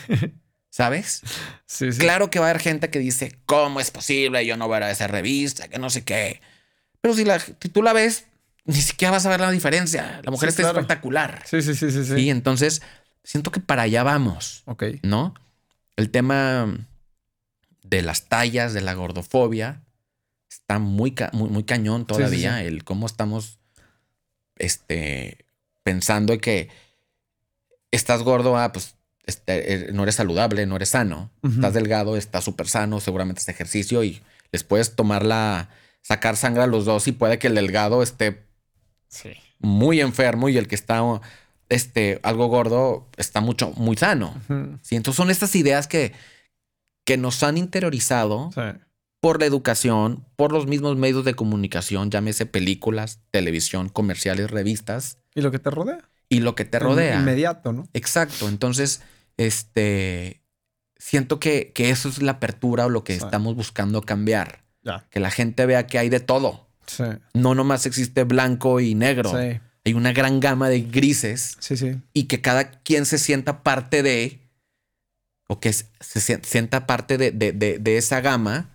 ¿sabes? 0.69 1.21
Sí, 1.65 1.91
sí. 1.91 1.99
Claro 1.99 2.29
que 2.29 2.39
va 2.39 2.47
a 2.47 2.49
haber 2.51 2.61
gente 2.61 2.89
que 2.89 2.99
dice, 2.99 3.37
¿cómo 3.45 3.79
es 3.81 3.91
posible? 3.91 4.45
Yo 4.45 4.55
no 4.57 4.67
voy 4.69 4.77
a 4.77 4.89
esa 4.89 5.07
revista, 5.07 5.67
que 5.67 5.77
no 5.77 5.89
sé 5.89 6.03
qué. 6.05 6.39
Pero 7.01 7.13
si, 7.15 7.25
la, 7.25 7.39
si 7.39 7.53
tú 7.69 7.81
la 7.81 7.93
ves, 7.93 8.25
ni 8.65 8.79
siquiera 8.81 9.11
vas 9.11 9.25
a 9.25 9.29
ver 9.29 9.39
la 9.39 9.51
diferencia. 9.51 10.21
La 10.23 10.31
mujer 10.31 10.49
Sí, 10.49 10.53
está 10.53 10.63
claro. 10.63 10.79
espectacular. 10.79 11.43
Sí, 11.45 11.61
sí, 11.61 11.73
sí, 11.75 11.91
sí, 11.91 12.05
sí. 12.05 12.15
Sí, 12.15 12.29
entonces 12.29 12.81
siento 13.23 13.51
que 13.51 13.59
para 13.59 13.83
allá 13.83 14.03
vamos, 14.03 14.63
Ok. 14.65 14.83
¿no? 15.03 15.33
El 15.95 16.09
tema 16.11 16.67
de 17.83 18.01
las 18.01 18.25
tallas, 18.27 18.73
de 18.73 18.81
la 18.81 18.93
gordofobia, 18.93 19.81
está 20.49 20.79
muy, 20.79 21.11
ca- 21.11 21.31
muy, 21.33 21.49
muy 21.49 21.63
cañón 21.63 22.05
todavía. 22.05 22.59
sí. 22.59 22.65
El 22.65 22.83
cómo 22.83 23.05
estamos 23.07 23.59
este, 24.57 25.45
pensando 25.83 26.37
que 26.37 26.69
estás 27.91 28.23
gordo, 28.23 28.57
ah, 28.57 28.71
pues 28.71 28.95
este, 29.25 29.73
eh, 29.73 29.89
no 29.93 30.03
eres 30.03 30.15
saludable, 30.15 30.65
no 30.65 30.75
eres 30.75 30.89
sano. 30.89 31.31
Estás 31.43 31.73
delgado, 31.73 32.15
estás 32.17 32.43
súper 32.43 32.67
sano, 32.67 32.99
seguramente 32.99 33.41
es 33.41 33.49
ejercicio 33.49 34.03
y 34.03 34.21
les 34.51 34.63
puedes 34.63 34.95
tomar 34.95 35.25
la, 35.25 35.69
sacar 36.01 36.35
sangre 36.37 36.63
a 36.63 36.67
los 36.67 36.85
dos 36.85 37.07
y 37.07 37.11
puede 37.11 37.39
que 37.39 37.47
el 37.47 37.55
delgado 37.55 38.01
esté 38.03 38.45
Sí. 39.07 39.31
muy 39.59 39.99
enfermo 40.01 40.49
y 40.49 40.57
el 40.57 40.67
que 40.67 40.75
está 40.75 41.01
este, 41.69 42.19
algo 42.23 42.47
gordo 42.47 43.07
está 43.17 43.39
mucho, 43.41 43.71
muy 43.77 43.95
sano. 43.97 44.33
Sí, 44.81 44.95
entonces 44.95 45.17
son 45.17 45.29
estas 45.31 45.55
ideas 45.55 45.87
que, 45.87 46.11
que 47.05 47.17
nos 47.17 47.43
han 47.43 47.57
interiorizado 47.57 48.49
Sí. 48.53 48.61
por 49.21 49.39
la 49.39 49.45
educación, 49.45 50.25
por 50.35 50.51
los 50.51 50.67
mismos 50.67 50.97
medios 50.97 51.23
de 51.23 51.33
comunicación, 51.33 52.09
llámese 52.11 52.45
películas, 52.45 53.19
televisión, 53.31 53.87
comerciales, 53.89 54.49
revistas. 54.51 55.19
Y 55.35 55.41
lo 55.41 55.51
que 55.51 55.59
te 55.59 55.69
rodea. 55.69 56.09
Y 56.27 56.39
lo 56.39 56.55
que 56.55 56.65
te 56.65 56.79
rodea. 56.79 57.19
Inmediato, 57.19 57.71
¿no? 57.73 57.87
Exacto. 57.93 58.49
Entonces, 58.49 59.01
este, 59.37 60.41
siento 60.97 61.39
que, 61.39 61.71
que 61.73 61.89
eso 61.89 62.09
es 62.09 62.21
la 62.21 62.33
apertura 62.33 62.85
o 62.85 62.89
lo 62.89 63.03
que 63.03 63.13
estamos 63.15 63.55
buscando 63.55 64.01
cambiar. 64.01 64.63
Que 65.09 65.19
la 65.19 65.31
gente 65.31 65.65
vea 65.65 65.87
que 65.87 65.99
hay 65.99 66.09
de 66.09 66.19
todo. 66.19 66.67
Sí. 66.87 67.03
No 67.33 67.55
nomás 67.55 67.85
existe 67.85 68.23
blanco 68.23 68.79
y 68.79 68.95
negro. 68.95 69.29
Sí. 69.31 69.59
Hay 69.85 69.93
una 69.93 70.11
gran 70.13 70.39
gama 70.39 70.69
de 70.69 70.81
grises 70.81 71.57
Sí, 71.59 71.77
sí. 71.77 71.99
y 72.13 72.23
que 72.25 72.41
cada 72.41 72.71
quien 72.71 73.05
se 73.05 73.17
sienta 73.17 73.63
parte 73.63 74.03
de, 74.03 74.39
o 75.47 75.59
que 75.59 75.71
se 75.73 76.39
sienta 76.43 76.85
parte 76.87 77.17
de, 77.17 77.31
de- 77.31 77.51
de- 77.51 77.79
de 77.79 77.97
esa 77.97 78.21
gama 78.21 78.69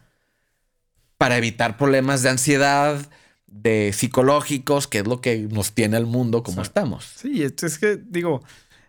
para 1.18 1.36
evitar 1.38 1.76
problemas 1.76 2.22
de 2.22 2.30
ansiedad, 2.30 3.08
de 3.46 3.92
psicológicos, 3.94 4.86
que 4.86 4.98
es 4.98 5.06
lo 5.06 5.20
que 5.20 5.38
nos 5.38 5.72
tiene 5.72 5.96
al 5.96 6.06
mundo 6.06 6.42
como 6.42 6.56
Sí. 6.56 6.62
estamos. 6.68 7.04
Sí, 7.04 7.42
es, 7.42 7.78
que, 7.78 7.96
digo, 7.96 8.42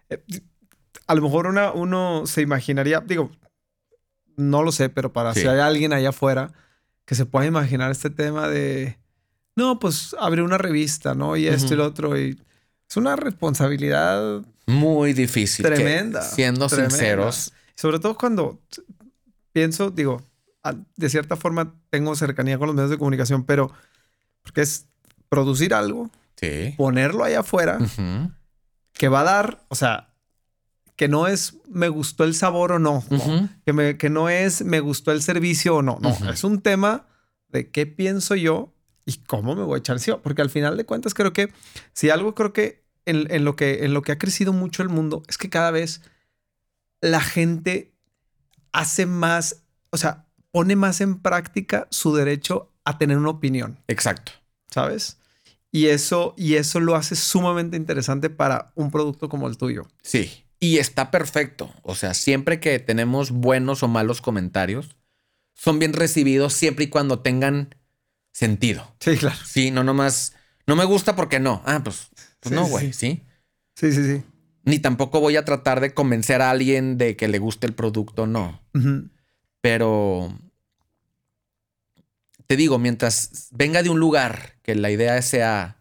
eh, 0.09 0.21
a 1.07 1.15
lo 1.15 1.21
mejor 1.21 1.47
una, 1.47 1.71
uno 1.71 2.23
se 2.25 2.41
imaginaría, 2.41 2.99
digo, 2.99 3.31
no 4.35 4.63
lo 4.63 4.71
sé, 4.71 4.89
pero 4.89 5.13
para 5.13 5.33
Sí. 5.33 5.41
si 5.41 5.47
hay 5.47 5.59
alguien 5.59 5.93
allá 5.93 6.09
afuera 6.09 6.51
que 7.07 7.15
se 7.15 7.25
pueda 7.25 7.47
imaginar 7.47 7.89
este 7.89 8.09
tema 8.11 8.47
de, 8.47 8.99
no, 9.55 9.79
pues 9.79 10.15
abrir 10.19 10.43
una 10.43 10.59
revista, 10.59 11.15
¿no? 11.15 11.35
Y 11.37 11.47
esto 11.47 11.73
y 11.73 11.77
lo 11.77 11.85
otro. 11.85 12.19
Y 12.19 12.37
es 12.87 12.97
una 12.97 13.15
responsabilidad 13.15 14.43
Muy 14.67 15.13
difícil. 15.13 15.65
tremenda. 15.65 16.21
siendo 16.21 16.67
tremenda. 16.67 16.91
sinceros. 16.91 17.53
Sobre 17.75 17.97
todo 17.99 18.15
cuando 18.17 18.59
pienso, 19.53 19.89
digo, 19.89 20.21
de 20.97 21.09
cierta 21.09 21.37
forma 21.37 21.73
tengo 21.89 22.13
cercanía 22.15 22.57
con 22.57 22.67
los 22.67 22.75
medios 22.75 22.91
de 22.91 22.97
comunicación, 22.97 23.45
pero 23.45 23.71
porque 24.43 24.61
es 24.61 24.85
producir 25.29 25.73
algo, 25.73 26.11
Sí. 26.35 26.73
ponerlo 26.77 27.23
allá 27.23 27.39
afuera, 27.39 27.79
que 28.93 29.07
va 29.07 29.21
a 29.21 29.23
dar, 29.23 29.63
o 29.69 29.75
sea, 29.75 30.06
que 30.97 31.07
no 31.07 31.27
es 31.27 31.55
me 31.69 31.87
gustó 31.87 32.25
el 32.25 32.33
sabor 32.35 32.73
o 32.73 32.79
no, 32.79 33.03
que, 33.63 33.71
me- 33.71 33.97
que 33.97 34.09
no 34.09 34.27
es 34.27 34.63
me 34.65 34.81
gustó 34.81 35.11
el 35.13 35.21
servicio 35.21 35.77
o 35.77 35.81
no, 35.81 35.97
no, 36.01 36.09
es 36.29 36.43
un 36.43 36.59
tema 36.61 37.07
de 37.47 37.69
qué 37.71 37.85
pienso 37.85 38.35
yo 38.35 38.73
y 39.05 39.13
cómo 39.25 39.55
me 39.55 39.63
voy 39.63 39.75
a 39.75 39.79
echar 39.79 39.95
encima, 39.95 40.21
porque 40.21 40.41
al 40.41 40.49
final 40.49 40.75
de 40.75 40.85
cuentas 40.85 41.13
creo 41.13 41.31
que 41.31 41.53
si 41.93 42.09
algo 42.09 42.35
creo 42.35 42.51
que 42.51 42.83
en, 43.05 43.31
en 43.31 43.45
lo 43.45 43.55
que 43.55 43.85
en 43.85 43.93
lo 43.93 44.01
que 44.01 44.11
ha 44.11 44.17
crecido 44.17 44.51
mucho 44.51 44.83
el 44.83 44.89
mundo 44.89 45.23
es 45.29 45.37
que 45.37 45.49
cada 45.49 45.71
vez 45.71 46.01
la 46.99 47.21
gente 47.21 47.93
hace 48.73 49.05
más, 49.05 49.63
o 49.91 49.97
sea, 49.97 50.25
pone 50.51 50.75
más 50.75 50.99
en 51.01 51.19
práctica 51.19 51.87
su 51.91 52.13
derecho 52.15 52.73
a 52.83 52.97
tener 52.97 53.17
una 53.17 53.29
opinión. 53.29 53.79
Exacto. 53.87 54.31
¿sabes? 54.69 55.17
Y 55.71 55.87
eso, 55.87 56.33
y 56.37 56.55
eso 56.55 56.79
lo 56.79 56.95
hace 56.95 57.15
sumamente 57.15 57.77
interesante 57.77 58.29
para 58.29 58.71
un 58.75 58.89
producto 58.91 59.29
como 59.29 59.47
el 59.47 59.57
tuyo. 59.57 59.87
Sí. 60.01 60.43
Y 60.59 60.79
está 60.79 61.11
perfecto. 61.11 61.71
O 61.83 61.95
sea, 61.95 62.13
siempre 62.13 62.59
que 62.59 62.79
tenemos 62.79 63.31
buenos 63.31 63.83
o 63.83 63.87
malos 63.87 64.21
comentarios, 64.21 64.95
son 65.53 65.79
bien 65.79 65.93
recibidos 65.93 66.53
siempre 66.53 66.85
y 66.85 66.89
cuando 66.89 67.19
tengan 67.19 67.75
sentido. 68.31 68.95
Sí, 68.99 69.17
claro. 69.17 69.37
Sí, 69.45 69.71
no 69.71 69.83
nomás. 69.83 70.33
No 70.65 70.75
me 70.75 70.85
gusta 70.85 71.15
porque 71.15 71.39
no. 71.39 71.61
Ah, 71.65 71.81
pues, 71.83 72.09
pues 72.39 72.49
Sí, 72.49 72.55
no, 72.55 72.65
güey. 72.67 72.93
sí. 72.93 72.93
Sí. 72.93 73.23
Sí, 73.75 73.91
sí, 73.93 74.15
sí. 74.15 74.23
Ni 74.63 74.79
tampoco 74.79 75.19
voy 75.19 75.37
a 75.37 75.45
tratar 75.45 75.79
de 75.79 75.93
convencer 75.93 76.41
a 76.41 76.49
alguien 76.49 76.97
de 76.97 77.15
que 77.15 77.27
le 77.27 77.39
guste 77.39 77.67
el 77.67 77.73
producto, 77.73 78.27
no. 78.27 78.61
Pero 79.61 80.37
te 82.47 82.55
digo, 82.57 82.77
mientras 82.79 83.47
venga 83.51 83.83
de 83.83 83.89
un 83.89 83.99
lugar 83.99 84.55
que 84.63 84.75
la 84.75 84.89
idea 84.91 85.21
sea 85.21 85.76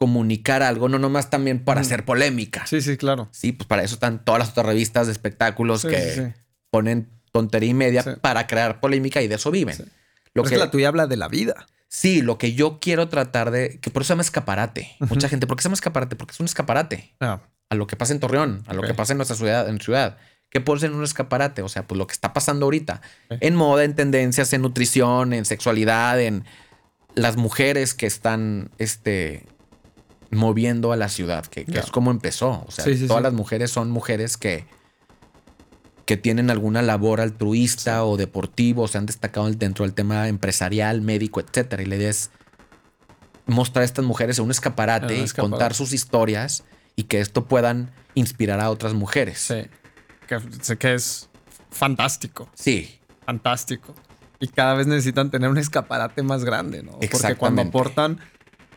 comunicar 0.00 0.62
algo, 0.62 0.88
no 0.88 0.98
nomás 0.98 1.28
también 1.28 1.62
para 1.62 1.82
Ujú. 1.82 1.86
hacer 1.86 2.04
polémica. 2.06 2.66
Sí. 2.66 2.80
Sí, 2.80 2.92
sí, 2.92 2.96
claro. 2.96 3.28
pues 3.30 3.54
para 3.68 3.82
eso 3.82 3.94
están 3.94 4.24
todas 4.24 4.38
las 4.38 4.48
otras 4.48 4.64
revistas 4.64 5.06
de 5.06 5.12
espectáculos 5.12 5.82
Sí, 5.82 5.88
que 5.88 6.00
sí, 6.00 6.20
sí. 6.22 6.32
ponen 6.70 7.10
tontería 7.32 7.68
y 7.70 7.74
media 7.74 8.02
Sí. 8.02 8.10
para 8.20 8.46
crear 8.46 8.80
polémica 8.80 9.20
y 9.20 9.28
de 9.28 9.34
eso 9.34 9.50
viven. 9.50 9.76
Sí. 9.76 9.82
Lo 10.32 10.42
Pero 10.42 10.44
es 10.44 10.50
que, 10.50 10.56
que 10.56 10.60
la 10.60 10.70
tuya 10.70 10.88
habla 10.88 11.06
de 11.06 11.18
la 11.18 11.28
vida. 11.28 11.66
sí, 11.86 12.22
lo 12.22 12.38
que 12.38 12.54
yo 12.54 12.78
quiero 12.80 13.08
tratar 13.10 13.50
de, 13.50 13.78
que 13.80 13.90
por 13.90 14.00
eso 14.02 14.08
se 14.08 14.12
llama 14.14 14.22
escaparate. 14.22 14.96
Mucha 15.00 15.28
gente, 15.28 15.46
¿por 15.46 15.56
qué 15.58 15.62
se 15.62 15.68
llama 15.68 15.74
escaparate? 15.74 16.16
Porque 16.16 16.32
es 16.32 16.40
un 16.40 16.46
escaparate 16.46 17.14
Ah, 17.20 17.40
a 17.68 17.74
lo 17.74 17.86
que 17.86 17.96
pasa 17.96 18.14
en 18.14 18.20
Torreón, 18.20 18.62
a 18.68 18.72
lo 18.74 18.80
que 18.82 18.94
pasa 18.94 19.12
en 19.12 19.18
nuestra 19.18 19.36
ciudad, 19.36 19.68
en 19.68 19.80
ciudad. 19.80 20.16
¿Qué 20.48 20.60
puede 20.62 20.80
ser 20.80 20.92
un 20.92 21.04
escaparate? 21.04 21.60
O 21.62 21.68
sea, 21.68 21.86
pues 21.86 21.98
lo 21.98 22.06
que 22.06 22.14
está 22.14 22.32
pasando 22.32 22.64
ahorita 22.66 23.02
en 23.28 23.54
moda, 23.54 23.84
en 23.84 23.94
tendencias, 23.94 24.50
en 24.54 24.62
nutrición, 24.62 25.32
en 25.34 25.44
sexualidad, 25.44 26.18
en 26.20 26.44
las 27.14 27.36
mujeres 27.36 27.92
que 27.94 28.06
están 28.06 28.70
este, 28.78 29.44
moviendo 30.30 30.92
a 30.92 30.96
la 30.96 31.08
ciudad, 31.08 31.46
que, 31.46 31.64
es 31.66 31.90
como 31.90 32.10
empezó. 32.10 32.64
O 32.66 32.70
sea, 32.70 32.84
Sí, 32.84 32.96
sí, 32.96 33.06
todas 33.06 33.20
sí. 33.20 33.24
las 33.24 33.32
mujeres 33.32 33.70
son 33.70 33.90
mujeres 33.90 34.36
que, 34.36 34.66
que 36.06 36.16
tienen 36.16 36.50
alguna 36.50 36.82
labor 36.82 37.20
altruista 37.20 38.04
o 38.04 38.16
deportivo, 38.16 38.88
se 38.88 38.98
han 38.98 39.06
destacado 39.06 39.50
dentro 39.50 39.84
del 39.84 39.94
tema 39.94 40.28
empresarial, 40.28 41.02
médico, 41.02 41.40
etcétera. 41.40 41.82
Y 41.82 41.86
la 41.86 41.96
idea 41.96 42.10
es 42.10 42.30
mostrar 43.46 43.82
a 43.82 43.86
estas 43.86 44.04
mujeres 44.04 44.38
en 44.38 44.44
un 44.44 44.50
escaparate, 44.50 45.14
En 45.14 45.22
un 45.22 45.26
y 45.26 45.30
contar 45.30 45.74
sus 45.74 45.92
historias 45.92 46.64
y 46.96 47.04
que 47.04 47.20
esto 47.20 47.46
puedan 47.46 47.90
inspirar 48.14 48.60
a 48.60 48.70
otras 48.70 48.94
mujeres. 48.94 49.38
sí. 49.38 49.62
Que 50.28 50.38
sé 50.60 50.76
que 50.76 50.94
es 50.94 51.28
fantástico. 51.72 52.48
Sí, 52.54 53.00
Fantástico. 53.30 53.94
Y 54.40 54.48
cada 54.48 54.74
vez 54.74 54.88
necesitan 54.88 55.30
tener 55.30 55.50
un 55.50 55.56
escaparate 55.56 56.24
más 56.24 56.44
grande, 56.44 56.82
¿no? 56.82 56.98
Porque 56.98 57.36
cuando 57.36 57.62
aportan, 57.62 58.18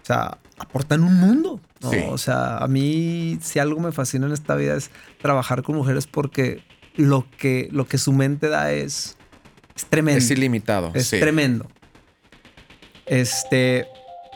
o 0.03 0.05
sea, 0.05 0.37
aportan 0.57 1.03
un 1.03 1.15
mundo. 1.15 1.61
¿no? 1.79 1.89
Sí. 1.89 1.97
O 2.09 2.17
sea, 2.17 2.57
a 2.57 2.67
mí, 2.67 3.39
si 3.41 3.59
algo 3.59 3.79
me 3.79 3.93
fascina 3.93 4.27
en 4.27 4.33
esta 4.33 4.55
vida 4.55 4.75
es 4.75 4.91
trabajar 5.21 5.63
con 5.63 5.75
mujeres 5.75 6.07
porque 6.07 6.61
lo 6.95 7.25
que, 7.37 7.69
lo 7.71 7.87
que 7.87 7.97
su 7.97 8.11
mente 8.11 8.49
da 8.49 8.71
es, 8.73 9.15
es 9.75 9.85
tremendo. 9.85 10.19
es 10.19 10.29
ilimitado. 10.29 10.91
Es 10.93 11.07
sí. 11.07 11.19
tremendo. 11.21 11.67
Este, 13.05 13.87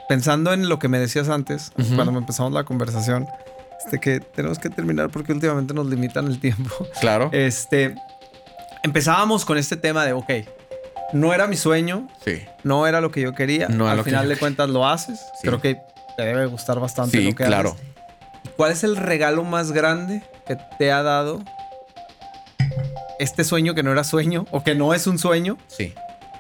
pensando 0.08 0.54
en 0.54 0.70
lo 0.70 0.80
que 0.80 0.88
me 0.88 1.00
decías 1.00 1.28
antes, 1.28 1.74
cuando 1.96 2.18
empezamos 2.18 2.54
la 2.54 2.64
conversación, 2.64 3.28
este, 3.84 4.00
que 4.00 4.22
tenemos 4.22 4.58
que 4.60 4.70
terminar 4.70 5.10
porque 5.10 5.34
últimamente 5.34 5.74
nos 5.74 5.88
limitan 5.88 6.28
el 6.28 6.40
tiempo. 6.40 6.72
Claro. 7.02 7.30
Este, 7.34 7.94
empezábamos 8.84 9.44
con 9.44 9.58
este 9.58 9.76
tema 9.76 10.06
de, 10.06 10.14
ok, 10.14 10.32
no 11.14 11.34
era 11.34 11.48
mi 11.48 11.56
sueño, 11.58 12.08
sí. 12.24 12.42
no 12.64 12.88
era 12.88 13.02
lo 13.02 13.12
que 13.12 13.22
yo 13.22 13.34
quería. 13.34 13.68
No 13.70 13.88
Al 13.88 14.04
final 14.04 14.24
yo 14.24 14.30
de 14.30 14.38
cuentas 14.38 14.70
lo 14.70 14.88
haces. 14.88 15.20
Sí. 15.42 15.48
Creo 15.48 15.62
que 15.62 15.80
te 16.18 16.24
debe 16.24 16.46
gustar 16.48 16.80
bastante 16.80 17.18
Sí, 17.18 17.24
lo 17.30 17.36
que 17.36 17.46
claro. 17.46 17.70
haces. 17.72 18.54
¿Cuál 18.56 18.72
es 18.72 18.84
el 18.84 18.96
regalo 18.98 19.44
más 19.44 19.72
grande 19.72 20.24
que 20.46 20.58
te 20.78 20.92
ha 20.92 21.04
dado 21.04 21.42
este 23.20 23.44
sueño 23.44 23.74
que 23.76 23.84
no 23.84 23.92
era 23.92 24.04
sueño 24.04 24.46
o 24.52 24.64
que 24.64 24.76
no 24.76 24.94
es 24.94 25.08
un 25.08 25.20
sueño? 25.20 25.58
Sí. 25.68 25.94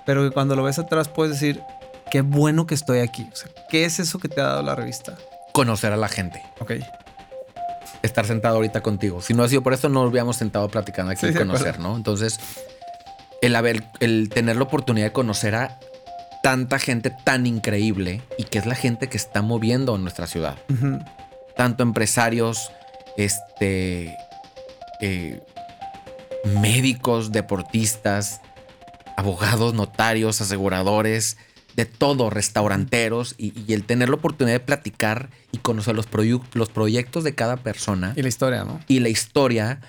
pero 0.06 0.24
que 0.24 0.32
cuando 0.32 0.56
lo 0.56 0.64
ves 0.64 0.80
atrás 0.80 1.10
puedes 1.10 1.34
decir, 1.34 1.62
qué 2.12 2.22
bueno 2.22 2.66
que 2.66 2.76
estoy 2.76 3.00
aquí. 3.00 3.28
O 3.32 3.36
sea, 3.36 3.50
¿qué 3.70 3.84
es 3.86 4.00
eso 4.00 4.20
que 4.20 4.30
te 4.30 4.40
ha 4.42 4.46
dado 4.46 4.64
la 4.64 4.74
revista? 4.76 5.16
Conocer 5.54 5.92
a 5.92 5.98
la 5.98 6.08
gente. 6.08 6.42
Ok. 6.60 6.74
Estar 8.04 8.26
sentado 8.26 8.56
ahorita 8.56 8.82
contigo. 8.82 9.22
Si 9.22 9.34
no 9.34 9.44
ha 9.44 9.50
sido 9.50 9.64
por 9.64 9.74
esto, 9.74 9.90
no 9.90 10.02
nos 10.04 10.12
hubiéramos 10.12 10.38
sentado 10.38 10.70
platicando 10.70 11.12
aquí 11.12 11.22
Sí, 11.22 11.28
y 11.28 11.32
de 11.34 11.40
conocer. 11.40 11.80
¿no? 11.80 11.96
Entonces, 11.98 12.40
el 13.42 13.56
haber, 13.56 13.84
el 14.00 14.30
tener 14.30 14.56
la 14.56 14.64
oportunidad 14.64 15.08
de 15.08 15.14
conocer 15.14 15.56
a 15.56 15.80
tanta 16.44 16.80
gente 16.80 17.12
tan 17.24 17.46
increíble 17.46 18.22
y 18.38 18.44
que 18.44 18.58
es 18.58 18.66
la 18.66 18.76
gente 18.76 19.10
que 19.10 19.18
está 19.18 19.42
moviendo 19.42 19.98
nuestra 19.98 20.28
ciudad. 20.28 20.58
Tanto 21.56 21.84
empresarios, 21.84 22.72
este, 23.18 24.16
eh, 25.02 25.42
médicos, 26.62 27.32
deportistas, 27.32 28.42
abogados, 29.18 29.74
notarios, 29.74 30.40
aseguradores, 30.42 31.38
de 31.76 31.86
todo, 31.86 32.30
restauranteros, 32.32 33.36
y, 33.38 33.54
y 33.68 33.74
el 33.74 33.84
tener 33.84 34.10
la 34.10 34.16
oportunidad 34.16 34.56
de 34.56 34.60
platicar 34.60 35.30
y 35.52 35.60
conocer 35.60 35.96
los, 35.96 36.08
los 36.54 36.70
proyectos 36.70 37.24
de 37.24 37.36
cada 37.36 37.58
persona 37.58 38.14
Y 38.16 38.24
la 38.24 38.30
historia, 38.30 38.64
¿no? 38.64 38.80
y 38.88 39.00
la 39.00 39.10
historia 39.10 39.82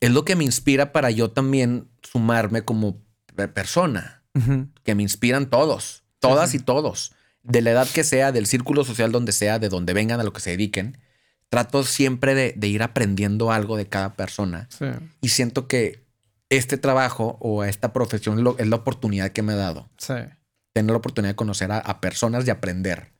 es 0.00 0.10
lo 0.10 0.24
que 0.24 0.36
me 0.36 0.44
inspira 0.44 0.92
para 0.92 1.10
yo 1.10 1.30
también 1.30 1.88
sumarme 2.02 2.62
como 2.62 3.02
pe- 3.34 3.48
persona, 3.48 4.22
que 4.84 4.94
me 4.94 5.02
inspiran 5.02 5.48
todos, 5.48 6.04
todas 6.18 6.54
y 6.54 6.58
todos, 6.58 7.12
de 7.42 7.62
la 7.62 7.70
edad 7.70 7.88
que 7.88 8.04
sea, 8.04 8.32
del 8.32 8.46
círculo 8.46 8.84
social 8.84 9.10
donde 9.12 9.32
sea, 9.32 9.58
de 9.58 9.68
donde 9.70 9.94
vengan, 9.94 10.20
a 10.20 10.24
lo 10.24 10.32
que 10.32 10.40
se 10.40 10.50
dediquen. 10.50 10.98
Trato 11.48 11.84
siempre 11.84 12.34
de, 12.34 12.52
de 12.56 12.66
ir 12.66 12.82
aprendiendo 12.82 13.52
algo 13.52 13.76
de 13.76 13.86
cada 13.88 14.14
persona 14.14 14.68
Sí. 14.70 14.86
y 15.22 15.28
siento 15.30 15.68
que 15.68 16.04
este 16.50 16.76
trabajo 16.76 17.38
o 17.40 17.64
esta 17.64 17.92
profesión 17.92 18.44
es 18.58 18.66
la 18.66 18.76
oportunidad 18.76 19.30
que 19.30 19.42
me 19.42 19.52
ha 19.54 19.56
dado. 19.56 19.88
Sí. 19.96 20.14
Tener 20.74 20.90
la 20.90 20.98
oportunidad 20.98 21.30
de 21.32 21.36
conocer 21.36 21.72
a, 21.72 21.78
a 21.78 22.00
personas 22.00 22.46
y 22.46 22.50
aprender 22.50 23.12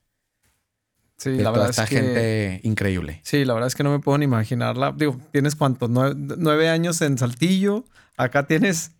Sí, 1.17 1.31
de 1.31 1.37
la 1.37 1.51
toda 1.51 1.67
verdad 1.67 1.69
esta 1.71 1.83
es 1.83 1.89
que... 1.89 1.95
gente 1.95 2.59
increíble. 2.63 3.21
Sí, 3.23 3.43
la 3.43 3.53
verdad 3.53 3.67
es 3.67 3.75
que 3.75 3.83
no 3.83 3.91
me 3.91 3.99
puedo 3.99 4.17
ni 4.19 4.25
imaginarla. 4.25 4.93
Digo, 4.95 5.19
¿tienes 5.31 5.55
cuántos? 5.55 5.89
Nueve, 5.89 6.13
nueve 6.37 6.69
años 6.69 7.01
en 7.01 7.17
Saltillo. 7.17 7.85
Acá 8.17 8.45
tienes 8.47 8.91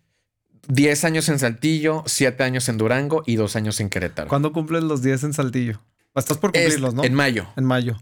10 0.68 1.04
años 1.04 1.28
en 1.28 1.38
Saltillo, 1.38 2.02
7 2.06 2.42
años 2.44 2.68
en 2.68 2.76
Durango 2.76 3.22
y 3.26 3.36
2 3.36 3.56
años 3.56 3.80
en 3.80 3.88
Querétaro. 3.88 4.28
¿Cuándo 4.28 4.52
cumples 4.52 4.82
los 4.84 5.02
10 5.02 5.24
en 5.24 5.32
Saltillo? 5.32 5.80
Estás 6.14 6.36
por 6.38 6.50
Es 6.54 6.62
cumplirlos, 6.64 6.94
¿no? 6.94 7.04
En 7.04 7.14
mayo 7.14 7.46
En 7.56 7.64
mayo. 7.64 7.96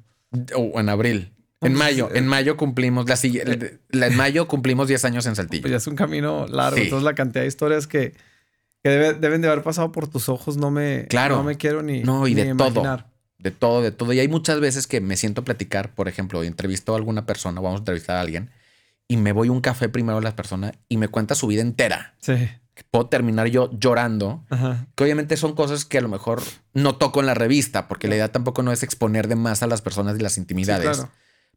o 0.54 0.80
en 0.80 0.88
abril. 0.88 1.32
En 1.60 1.72
Pues, 1.72 1.72
mayo, 1.74 2.08
eh, 2.12 2.18
en 2.18 2.26
mayo 2.26 2.56
cumplimos 2.56 3.08
la 3.08 3.16
siguiente. 3.16 3.80
la- 3.90 4.08
En 4.08 4.16
mayo 4.16 4.48
cumplimos 4.48 4.88
10 4.88 5.04
años 5.04 5.26
en 5.26 5.30
Pues 5.32 5.36
Saltillo. 5.36 5.68
ya 5.68 5.76
es 5.76 5.86
un 5.86 5.94
camino 5.96 6.46
largo. 6.48 6.76
Sí. 6.76 6.84
Entonces 6.84 7.04
la 7.04 7.14
cantidad 7.14 7.42
de 7.42 7.48
historias 7.48 7.86
que, 7.86 8.12
que 8.82 8.90
debe- 8.90 9.14
deben 9.14 9.42
de 9.42 9.48
haber 9.48 9.62
pasado 9.62 9.92
por 9.92 10.08
tus 10.08 10.28
ojos 10.28 10.56
no 10.56 10.70
me, 10.70 11.06
Claro. 11.08 11.36
no 11.36 11.44
me 11.44 11.56
quiero 11.56 11.82
ni, 11.82 12.00
No, 12.02 12.26
y 12.26 12.34
ni 12.34 12.42
de 12.42 12.54
todo. 12.54 12.82
De 13.38 13.50
todo, 13.50 13.82
de 13.82 13.90
todo. 13.92 14.12
Y 14.12 14.20
hay 14.20 14.28
muchas 14.28 14.60
veces 14.60 14.86
que 14.86 15.00
me 15.00 15.16
siento 15.16 15.42
a 15.42 15.44
platicar, 15.44 15.94
por 15.94 16.08
ejemplo, 16.08 16.42
entrevisto 16.42 16.94
a 16.94 16.96
alguna 16.96 17.26
persona, 17.26 17.60
vamos 17.60 17.78
a 17.78 17.82
entrevistar 17.82 18.16
a 18.16 18.20
alguien, 18.20 18.50
y 19.08 19.16
me 19.18 19.32
voy 19.32 19.48
a 19.48 19.52
un 19.52 19.60
café 19.60 19.88
primero 19.88 20.18
a 20.18 20.22
la 20.22 20.34
persona 20.34 20.72
y 20.88 20.96
me 20.96 21.08
cuenta 21.08 21.34
su 21.34 21.46
vida 21.46 21.62
entera. 21.62 22.14
Sí. 22.20 22.32
Que 22.74 22.82
puedo 22.90 23.06
terminar 23.06 23.46
yo 23.46 23.70
llorando, 23.78 24.44
Ajá. 24.50 24.86
que 24.94 25.04
obviamente 25.04 25.36
son 25.36 25.54
cosas 25.54 25.84
que 25.84 25.98
a 25.98 26.00
lo 26.00 26.08
mejor 26.08 26.42
no 26.74 26.96
toco 26.96 27.20
en 27.20 27.26
la 27.26 27.34
revista, 27.34 27.88
porque 27.88 28.08
la 28.08 28.16
idea 28.16 28.32
tampoco 28.32 28.62
no 28.62 28.72
es 28.72 28.82
exponer 28.82 29.28
de 29.28 29.36
más 29.36 29.62
a 29.62 29.66
las 29.66 29.80
personas 29.82 30.18
y 30.18 30.22
las 30.22 30.32
Sí, 30.34 30.40
intimidades, 30.40 30.96
claro. 30.98 31.10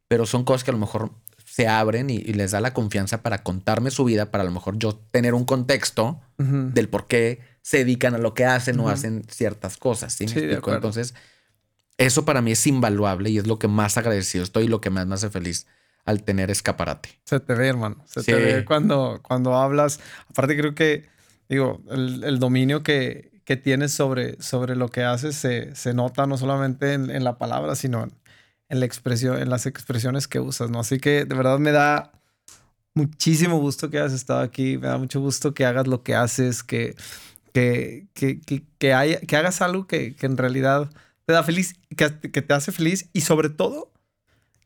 pero 0.07 0.25
son 0.25 0.43
cosas 0.43 0.63
que 0.63 0.71
a 0.71 0.73
lo 0.73 0.79
mejor 0.79 1.11
se 1.45 1.67
abren 1.67 2.09
y, 2.09 2.15
y 2.17 2.33
les 2.33 2.51
da 2.51 2.61
la 2.61 2.73
confianza 2.73 3.21
para 3.21 3.41
contarme 3.43 3.89
su 3.91 4.05
vida, 4.05 4.31
para 4.31 4.43
a 4.43 4.45
lo 4.45 4.51
mejor 4.51 4.77
yo 4.77 4.95
tener 5.11 5.33
un 5.33 5.43
contexto 5.45 6.21
del 6.37 6.87
por 6.87 7.07
qué 7.07 7.39
se 7.61 7.79
dedican 7.79 8.13
a 8.15 8.17
lo 8.17 8.33
que 8.33 8.45
hacen 8.45 8.79
o 8.79 8.87
hacen 8.89 9.23
ciertas 9.29 9.75
cosas. 9.77 10.13
¿sí? 10.13 10.25
¿Me 10.25 10.29
Sí, 10.29 10.39
de 10.39 10.45
explico? 10.53 10.73
Entonces, 10.73 11.15
eso 11.99 12.25
para 12.25 12.41
mí 12.41 12.51
es 12.53 12.65
invaluable 12.65 13.29
y 13.29 13.37
es 13.37 13.45
lo 13.45 13.59
que 13.59 13.67
más 13.67 13.97
agradecido 13.97 14.43
estoy 14.43 14.63
y 14.65 14.67
lo 14.67 14.81
que 14.81 14.89
más 14.89 15.05
me 15.05 15.13
hace 15.15 15.29
feliz 15.29 15.67
al 16.05 16.23
tener 16.23 16.49
escaparate. 16.49 17.09
Se 17.25 17.39
te 17.39 17.53
ve, 17.53 17.67
hermano. 17.67 18.03
Se 18.07 18.21
Sí. 18.21 18.31
te 18.31 18.35
ve 18.35 18.65
cuando, 18.65 19.19
cuando 19.21 19.53
hablas. 19.55 19.99
Aparte, 20.29 20.57
creo 20.57 20.73
que, 20.73 21.05
digo, 21.47 21.81
el, 21.91 22.23
el 22.23 22.39
dominio 22.39 22.81
que, 22.81 23.41
que 23.45 23.57
tienes 23.57 23.91
sobre, 23.93 24.41
sobre 24.41 24.75
lo 24.75 24.87
que 24.89 25.03
haces 25.03 25.35
se, 25.35 25.75
se 25.75 25.93
nota 25.93 26.25
no 26.25 26.37
solamente 26.37 26.93
en, 26.93 27.11
en 27.11 27.23
la 27.23 27.37
palabra, 27.37 27.75
sino 27.75 28.03
en, 28.03 28.13
en 28.69 28.79
la 28.79 28.85
expresión, 28.85 29.39
en 29.41 29.49
las 29.49 29.65
expresiones 29.67 30.27
que 30.27 30.39
usas, 30.39 30.69
¿no? 30.71 30.79
Así 30.79 30.99
que 30.99 31.25
de 31.25 31.35
verdad 31.35 31.59
me 31.59 31.71
da 31.71 32.11
muchísimo 32.93 33.57
gusto 33.59 33.89
que 33.89 33.99
hayas 33.99 34.13
estado 34.13 34.39
aquí. 34.41 34.77
Me 34.77 34.87
da 34.87 34.97
mucho 34.97 35.19
gusto 35.19 35.53
que 35.53 35.65
hagas 35.65 35.87
lo 35.87 36.03
que 36.03 36.15
haces, 36.15 36.63
que, 36.63 36.95
que, 37.53 38.07
que, 38.13 38.39
que, 38.41 38.63
que 38.77 38.93
haya- 38.93 39.19
que 39.21 39.35
hagas 39.35 39.61
algo 39.61 39.85
que, 39.87 40.15
que 40.15 40.25
en 40.25 40.37
realidad 40.37 40.89
te 41.29 41.33
da 41.33 41.43
feliz, 41.43 41.75
que, 41.95 42.31
que 42.31 42.41
te 42.41 42.53
hace 42.55 42.71
feliz 42.71 43.05
y 43.13 43.21
sobre 43.21 43.49
todo 43.49 43.91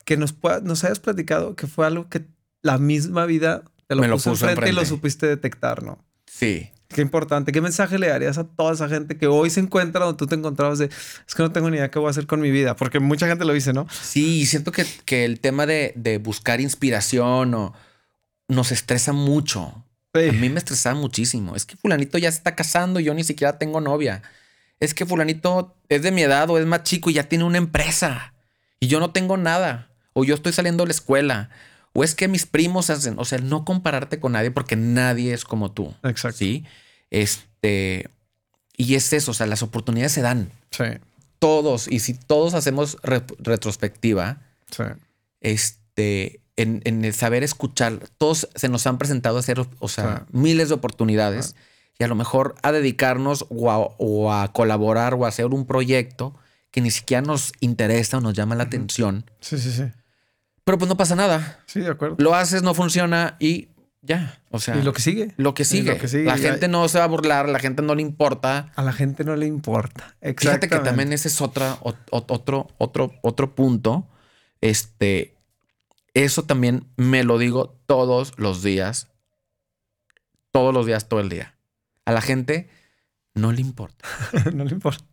que 0.06 0.16
nos, 0.16 0.32
pueda- 0.32 0.62
nos 0.62 0.86
hayas 0.86 1.02
platicado 1.02 1.58
que 1.58 1.68
fue 1.68 1.86
algo 1.86 2.08
que 2.08 2.26
la 2.62 2.78
misma 2.78 3.26
vida 3.26 3.64
te 3.88 3.96
lo, 3.96 4.02
Me 4.02 4.08
lo 4.08 4.16
puso, 4.16 4.30
puso 4.30 4.48
enfrente 4.48 4.70
y 4.70 4.74
lo 4.74 4.86
supiste 4.86 5.28
detectar, 5.28 5.84
¿no? 5.84 6.00
Sí. 6.26 6.70
Qué 6.88 7.02
importante. 7.02 7.52
¿Qué 7.52 7.60
mensaje 7.60 8.00
le 8.00 8.08
darías 8.08 8.38
a 8.38 8.46
toda 8.46 8.72
esa 8.74 8.88
gente 8.88 9.18
que 9.18 9.28
hoy 9.28 9.50
se 9.50 9.60
encuentra 9.60 10.06
donde 10.06 10.18
tú 10.18 10.26
te 10.26 10.36
encontrabas 10.36 10.80
de 10.80 10.86
es 10.86 11.36
que 11.36 11.44
no 11.44 11.52
tengo 11.52 11.70
ni 11.70 11.76
idea 11.76 11.92
qué 11.92 12.00
voy 12.00 12.08
a 12.08 12.12
hacer 12.12 12.28
con 12.28 12.40
mi 12.40 12.50
vida? 12.50 12.78
Porque 12.78 13.02
mucha 13.02 13.28
gente 13.28 13.44
lo 13.44 13.52
dice, 13.52 13.74
¿no? 13.74 13.86
Sí, 14.02 14.46
siento 14.46 14.72
que, 14.72 14.86
que 15.04 15.26
el 15.26 15.42
tema 15.42 15.66
de, 15.66 15.92
de 15.98 16.18
buscar 16.18 16.62
inspiración 16.62 17.54
o 17.56 17.74
nos 18.48 18.72
estresa 18.72 19.12
mucho. 19.12 19.84
Sí. 20.16 20.30
A 20.30 20.32
mí 20.32 20.48
me 20.50 20.60
estresaba 20.60 20.96
muchísimo. 20.98 21.58
Es 21.58 21.66
que 21.66 21.76
fulanito 21.76 22.18
ya 22.20 22.32
se 22.32 22.38
está 22.38 22.56
casando 22.56 23.02
y 23.02 23.04
yo 23.04 23.14
ni 23.14 23.26
siquiera 23.26 23.58
tengo 23.58 23.82
novia. 23.82 24.22
Es 24.84 24.94
que 24.94 25.06
fulanito 25.06 25.76
es 25.90 26.02
de 26.02 26.12
mi 26.12 26.22
edad 26.24 26.50
o 26.50 26.58
es 26.58 26.66
más 26.66 26.84
chico 26.84 27.10
y 27.10 27.14
ya 27.14 27.24
tiene 27.30 27.44
una 27.46 27.58
empresa 27.58 28.34
y 28.80 28.88
yo 28.88 29.00
no 29.00 29.12
tengo 29.12 29.38
nada. 29.38 29.90
O 30.14 30.24
yo 30.24 30.36
estoy 30.36 30.54
saliendo 30.54 30.84
de 30.84 30.88
la 30.90 30.94
escuela. 30.94 31.50
O 31.94 32.04
es 32.04 32.16
que 32.16 32.28
mis 32.28 32.46
primos 32.46 32.90
hacen, 32.90 33.16
o 33.18 33.26
sea, 33.26 33.38
no 33.40 33.66
compararte 33.66 34.20
con 34.20 34.32
nadie 34.34 34.52
porque 34.52 34.76
nadie 34.76 35.34
es 35.34 35.46
como 35.46 35.72
tú. 35.72 35.94
Exacto. 36.04 36.38
Sí. 36.40 36.66
Este, 37.12 38.10
y 38.76 38.96
es 38.96 39.14
eso, 39.14 39.32
o 39.32 39.34
sea, 39.34 39.46
las 39.48 39.64
oportunidades 39.64 40.12
se 40.12 40.22
dan. 40.22 40.52
Sí. 40.72 40.84
Todos, 41.40 41.88
y 41.88 42.00
si 42.00 42.14
todos 42.16 42.54
hacemos 42.56 42.98
re- 43.04 43.24
retrospectiva, 43.40 44.42
Sí. 44.72 44.84
este, 45.42 46.42
en, 46.56 46.82
en 46.86 47.06
el 47.06 47.14
saber 47.14 47.44
escuchar, 47.44 48.00
todos 48.18 48.50
se 48.56 48.70
nos 48.70 48.86
han 48.88 48.98
presentado 48.98 49.38
hacer, 49.38 49.60
o 49.80 49.88
sea, 49.88 50.26
Sí. 50.32 50.38
miles 50.38 50.70
de 50.70 50.76
oportunidades 50.76 51.56
y 52.00 52.04
a 52.04 52.08
lo 52.08 52.16
mejor 52.16 52.56
a 52.64 52.72
dedicarnos 52.72 53.46
o 53.50 53.72
a, 53.72 53.78
o 53.78 54.32
a 54.34 54.52
colaborar 54.54 55.14
o 55.14 55.26
a 55.26 55.30
hacer 55.30 55.46
un 55.48 55.66
proyecto 55.66 56.36
que 56.72 56.82
ni 56.82 56.90
siquiera 56.92 57.22
nos 57.22 57.52
interesa 57.60 58.18
o 58.18 58.22
nos 58.22 58.34
llama 58.34 58.56
la 58.56 58.64
atención, 58.64 59.26
Sí, 59.40 59.58
sí, 59.60 59.72
sí. 59.72 59.84
pero 60.64 60.78
pues 60.80 60.90
no 60.90 60.98
pasa 60.98 61.16
nada. 61.16 61.60
Sí, 61.68 61.82
de 61.82 61.90
acuerdo. 61.92 62.16
Lo 62.20 62.34
haces, 62.34 62.64
no 62.64 62.74
funciona 62.74 63.36
y 63.40 63.68
ya. 64.02 64.42
O 64.50 64.60
sea, 64.60 64.76
y 64.76 64.82
lo 64.82 64.92
que 64.92 65.02
sigue. 65.02 65.34
lo 65.38 65.54
que 65.54 65.66
sigue. 65.66 65.94
lo 65.94 66.00
que 66.00 66.08
sigue, 66.08 66.24
La 66.26 66.38
gente 66.38 66.66
hay- 66.66 66.72
no 66.72 66.88
se 66.90 66.98
va 66.98 67.06
a 67.06 67.08
burlar, 67.08 67.48
la 67.48 67.60
gente 67.60 67.82
no 67.84 67.94
le 67.96 68.02
importa. 68.02 68.72
A 68.76 68.82
la 68.84 68.92
gente 68.92 69.24
no 69.24 69.36
le 69.36 69.46
importa. 69.46 70.16
Fíjate 70.38 70.68
que 70.68 70.80
también 70.80 71.14
ese 71.14 71.28
es 71.28 71.40
otra, 71.42 71.80
ot- 71.82 71.96
ot- 72.12 72.26
otro, 72.30 72.68
otro, 72.80 73.14
otro 73.22 73.54
punto. 73.56 74.08
Este, 74.62 75.36
eso 76.16 76.44
también 76.44 76.88
me 76.98 77.24
lo 77.24 77.38
digo 77.38 77.78
todos 77.86 78.34
los 78.38 78.64
días. 78.64 79.10
Todos 80.52 80.74
los 80.74 80.86
días, 80.86 81.08
todo 81.08 81.20
el 81.20 81.30
día. 81.30 81.56
A 82.06 82.12
la 82.12 82.22
gente 82.22 82.70
no 83.34 83.52
le 83.52 83.62
importa. 83.62 84.06
no 84.54 84.64
le 84.66 84.72
importa. 84.72 85.04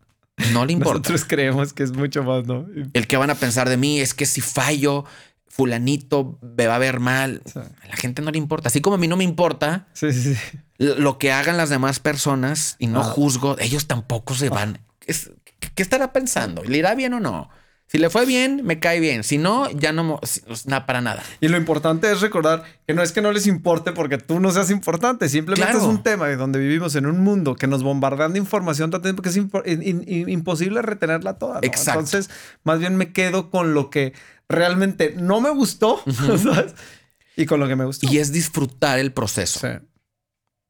No 0.53 0.65
le 0.65 0.73
importa. 0.73 0.99
Nosotros 1.01 1.25
creemos 1.27 1.73
que 1.73 1.83
es 1.83 1.93
mucho 1.93 2.23
más, 2.25 2.47
¿no? 2.47 2.67
El 2.95 3.07
que 3.07 3.17
van 3.17 3.31
a 3.31 3.35
pensar 3.35 3.69
de 3.69 3.77
mí 3.77 4.01
es 4.01 4.15
que 4.15 4.25
si 4.27 4.41
fallo, 4.41 5.05
fulanito 5.49 6.39
me 6.57 6.67
va 6.67 6.77
a 6.77 6.79
ver 6.79 7.01
mal. 7.01 7.43
Sí. 7.45 7.59
A 7.59 7.89
la 7.89 7.97
gente 7.97 8.23
no 8.23 8.31
le 8.31 8.39
importa. 8.39 8.69
Así 8.69 8.81
como 8.81 8.95
a 8.95 8.99
mí 8.99 9.07
no 9.09 9.17
me 9.17 9.25
importa 9.25 9.89
Sí, 9.93 10.13
sí, 10.13 10.37
lo 10.79 11.19
que 11.19 11.33
hagan 11.33 11.57
las 11.57 11.69
demás 11.69 12.01
personas 12.01 12.77
y 12.79 12.87
no 12.87 13.01
Ah. 13.01 13.05
juzgo, 13.05 13.57
ellos 13.59 13.87
tampoco 13.87 14.35
se 14.35 14.49
van. 14.49 14.79
¿Qué, 15.01 15.15
qué 15.75 15.83
estará 15.83 16.13
pensando? 16.13 16.63
¿Le 16.65 16.79
irá 16.79 16.95
bien 16.95 17.13
o 17.15 17.21
no? 17.21 17.51
Si 17.91 17.99
le 17.99 18.09
fue 18.09 18.25
bien, 18.25 18.61
me 18.65 18.79
cae 18.79 19.01
bien. 19.01 19.25
Si 19.25 19.37
no, 19.37 19.69
ya 19.73 19.93
no, 19.93 20.19
pues, 20.21 20.67
nada 20.67 20.87
para 20.87 21.01
nada. 21.01 21.25
Y 21.41 21.49
lo 21.49 21.57
importante 21.57 22.11
es 22.13 22.21
recordar 22.21 22.63
que 22.87 22.95
no 22.95 23.03
es 23.03 23.11
que 23.11 23.21
no 23.21 23.33
les 23.33 23.49
importe 23.49 23.91
porque 23.91 24.17
tú 24.17 24.39
no 24.39 24.53
seas 24.53 24.71
importante, 24.71 25.29
simplemente 25.29 25.73
Claro. 25.73 25.85
es 25.85 25.93
un 25.93 26.03
tema 26.05 26.29
de 26.29 26.37
donde 26.37 26.61
vivimos 26.61 26.95
en 26.95 27.07
un 27.07 27.19
mundo 27.21 27.57
que 27.57 27.67
nos 27.67 27.83
bombardean 27.83 28.33
de 28.33 28.39
información 28.39 28.93
tanto 28.93 29.03
tiempo 29.03 29.23
que 29.23 29.31
es 29.31 29.37
impo- 29.39 29.63
in- 29.67 29.83
in- 30.07 30.29
imposible 30.29 30.83
retenerla 30.83 31.37
toda. 31.37 31.55
¿no? 31.55 31.61
Exacto. 31.63 31.99
Entonces, 32.01 32.31
más 32.63 32.79
bien 32.79 32.95
me 32.97 33.13
quedo 33.13 33.51
con 33.51 33.75
lo 33.75 33.91
que 33.91 34.13
realmente 34.49 35.15
no 35.19 35.41
me 35.41 35.51
gustó, 35.51 36.01
¿sabes? 36.43 36.75
Y 37.37 37.47
con 37.47 37.59
lo 37.59 37.67
que 37.67 37.75
me 37.75 37.87
gustó. 37.87 38.07
Y 38.09 38.19
es 38.19 38.31
disfrutar 38.31 39.01
el 39.01 39.13
proceso. 39.13 39.59
Sí. 39.61 39.85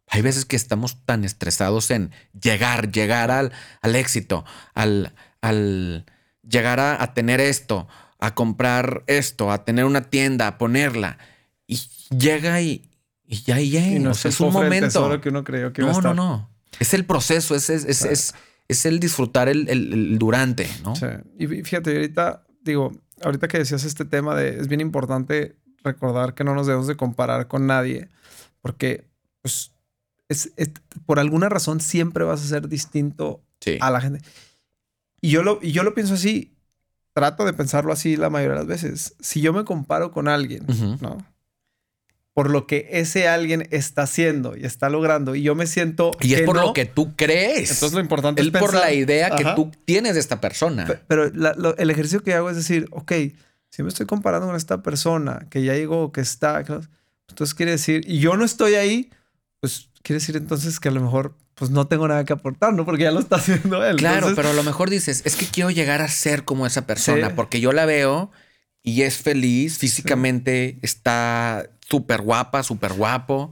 Hay 0.08 0.22
veces 0.22 0.46
que 0.46 0.56
estamos 0.56 1.04
tan 1.04 1.24
estresados 1.24 1.90
en 1.90 2.12
llegar, 2.40 2.90
llegar 2.90 3.30
al, 3.30 3.52
al 3.82 3.94
éxito, 3.94 4.44
al, 4.74 5.12
al 5.42 6.06
llegar 6.48 6.80
a, 6.80 7.02
a 7.02 7.14
tener 7.14 7.40
esto, 7.40 7.88
a 8.18 8.34
comprar 8.34 9.02
esto, 9.06 9.50
a 9.50 9.64
tener 9.64 9.84
una 9.84 10.02
tienda, 10.02 10.46
a 10.46 10.58
ponerla. 10.58 11.18
Y 11.66 11.76
llega 12.16 12.60
y, 12.60 12.90
y 13.26 13.42
ya, 13.42 13.60
y 13.60 13.70
ya. 13.70 13.86
Y 13.86 13.98
no 13.98 14.10
o 14.10 14.12
es, 14.12 14.18
sea, 14.18 14.28
es 14.30 14.40
un 14.40 14.52
momento. 14.52 15.20
que 15.20 15.28
uno 15.28 15.44
creyó 15.44 15.72
que 15.72 15.82
iba 15.82 15.90
a 15.90 15.94
No, 15.94 16.00
no, 16.00 16.14
no. 16.14 16.50
Es 16.78 16.94
el 16.94 17.04
proceso, 17.04 17.54
es, 17.54 17.68
es, 17.70 17.84
es, 17.84 18.04
es, 18.04 18.34
es 18.68 18.86
el 18.86 19.00
disfrutar 19.00 19.48
el, 19.48 19.68
el- 19.68 19.92
el 19.92 20.18
durante, 20.18 20.68
¿no? 20.84 20.94
Sí. 20.96 21.06
Y 21.38 21.46
fí- 21.46 21.64
fíjate, 21.64 21.92
ahorita, 21.94 22.44
digo, 22.62 22.92
ahorita 23.22 23.48
que 23.48 23.58
decías 23.58 23.84
este 23.84 24.04
tema 24.04 24.34
de 24.34 24.58
es 24.60 24.68
bien 24.68 24.80
importante 24.80 25.56
recordar 25.82 26.34
que 26.34 26.44
no 26.44 26.54
nos 26.54 26.66
debemos 26.66 26.86
de 26.86 26.96
comparar 26.96 27.48
con 27.48 27.66
nadie, 27.66 28.08
porque 28.60 29.08
pues 29.42 29.72
es, 30.28 30.52
es- 30.56 30.70
por 31.06 31.18
alguna 31.18 31.48
razón 31.48 31.80
siempre 31.80 32.24
vas 32.24 32.40
a 32.42 32.46
ser 32.46 32.68
distinto 32.68 33.42
Sí. 33.60 33.76
a 33.80 33.90
la 33.90 34.00
gente. 34.00 34.20
Y 35.20 35.30
yo 35.30 35.42
lo, 35.42 35.58
y 35.62 35.72
yo 35.72 35.82
lo 35.82 35.94
pienso 35.94 36.14
así, 36.14 36.54
trato 37.12 37.44
de 37.44 37.52
pensarlo 37.52 37.92
así 37.92 38.16
la 38.16 38.30
mayoría 38.30 38.54
de 38.54 38.58
las 38.60 38.66
veces. 38.66 39.14
Si 39.20 39.40
yo 39.40 39.52
me 39.52 39.64
comparo 39.64 40.10
con 40.12 40.28
alguien, 40.28 40.64
Ujú. 40.68 40.96
¿no? 41.00 41.18
Por 42.32 42.48
lo 42.48 42.66
que 42.66 42.88
ese 42.92 43.28
alguien 43.28 43.66
está 43.70 44.02
haciendo 44.02 44.56
y 44.56 44.64
está 44.64 44.88
logrando, 44.88 45.34
y 45.34 45.42
yo 45.42 45.54
me 45.56 45.66
siento. 45.66 46.12
Y 46.20 46.32
es 46.34 46.40
que 46.40 46.46
por 46.46 46.56
no, 46.56 46.66
lo 46.68 46.72
que 46.72 46.86
tú 46.86 47.14
crees. 47.16 47.70
Entonces 47.72 47.92
lo 47.92 48.00
importante 48.00 48.40
es 48.40 48.46
es 48.48 48.52
por 48.52 48.72
la 48.72 48.92
idea 48.92 49.30
que 49.34 49.42
Ajá. 49.42 49.54
tú 49.56 49.70
tienes 49.84 50.14
de 50.14 50.20
esta 50.20 50.40
persona. 50.40 50.86
Pe- 50.86 51.00
Pero 51.08 51.28
la- 51.34 51.54
lo- 51.54 51.76
el 51.76 51.90
ejercicio 51.90 52.22
que 52.22 52.32
hago 52.34 52.48
es 52.48 52.56
decir, 52.56 52.86
ok, 52.92 53.12
si 53.68 53.82
me 53.82 53.88
estoy 53.88 54.06
comparando 54.06 54.46
con 54.46 54.56
esta 54.56 54.80
persona 54.82 55.46
que 55.50 55.62
ya 55.64 55.74
llegó, 55.74 56.12
que 56.12 56.20
está, 56.20 56.62
que 56.64 56.72
no- 56.72 56.80
entonces 57.28 57.52
quiere 57.54 57.72
decir, 57.72 58.02
y 58.06 58.20
yo 58.20 58.36
no 58.36 58.44
estoy 58.44 58.74
ahí, 58.74 59.10
pues 59.60 59.90
quiere 60.02 60.18
decir 60.20 60.36
entonces 60.36 60.80
que 60.80 60.88
a 60.88 60.92
lo 60.92 61.00
mejor 61.00 61.36
pues 61.54 61.70
no 61.70 61.86
tengo 61.86 62.08
nada 62.08 62.24
que 62.24 62.32
aportar, 62.32 62.72
¿no? 62.72 62.84
Porque 62.86 63.04
ya 63.04 63.10
lo 63.10 63.20
está 63.20 63.36
haciendo 63.36 63.84
él. 63.84 63.96
Claro, 63.96 64.16
Entonces, 64.28 64.36
pero 64.36 64.48
a 64.50 64.52
lo 64.54 64.62
mejor 64.62 64.88
dices, 64.90 65.22
es 65.24 65.36
que 65.36 65.46
quiero 65.46 65.70
llegar 65.70 66.00
a 66.00 66.08
ser 66.08 66.44
como 66.44 66.66
esa 66.66 66.86
persona, 66.86 67.28
Sí. 67.28 67.32
porque 67.36 67.60
yo 67.60 67.72
la 67.72 67.84
veo 67.84 68.30
y 68.82 69.02
es 69.02 69.18
feliz, 69.18 69.76
físicamente 69.78 70.78
está 70.82 71.68
súper 71.86 72.22
guapa, 72.22 72.62
súper 72.62 72.94
guapo, 72.94 73.50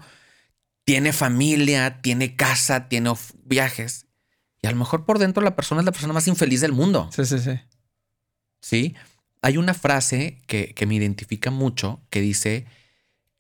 tiene 0.85 1.13
familia, 1.13 2.01
tiene 2.01 2.35
casa, 2.35 2.89
tiene 2.89 3.13
viajes. 3.45 4.07
Y 4.63 4.67
a 4.69 4.71
lo 4.71 4.79
mejor 4.79 5.05
por 5.05 5.19
dentro 5.19 5.43
la 5.43 5.55
persona 5.55 5.83
es 5.83 5.85
la 5.85 5.93
persona 5.93 6.15
más 6.15 6.27
infeliz 6.29 6.63
del 6.63 6.73
mundo. 6.73 7.11
Sí, 7.15 7.27
sí, 7.27 7.39
sí. 7.41 7.61
¿sí? 8.63 8.95
Hay 9.43 9.59
una 9.59 9.75
frase 9.75 10.41
que, 10.47 10.73
que 10.75 10.87
me 10.87 10.95
identifica 10.95 11.51
mucho 11.51 12.01
que 12.09 12.21
dice, 12.23 12.67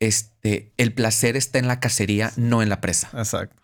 este, 0.00 0.72
el 0.76 0.92
placer 0.92 1.36
está 1.36 1.58
en 1.58 1.68
la 1.68 1.80
cacería, 1.80 2.32
no 2.36 2.62
en 2.62 2.68
la 2.68 2.80
presa. 2.80 3.10
Exacto. 3.14 3.62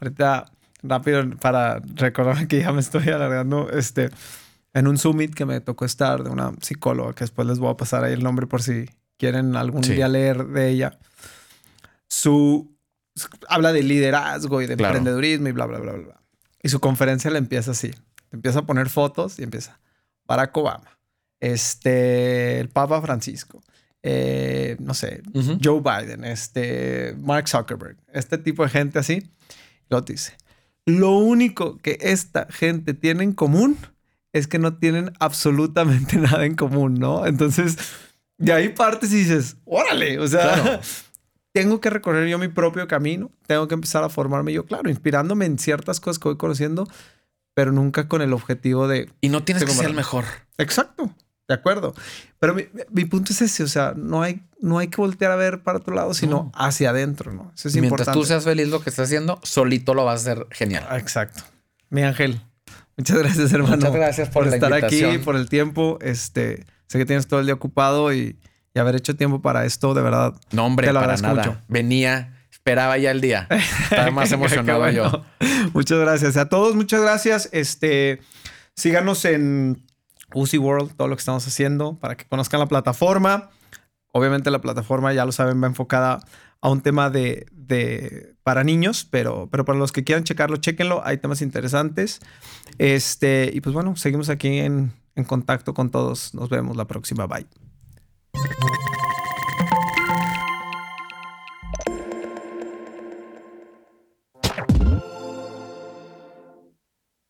ahorita 0.00 0.50
rápido 0.82 1.28
para 1.36 1.80
recordar 1.94 2.48
que 2.48 2.60
ya 2.60 2.72
me 2.72 2.80
estoy 2.80 3.08
alargando, 3.08 3.70
este, 3.70 4.10
en 4.72 4.86
un 4.86 4.98
summit 4.98 5.34
que 5.34 5.44
me 5.44 5.60
tocó 5.60 5.84
estar 5.84 6.22
de 6.22 6.30
una 6.30 6.52
psicóloga, 6.60 7.14
que 7.14 7.24
después 7.24 7.46
les 7.46 7.58
voy 7.58 7.70
a 7.70 7.76
pasar 7.76 8.04
ahí 8.04 8.12
el 8.12 8.22
nombre 8.22 8.46
por 8.46 8.62
si 8.62 8.88
quieren 9.18 9.56
algún 9.56 9.82
día 9.82 10.08
leer 10.08 10.46
de 10.46 10.70
ella. 10.70 10.98
Su, 12.06 12.76
habla 13.48 13.72
de 13.72 13.82
liderazgo 13.82 14.62
y 14.62 14.66
de 14.66 14.72
emprendedurismo 14.72 15.48
y 15.48 15.52
bla, 15.52 15.66
bla, 15.66 15.78
bla, 15.78 15.92
bla. 15.92 16.20
Y 16.62 16.68
su 16.68 16.80
conferencia 16.80 17.30
le 17.30 17.38
empieza 17.38 17.72
así. 17.72 17.90
Empieza 18.32 18.60
a 18.60 18.66
poner 18.66 18.88
fotos 18.88 19.38
y 19.38 19.42
empieza 19.42 19.80
Barack 20.26 20.56
Obama, 20.56 20.98
este, 21.40 22.60
el 22.60 22.68
Papa 22.68 23.02
Francisco, 23.02 23.60
eh, 24.02 24.76
no 24.78 24.94
sé, 24.94 25.22
Joe 25.62 25.80
Biden, 25.80 26.24
este, 26.24 27.14
Mark 27.20 27.48
Zuckerberg, 27.48 27.96
este 28.12 28.38
tipo 28.38 28.62
de 28.62 28.70
gente 28.70 28.98
así. 28.98 29.30
Lo 29.88 30.00
dice. 30.00 30.36
Lo 30.86 31.12
único 31.12 31.78
que 31.78 31.98
esta 32.00 32.46
gente 32.50 32.94
tiene 32.94 33.24
en 33.24 33.32
común 33.32 33.76
es 34.32 34.46
que 34.46 34.58
no 34.58 34.76
tienen 34.76 35.12
absolutamente 35.18 36.16
nada 36.18 36.44
en 36.46 36.54
común, 36.54 36.94
¿no? 36.94 37.26
Entonces, 37.26 37.76
de 38.38 38.52
ahí 38.52 38.70
partes 38.70 39.12
y 39.12 39.16
dices, 39.16 39.56
órale, 39.64 40.18
o 40.18 40.26
sea, 40.26 40.80
tengo 41.52 41.80
que 41.80 41.90
recorrer 41.90 42.28
yo 42.28 42.38
mi 42.38 42.48
propio 42.48 42.86
camino, 42.88 43.30
tengo 43.46 43.68
que 43.68 43.74
empezar 43.74 44.04
a 44.04 44.08
formarme 44.08 44.52
yo, 44.52 44.64
claro, 44.64 44.88
inspirándome 44.88 45.46
en 45.46 45.58
ciertas 45.58 46.00
cosas 46.00 46.18
que 46.18 46.28
voy 46.28 46.38
conociendo, 46.38 46.88
pero 47.54 47.72
nunca 47.72 48.08
con 48.08 48.22
el 48.22 48.32
objetivo 48.32 48.88
de... 48.88 49.10
Y 49.20 49.28
no 49.28 49.42
tienes 49.42 49.64
que 49.64 49.72
ser 49.72 49.86
el 49.86 49.94
mejor. 49.94 50.24
Exacto, 50.56 51.14
de 51.50 51.54
acuerdo. 51.54 51.94
Pero 52.38 52.54
mi, 52.90 53.04
punto 53.06 53.32
es 53.32 53.42
ese, 53.42 53.64
o 53.64 53.68
sea, 53.68 53.92
no 53.96 54.22
hay, 54.22 54.40
no 54.60 54.78
hay 54.78 54.86
que 54.86 54.96
voltear 54.98 55.32
a 55.32 55.36
ver 55.36 55.62
para 55.62 55.78
otro 55.78 55.94
lado, 55.94 56.14
sino 56.14 56.52
hacia 56.54 56.90
adentro, 56.90 57.32
¿no? 57.32 57.52
Eso 57.56 57.68
es 57.68 57.76
Mientras 57.76 58.12
tú 58.12 58.24
seas 58.24 58.44
feliz 58.44 58.68
lo 58.68 58.80
que 58.80 58.90
estás 58.90 59.08
haciendo, 59.08 59.40
solito 59.42 59.92
lo 59.92 60.04
vas 60.04 60.26
a 60.26 60.30
hacer 60.32 60.46
genial. 60.50 60.86
Exacto. 60.92 61.42
Mi 61.88 62.02
ángel, 62.02 62.40
muchas 62.96 63.18
gracias, 63.18 63.52
hermano. 63.52 63.76
Muchas 63.76 63.92
gracias 63.92 64.28
por, 64.28 64.46
estar 64.46 64.72
aquí, 64.72 65.18
por 65.24 65.34
el 65.34 65.48
tiempo. 65.48 65.98
Este, 66.00 66.64
sé 66.86 66.98
que 66.98 67.04
tienes 67.04 67.26
todo 67.26 67.40
el 67.40 67.46
día 67.46 67.54
ocupado 67.54 68.14
y, 68.14 68.38
haber 68.76 68.94
hecho 68.94 69.16
tiempo 69.16 69.42
para 69.42 69.66
esto, 69.66 69.92
de 69.92 70.02
verdad. 70.02 70.34
No, 70.52 70.64
hombre, 70.64 70.86
te 70.86 70.92
lo 70.92 71.00
para 71.00 71.16
nada. 71.16 71.34
Mucho. 71.34 71.58
Venía, 71.66 72.44
esperaba 72.52 72.96
ya 72.96 73.10
el 73.10 73.20
día. 73.20 73.48
Estaba 73.90 74.12
más 74.12 74.30
emocionado 74.30 74.88
yo. 74.90 75.24
Muchas 75.74 75.98
gracias 75.98 76.36
a 76.36 76.48
todos, 76.48 76.76
muchas 76.76 77.02
gracias. 77.02 77.48
Este, 77.52 78.20
síganos 78.76 79.24
en 79.24 79.84
Uzi 80.34 80.58
World, 80.58 80.94
todo 80.96 81.08
lo 81.08 81.16
que 81.16 81.20
estamos 81.20 81.46
haciendo 81.46 81.98
para 81.98 82.16
que 82.16 82.24
conozcan 82.24 82.60
la 82.60 82.66
plataforma. 82.66 83.50
Obviamente 84.12 84.50
la 84.50 84.60
plataforma, 84.60 85.12
ya 85.12 85.24
lo 85.24 85.32
saben, 85.32 85.62
va 85.62 85.66
enfocada 85.66 86.20
a 86.60 86.68
un 86.68 86.80
tema 86.82 87.10
de, 87.10 87.46
para 88.42 88.64
niños, 88.64 89.06
pero, 89.08 89.48
pero 89.50 89.64
para 89.64 89.78
los 89.78 89.92
que 89.92 90.04
quieran 90.04 90.24
checarlo, 90.24 90.56
chequenlo. 90.56 91.02
Hay 91.04 91.18
temas 91.18 91.42
interesantes. 91.42 92.20
Este, 92.78 93.50
y 93.52 93.60
pues 93.60 93.74
bueno, 93.74 93.96
seguimos 93.96 94.28
aquí 94.28 94.58
en 94.58 94.92
contacto 95.26 95.74
con 95.74 95.90
todos. 95.90 96.34
Nos 96.34 96.48
vemos 96.48 96.76
la 96.76 96.86
próxima. 96.86 97.26
Bye. 97.26 97.46